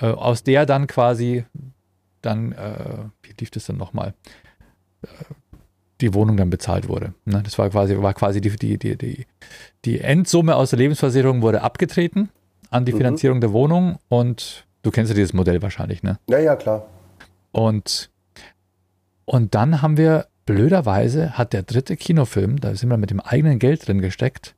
[0.00, 1.44] äh, aus der dann quasi,
[2.20, 4.14] dann, äh, wie lief das dann nochmal,
[5.02, 5.06] äh,
[6.02, 7.14] die Wohnung dann bezahlt wurde.
[7.24, 7.40] Ne?
[7.42, 9.26] Das war quasi, war quasi die, die, die, die,
[9.84, 12.28] die Endsumme aus der Lebensversicherung wurde abgetreten
[12.70, 12.98] an die mhm.
[12.98, 16.18] Finanzierung der Wohnung und du kennst ja dieses Modell wahrscheinlich, ne?
[16.28, 16.86] Ja, ja, klar.
[17.52, 18.10] Und,
[19.24, 23.58] und dann haben wir blöderweise hat der dritte Kinofilm, da sind wir mit dem eigenen
[23.58, 24.54] Geld drin gesteckt,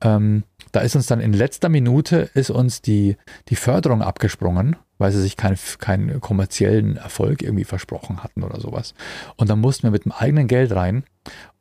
[0.00, 3.16] ähm, da ist uns dann in letzter Minute ist uns die,
[3.48, 8.94] die Förderung abgesprungen, weil sie sich keinen kein kommerziellen Erfolg irgendwie versprochen hatten oder sowas.
[9.36, 11.04] Und dann mussten wir mit dem eigenen Geld rein.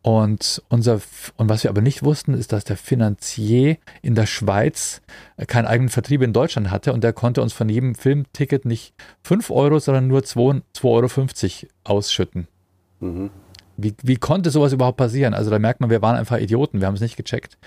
[0.01, 1.01] Und, unser,
[1.35, 5.01] und was wir aber nicht wussten, ist, dass der Finanzier in der Schweiz
[5.47, 8.93] keinen eigenen Vertrieb in Deutschland hatte und der konnte uns von jedem Filmticket nicht
[9.23, 12.47] 5 Euro, sondern nur 2,50 Euro ausschütten.
[13.01, 13.31] Mhm.
[13.75, 15.33] Wie, wie konnte sowas überhaupt passieren?
[15.33, 17.57] Also da merkt man, wir waren einfach Idioten, wir haben es nicht gecheckt.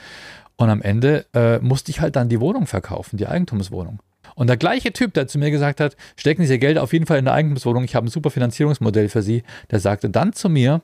[0.61, 3.98] Und am Ende äh, musste ich halt dann die Wohnung verkaufen, die Eigentumswohnung.
[4.34, 7.06] Und der gleiche Typ, der zu mir gesagt hat, stecken Sie Ihr Geld auf jeden
[7.06, 10.50] Fall in eine Eigentumswohnung, ich habe ein super Finanzierungsmodell für Sie, der sagte dann zu
[10.50, 10.82] mir,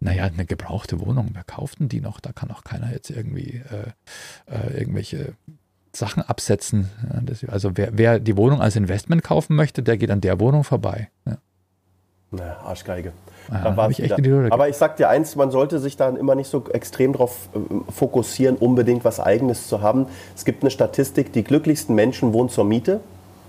[0.00, 2.18] naja, eine gebrauchte Wohnung, wer kauft denn die noch?
[2.18, 5.34] Da kann auch keiner jetzt irgendwie äh, äh, irgendwelche
[5.92, 6.90] Sachen absetzen.
[7.46, 11.10] Also wer, wer, die Wohnung als Investment kaufen möchte, der geht an der Wohnung vorbei.
[11.26, 11.38] Ja.
[12.32, 13.12] Na, Arschgeige.
[13.50, 14.18] Ja, ich echt
[14.50, 17.58] Aber ich sag dir eins, man sollte sich dann immer nicht so extrem darauf äh,
[17.92, 20.06] fokussieren, unbedingt was Eigenes zu haben.
[20.36, 23.00] Es gibt eine Statistik, die glücklichsten Menschen wohnen zur Miete.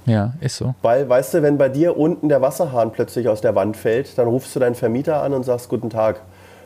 [0.06, 0.76] Ja, ist so.
[0.82, 4.28] Weil, weißt du, wenn bei dir unten der Wasserhahn plötzlich aus der Wand fällt, dann
[4.28, 6.22] rufst du deinen Vermieter an und sagst Guten Tag.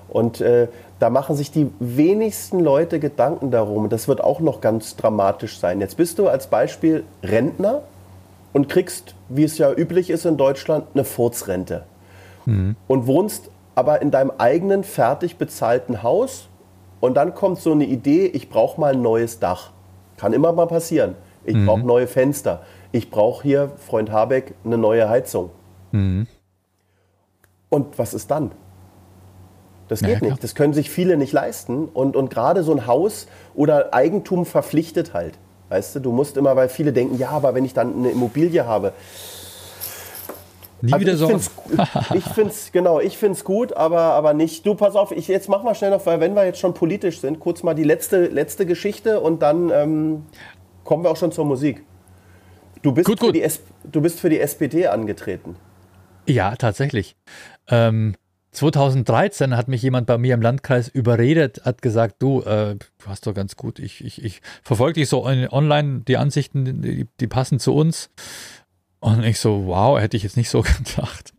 [0.10, 0.68] Und äh,
[1.00, 3.90] da machen sich die wenigsten Leute Gedanken darum.
[3.90, 5.82] Das wird auch noch ganz dramatisch sein.
[5.82, 7.82] Jetzt bist du als Beispiel Rentner
[8.54, 11.84] und kriegst, wie es ja üblich ist in Deutschland, eine Furzrente
[12.48, 12.76] mhm.
[12.88, 16.50] und wohnst aber in deinem eigenen fertig bezahlten Haus
[17.00, 19.72] und dann kommt so eine Idee, ich brauche mal ein neues Dach.
[20.18, 21.16] Kann immer mal passieren.
[21.46, 21.68] Ich mhm.
[21.68, 22.64] brauche neue Fenster.
[22.92, 25.52] Ich brauche hier, Freund Habeck, eine neue Heizung.
[25.92, 26.26] Mhm.
[27.70, 28.52] Und was ist dann?
[29.88, 30.44] Das geht ja, nicht.
[30.44, 31.86] Das können sich viele nicht leisten.
[31.86, 35.38] Und, und gerade so ein Haus oder Eigentum verpflichtet halt.
[35.70, 38.66] Weißt du, du musst immer, weil viele denken, ja, aber wenn ich dann eine Immobilie
[38.66, 38.94] habe,
[40.82, 41.32] Nie also wieder so.
[42.14, 44.66] ich finde es, genau, ich finde es gut, aber, aber nicht.
[44.66, 47.20] Du, pass auf, ich, jetzt mach mal schnell noch, weil wenn wir jetzt schon politisch
[47.20, 50.26] sind, kurz mal die letzte, letzte Geschichte und dann ähm,
[50.84, 51.84] kommen wir auch schon zur Musik.
[52.84, 53.36] Du bist, gut, für, gut.
[53.36, 53.48] Die
[53.92, 55.56] du bist für die SPD angetreten.
[56.28, 57.16] Ja, tatsächlich.
[57.70, 58.16] Ähm,
[58.52, 63.28] 2013 hat mich jemand bei mir im Landkreis überredet, hat gesagt, du, äh, du hast
[63.28, 67.60] doch ganz gut, ich, ich, ich verfolge dich so online, die Ansichten, die, die passen
[67.60, 68.10] zu uns.
[69.00, 71.34] Und ich so, wow, hätte ich jetzt nicht so gedacht.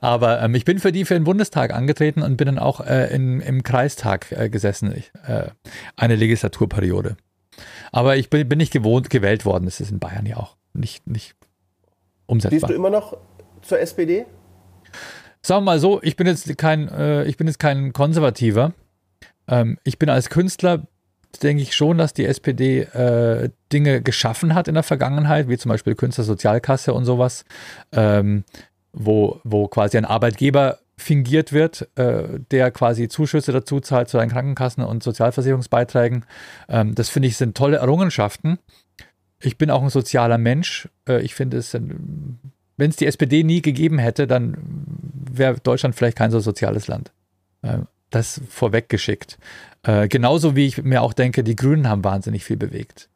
[0.00, 3.14] Aber ähm, ich bin für die für den Bundestag angetreten und bin dann auch äh,
[3.14, 5.50] in, im Kreistag äh, gesessen, ich, äh,
[5.96, 7.16] eine Legislaturperiode.
[7.92, 9.64] Aber ich bin, bin nicht gewohnt, gewählt worden.
[9.64, 11.34] Das ist in Bayern ja auch nicht, nicht
[12.26, 12.60] umsetzbar.
[12.60, 13.16] Siehst du immer noch
[13.62, 14.26] zur SPD?
[15.42, 18.72] Sagen wir mal so, ich bin jetzt kein, äh, ich bin jetzt kein Konservativer.
[19.48, 20.86] Ähm, ich bin als Künstler
[21.38, 25.70] denke ich schon, dass die SPD äh, Dinge geschaffen hat in der Vergangenheit, wie zum
[25.70, 27.44] Beispiel Künstlersozialkasse und sowas,
[27.92, 28.44] ähm,
[28.92, 34.30] wo, wo quasi ein Arbeitgeber fingiert wird, äh, der quasi Zuschüsse dazu zahlt zu seinen
[34.30, 36.24] Krankenkassen und Sozialversicherungsbeiträgen.
[36.68, 38.58] Ähm, das finde ich sind tolle Errungenschaften.
[39.40, 40.88] Ich bin auch ein sozialer Mensch.
[41.08, 44.56] Äh, ich finde es, wenn es die SPD nie gegeben hätte, dann
[45.32, 47.12] wäre Deutschland vielleicht kein so soziales Land.
[47.62, 47.78] Äh,
[48.10, 49.38] das vorweggeschickt.
[49.82, 53.08] Äh, genauso wie ich mir auch denke, die Grünen haben wahnsinnig viel bewegt.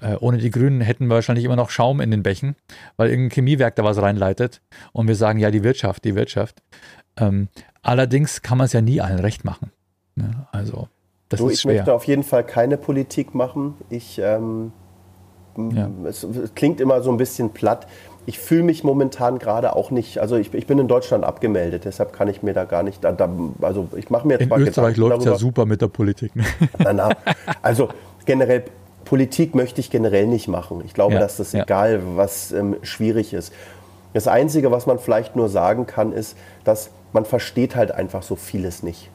[0.00, 2.56] Äh, ohne die Grünen hätten wir wahrscheinlich immer noch Schaum in den Bächen,
[2.96, 4.62] weil irgendein Chemiewerk da was reinleitet
[4.92, 6.62] und wir sagen, ja, die Wirtschaft, die Wirtschaft.
[7.16, 7.48] Ähm,
[7.82, 9.70] allerdings kann man es ja nie allen recht machen.
[10.14, 10.46] Ne?
[10.52, 10.88] Also,
[11.28, 11.74] das du, ist ich schwer.
[11.74, 13.74] möchte auf jeden Fall keine Politik machen.
[13.90, 14.72] Ich, ähm,
[15.56, 15.90] ja.
[16.06, 17.86] es, es klingt immer so ein bisschen platt
[18.30, 22.12] ich fühle mich momentan gerade auch nicht, also ich, ich, bin in Deutschland abgemeldet, deshalb
[22.12, 25.18] kann ich mir da gar nicht, also ich mache mir jetzt in mal Österreich läuft
[25.18, 26.36] es ja super mit der Politik.
[26.36, 26.44] Ne?
[26.78, 27.08] Na, na,
[27.60, 27.88] also
[28.26, 28.62] generell,
[29.04, 30.80] Politik möchte ich generell nicht machen.
[30.86, 31.64] Ich glaube, ja, dass das ja.
[31.64, 33.52] egal, was ähm, schwierig ist.
[34.12, 38.36] Das Einzige, was man vielleicht nur sagen kann, ist, dass man versteht halt einfach so
[38.36, 39.10] vieles nicht.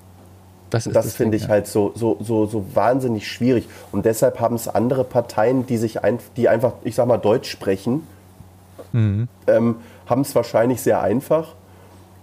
[0.71, 1.49] Das, das, das finde ich ja.
[1.49, 3.69] halt so, so, so, so wahnsinnig schwierig.
[3.93, 7.49] Und deshalb haben es andere Parteien, die sich ein, die einfach, ich sag mal, Deutsch
[7.49, 8.03] sprechen,
[8.91, 9.27] mhm.
[9.47, 11.55] ähm, haben es wahrscheinlich sehr einfach,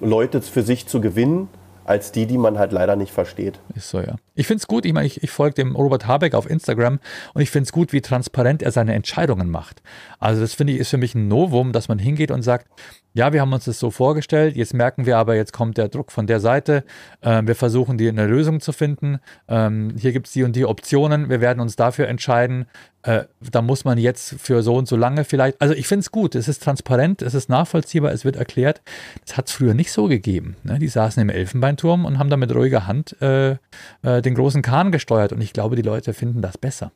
[0.00, 1.48] Leute für sich zu gewinnen,
[1.84, 3.58] als die, die man halt leider nicht versteht.
[3.74, 4.16] Ist so, ja.
[4.34, 7.00] Ich finde es gut, ich meine, ich, ich folge dem Robert Habeck auf Instagram
[7.34, 9.82] und ich finde es gut, wie transparent er seine Entscheidungen macht.
[10.18, 12.68] Also das finde ich ist für mich ein Novum, dass man hingeht und sagt,
[13.14, 16.12] ja, wir haben uns das so vorgestellt, jetzt merken wir aber, jetzt kommt der Druck
[16.12, 16.84] von der Seite,
[17.20, 20.64] äh, wir versuchen die eine Lösung zu finden, ähm, hier gibt es die und die
[20.64, 22.66] Optionen, wir werden uns dafür entscheiden,
[23.02, 26.10] äh, da muss man jetzt für so und so lange vielleicht, also ich finde es
[26.10, 28.80] gut, es ist transparent, es ist nachvollziehbar, es wird erklärt,
[29.26, 30.56] das hat es früher nicht so gegeben.
[30.62, 30.78] Ne?
[30.78, 33.56] Die saßen im Elfenbeinturm und haben da mit ruhiger Hand äh,
[34.02, 35.32] äh, den großen Kahn gesteuert.
[35.32, 36.92] Und ich glaube, die Leute finden das besser.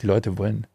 [0.00, 0.66] Die Leute wollen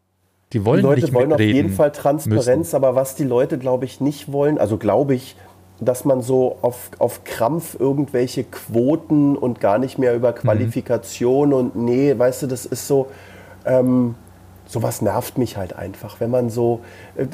[0.52, 2.00] die wollen, die Leute nicht wollen auf jeden Fall müssen.
[2.00, 5.36] Transparenz, aber was die Leute, glaube ich, nicht wollen, also glaube ich,
[5.80, 11.76] dass man so auf, auf Krampf irgendwelche Quoten und gar nicht mehr über Qualifikation und
[11.76, 13.08] nee, weißt du, das ist so,
[13.64, 14.14] ähm,
[14.66, 16.80] sowas nervt mich halt einfach, wenn man so
[17.16, 17.26] äh,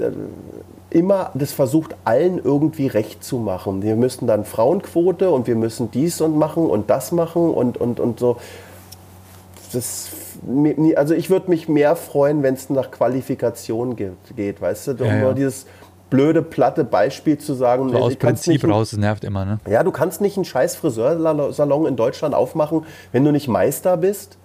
[0.91, 3.83] immer das versucht, allen irgendwie recht zu machen.
[3.83, 7.99] Wir müssen dann Frauenquote und wir müssen dies und machen und das machen und, und,
[7.99, 8.37] und so.
[9.73, 10.09] Das
[10.97, 14.91] also ich würde mich mehr freuen, wenn es nach Qualifikation geht, weißt du?
[14.93, 15.21] Um Ja, ja.
[15.23, 15.67] nur dieses
[16.11, 17.89] blöde, platte Beispiel zu sagen.
[17.89, 19.59] So nee, aus Prinzip nicht, raus, das nervt immer, ne?
[19.69, 24.39] Ja, du kannst nicht einen scheiß Friseursalon in Deutschland aufmachen, wenn du nicht Meister bist.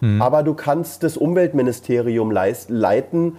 [0.00, 0.20] Hm.
[0.20, 3.36] Aber du kannst das Umweltministerium leist- leiten,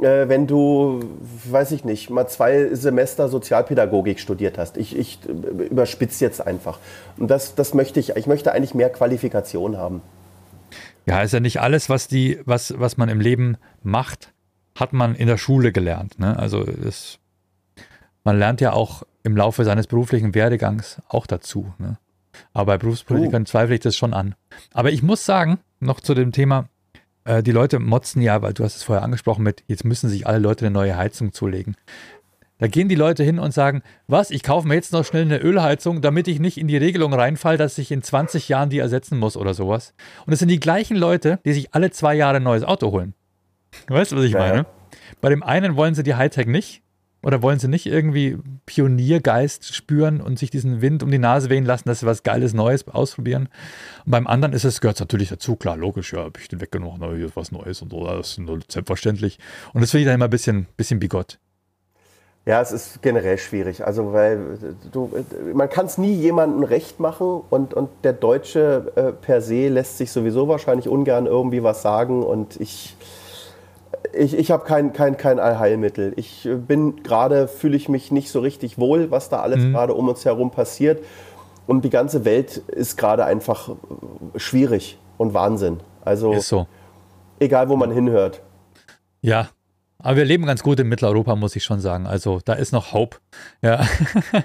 [0.00, 1.00] äh, wenn du,
[1.48, 4.76] weiß ich nicht, mal zwei Semester Sozialpädagogik studiert hast.
[4.76, 6.78] Ich, ich äh, überspitze jetzt einfach.
[7.16, 8.16] Und das, das möchte ich.
[8.16, 10.02] Ich möchte eigentlich mehr Qualifikation haben.
[11.06, 14.32] Ja, ist ja nicht alles, was die, was, was man im Leben macht,
[14.76, 16.18] hat man in der Schule gelernt.
[16.18, 16.38] Ne?
[16.38, 17.18] Also es,
[18.24, 21.72] man lernt ja auch im Laufe seines beruflichen Werdegangs auch dazu.
[21.78, 21.98] Ne?
[22.52, 24.34] Aber bei Berufspolitikern zweifle ich das schon an.
[24.72, 26.68] Aber ich muss sagen, noch zu dem Thema,
[27.24, 30.26] äh, die Leute motzen ja, weil du hast es vorher angesprochen mit, jetzt müssen sich
[30.26, 31.76] alle Leute eine neue Heizung zulegen.
[32.60, 35.38] Da gehen die Leute hin und sagen, was, ich kaufe mir jetzt noch schnell eine
[35.38, 39.18] Ölheizung, damit ich nicht in die Regelung reinfall, dass ich in 20 Jahren die ersetzen
[39.18, 39.94] muss oder sowas.
[40.26, 43.14] Und es sind die gleichen Leute, die sich alle zwei Jahre ein neues Auto holen.
[43.88, 44.66] Weißt du, was ich Ja, meine?
[45.20, 46.82] Bei dem einen wollen sie die Hightech nicht
[47.22, 51.64] oder wollen sie nicht irgendwie Pioniergeist spüren und sich diesen Wind um die Nase wehen
[51.64, 53.48] lassen, dass sie was Geiles Neues ausprobieren.
[54.04, 56.98] Und beim anderen ist es, gehört natürlich dazu, klar, logisch, ja, hab ich den weggenommen,
[57.00, 59.38] na, hier ist was Neues und so, das ist nur selbstverständlich.
[59.72, 61.38] Und das finde ich dann immer ein bisschen, bisschen bigott.
[62.50, 63.86] Ja, es ist generell schwierig.
[63.86, 64.40] Also, weil
[64.90, 65.08] du,
[65.54, 69.98] man kann es nie jemandem recht machen und, und der Deutsche äh, per se lässt
[69.98, 72.96] sich sowieso wahrscheinlich ungern irgendwie was sagen und ich,
[74.12, 76.12] ich, ich habe kein, kein, kein Allheilmittel.
[76.16, 79.94] Ich äh, bin gerade, fühle ich mich nicht so richtig wohl, was da alles gerade
[79.94, 81.04] um uns herum passiert.
[81.68, 83.74] Und die ganze Welt ist gerade einfach äh,
[84.40, 85.78] schwierig und Wahnsinn.
[86.04, 86.66] Also, so.
[87.38, 88.42] egal wo man hinhört.
[89.22, 89.50] Ja.
[90.02, 92.06] Aber wir leben ganz gut in Mitteleuropa, muss ich schon sagen.
[92.06, 93.18] Also da ist noch Hope.
[93.62, 93.86] Ja.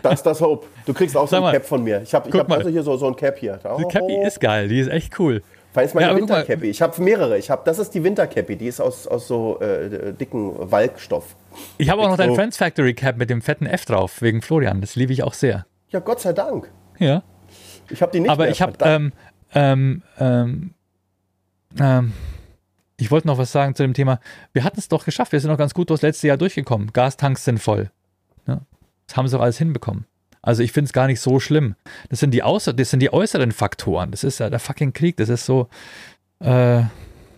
[0.03, 0.67] Das ist das Hope.
[0.85, 1.51] Du kriegst auch so Sag ein mal.
[1.53, 2.01] Cap von mir.
[2.01, 3.59] Ich habe ich hab also hier so, so ein Cap hier.
[3.79, 5.41] Die Cappy ist geil, die ist echt cool.
[5.73, 6.15] Das ist meine Ja.
[6.15, 6.67] Wintercappy.
[6.69, 7.37] Ich habe mehrere.
[7.37, 8.55] Ich hab, das ist die Wintercappy.
[8.55, 11.35] Die ist aus, aus so äh, dicken Walkstoff.
[11.77, 12.35] Ich habe auch noch dein So.
[12.35, 14.79] Friends Factory Cap mit dem fetten F drauf, wegen Florian.
[14.79, 15.65] Das liebe ich auch sehr.
[15.89, 16.71] Ja, Gott sei Dank.
[16.97, 17.23] Ja.
[17.89, 18.51] Ich habe die nicht Aber mehr.
[18.51, 19.11] ich habe, ähm,
[19.53, 20.73] ähm, ähm,
[21.79, 22.13] ähm,
[22.97, 24.19] ich wollte noch was sagen zu dem Thema.
[24.53, 25.31] Wir hatten es doch geschafft.
[25.31, 26.91] Wir sind noch ganz gut durchs letzte Jahr durchgekommen.
[26.93, 27.91] Gastanks sind voll.
[28.47, 28.61] Ja.
[29.07, 30.05] Das haben sie auch alles hinbekommen.
[30.41, 31.75] Also ich finde es gar nicht so schlimm.
[32.09, 34.11] Das sind die Außer das sind die äußeren Faktoren.
[34.11, 35.17] Das ist ja der fucking Krieg.
[35.17, 35.67] Das ist so,
[36.39, 36.83] äh,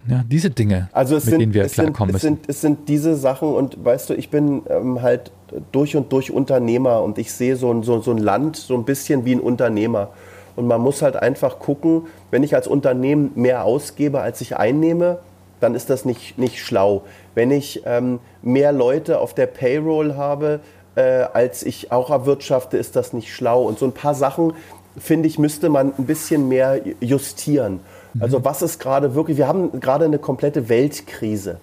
[0.10, 2.36] ja, diese Dinge, also mit sind, denen wir klarkommen es, müssen.
[2.36, 5.32] sind, es sind diese Sachen und weißt du, ich bin ähm, halt
[5.72, 8.86] durch und durch Unternehmer und ich sehe so ein, so, so ein Land so ein
[8.86, 10.12] bisschen wie ein Unternehmer.
[10.56, 15.20] Und man muss halt einfach gucken, wenn ich als Unternehmen mehr ausgebe, als ich einnehme,
[15.60, 17.04] dann ist das nicht, nicht schlau.
[17.36, 20.60] Wenn ich ähm, mehr Leute auf der Payroll habe,
[20.96, 23.64] äh, als ich auch erwirtschafte, ist das nicht schlau.
[23.64, 24.54] Und so ein paar Sachen,
[24.98, 27.80] finde ich, müsste man ein bisschen mehr justieren.
[28.20, 31.60] Also was ist gerade wirklich, wir haben gerade eine komplette Weltkrise.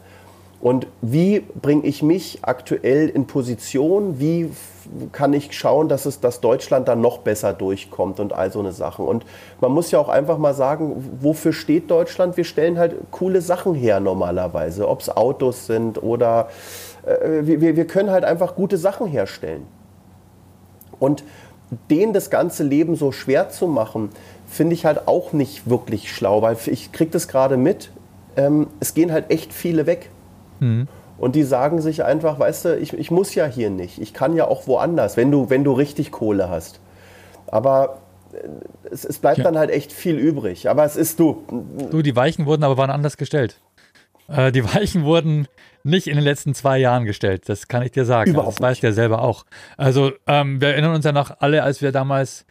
[0.60, 4.20] Und wie bringe ich mich aktuell in Position?
[4.20, 4.50] Wie
[5.12, 8.72] kann ich schauen, dass, es, dass Deutschland dann noch besser durchkommt und all so eine
[8.72, 9.06] Sachen?
[9.06, 9.24] Und
[9.60, 12.36] man muss ja auch einfach mal sagen, wofür steht Deutschland?
[12.36, 16.48] Wir stellen halt coole Sachen her normalerweise, ob es Autos sind oder
[17.06, 19.66] äh, wir, wir können halt einfach gute Sachen herstellen.
[20.98, 21.24] Und
[21.90, 24.10] denen das ganze Leben so schwer zu machen,
[24.46, 27.90] finde ich halt auch nicht wirklich schlau, weil ich kriege das gerade mit.
[28.36, 30.10] Ähm, es gehen halt echt viele weg.
[31.18, 34.00] Und die sagen sich einfach, weißt du, ich, ich muss ja hier nicht.
[34.00, 36.80] Ich kann ja auch woanders, wenn du, wenn du richtig Kohle hast.
[37.46, 37.98] Aber
[38.32, 38.38] äh,
[38.90, 39.44] es, es bleibt Ja.
[39.44, 40.68] dann halt echt viel übrig.
[40.68, 41.44] Aber es ist du.
[41.90, 43.60] Du, die Weichen wurden aber waren anders gestellt.
[44.28, 45.46] Äh, die Weichen wurden
[45.84, 48.30] nicht in den letzten zwei Jahren gestellt, das kann ich dir sagen.
[48.30, 49.44] Überhaupt das weißt du ja selber auch.
[49.76, 52.46] Also, ähm, wir erinnern uns ja noch alle, als wir damals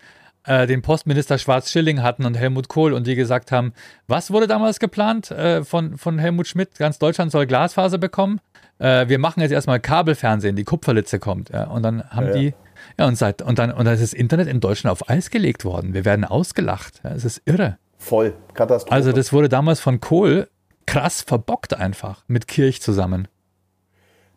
[0.45, 3.73] äh, den Postminister Schwarz-Schilling hatten und Helmut Kohl und die gesagt haben,
[4.07, 6.77] was wurde damals geplant äh, von, von Helmut Schmidt?
[6.77, 8.39] Ganz Deutschland soll Glasfaser bekommen.
[8.79, 11.49] Äh, wir machen jetzt erstmal Kabelfernsehen, die Kupferlitze kommt.
[11.49, 12.53] Ja, und dann haben Ja, die
[12.97, 15.65] Ja, und, seit, und, dann, und dann ist das Internet in Deutschland auf Eis gelegt
[15.65, 15.93] worden.
[15.93, 17.01] Wir werden ausgelacht.
[17.03, 17.77] Ja, es ist irre.
[17.97, 18.93] Voll, Katastrophe.
[18.93, 20.47] Also das wurde damals von Kohl
[20.85, 23.27] krass verbockt einfach mit Kirch zusammen.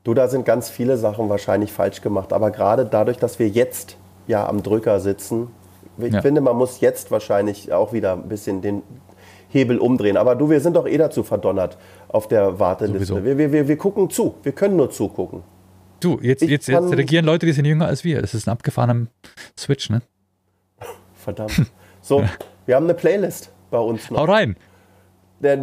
[0.04, 2.32] Du, da sind ganz viele Sachen wahrscheinlich falsch gemacht.
[2.32, 3.96] Aber gerade dadurch, dass wir jetzt
[4.28, 5.48] ja am Drücker sitzen,
[5.98, 6.22] ich ja.
[6.22, 8.82] finde, man muss jetzt wahrscheinlich auch wieder ein bisschen den
[9.48, 10.16] Hebel umdrehen.
[10.16, 11.76] Aber du, wir sind doch eh dazu verdonnert
[12.08, 13.24] auf der Warteliste.
[13.24, 14.34] Wir, wir, wir, wir gucken zu.
[14.42, 15.42] Wir können nur zugucken.
[16.00, 18.20] Du, jetzt, jetzt, jetzt regieren Leute, die sind jünger als wir.
[18.20, 19.06] Das ist ein abgefahrener
[19.58, 20.02] Switch, ne?
[21.14, 21.70] Verdammt.
[22.00, 22.22] So,
[22.66, 24.20] wir haben eine Playlist bei uns noch.
[24.20, 24.56] Hau rein.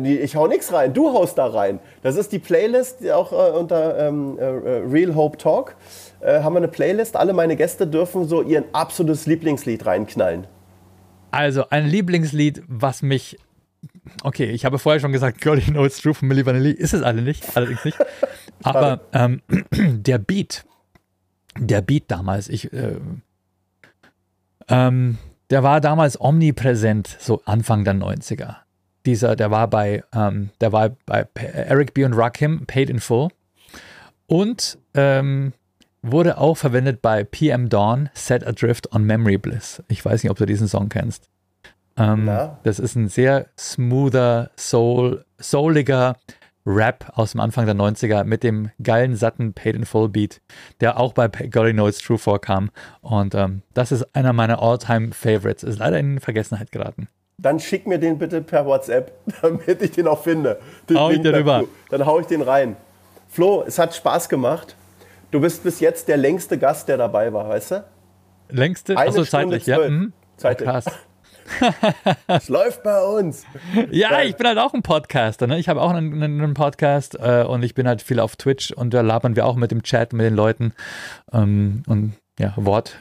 [0.04, 1.80] Ich hau nichts rein, du haust da rein.
[2.04, 5.76] Das ist die Playlist, die auch äh, unter ähm, äh, Real Hope Talk
[6.20, 7.16] äh, haben wir eine Playlist.
[7.16, 10.46] Alle meine Gäste dürfen so ihr absolutes Lieblingslied reinknallen.
[11.32, 13.40] Also ein Lieblingslied, was mich
[14.24, 16.72] okay, ich habe vorher schon gesagt, Girl, you know it's true von Milli Vanilli.
[16.72, 17.98] Ist es alle nicht, allerdings nicht.
[18.64, 20.66] Aber ähm, der Beat,
[21.58, 22.98] der Beat damals, ich, äh,
[24.68, 25.18] ähm,
[25.50, 28.64] der war damals omnipräsent, so Anfang der 90er
[29.06, 32.06] dieser, der war bei, ähm, der war bei Eric B.
[32.06, 33.30] und Rakim, Paid in Full.
[34.28, 35.54] Und ähm,
[36.02, 39.84] wurde auch verwendet bei PM Dawn, Set Adrift on Memory Bliss.
[39.88, 41.30] Ich weiß nicht, ob du diesen Song kennst.
[41.98, 42.30] Ähm,
[42.64, 46.16] das ist ein sehr smoother, soul, souliger
[46.66, 50.42] Rap aus dem Anfang der 90er mit dem geilen, satten Paid in Full Beat,
[50.80, 52.72] der auch bei Golly Know It's True vorkam.
[53.02, 55.64] Und ähm, das ist einer meiner All-Time Favorites.
[55.64, 59.12] Ist leider in Vergessenheit geraten dann schick mir den bitte per WhatsApp,
[59.42, 60.60] damit ich den auch finde.
[60.90, 61.64] Den hau ich den rüber.
[61.90, 62.76] Dann hau ich den rein.
[63.28, 64.76] Flo, es hat Spaß gemacht.
[65.32, 67.84] Du bist bis jetzt der längste Gast, der dabei war, weißt du?
[68.50, 68.96] Längste?
[68.96, 69.80] Achso, zeitlich, ja.
[69.80, 70.14] Mhm.
[70.38, 70.70] Zeitlich.
[70.70, 70.86] krass.
[72.28, 73.44] es läuft bei uns.
[73.92, 75.48] Ja, ich bin halt auch ein Podcaster.
[75.48, 75.60] Ne?
[75.60, 78.94] Ich habe auch einen, einen Podcast äh, und ich bin halt viel auf Twitch und
[78.94, 80.74] da labern wir auch mit dem Chat, mit den Leuten.
[81.32, 82.98] Ähm, und ja, Wort,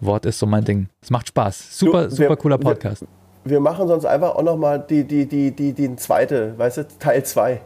[0.00, 0.88] Wort ist so mein Ding.
[1.02, 1.78] Es macht Spaß.
[1.78, 3.02] Super, du, super cooler Podcast.
[3.44, 6.88] Wir, wir machen sonst einfach auch nochmal die, die, die, die, die zweite, weißt du,
[6.98, 7.60] Teil 2.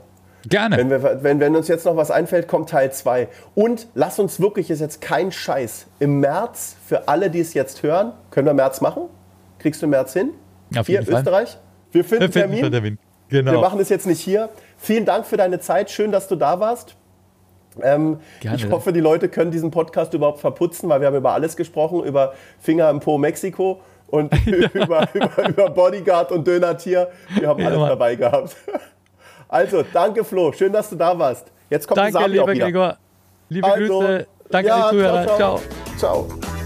[0.46, 0.76] Gerne.
[0.76, 3.28] Wenn, wir, wenn, wenn uns jetzt noch was einfällt, kommt Teil 2.
[3.54, 7.82] Und lass uns wirklich, ist jetzt kein Scheiß, im März, für alle, die es jetzt
[7.82, 9.02] hören, können wir März machen?
[9.58, 10.32] Kriegst du März hin?
[10.76, 11.58] Auf hier, Österreich?
[11.92, 12.72] Wir finden, wir finden Termin.
[12.72, 12.98] Termin.
[13.28, 13.52] Genau.
[13.52, 14.48] Wir machen es jetzt nicht hier.
[14.76, 15.90] Vielen Dank für deine Zeit.
[15.90, 16.96] Schön, dass du da warst.
[17.82, 21.56] Ähm, ich hoffe, die Leute können diesen Podcast überhaupt verputzen, weil wir haben über alles
[21.56, 27.08] gesprochen, über Finger im Po Mexiko und über, über, über, Bodyguard und Dönertier.
[27.38, 27.88] Wir haben ja, alles Mann.
[27.88, 28.56] dabei gehabt.
[29.50, 31.50] Also, danke Flo, schön, dass du da warst.
[31.70, 32.98] Jetzt kommt danke, Sabi lieber Gregor.
[33.48, 35.24] Liebe also, Grüße, danke ja, Zuhörer.
[35.24, 35.60] ciao.
[35.96, 36.28] ciao.
[36.28, 36.57] ciao.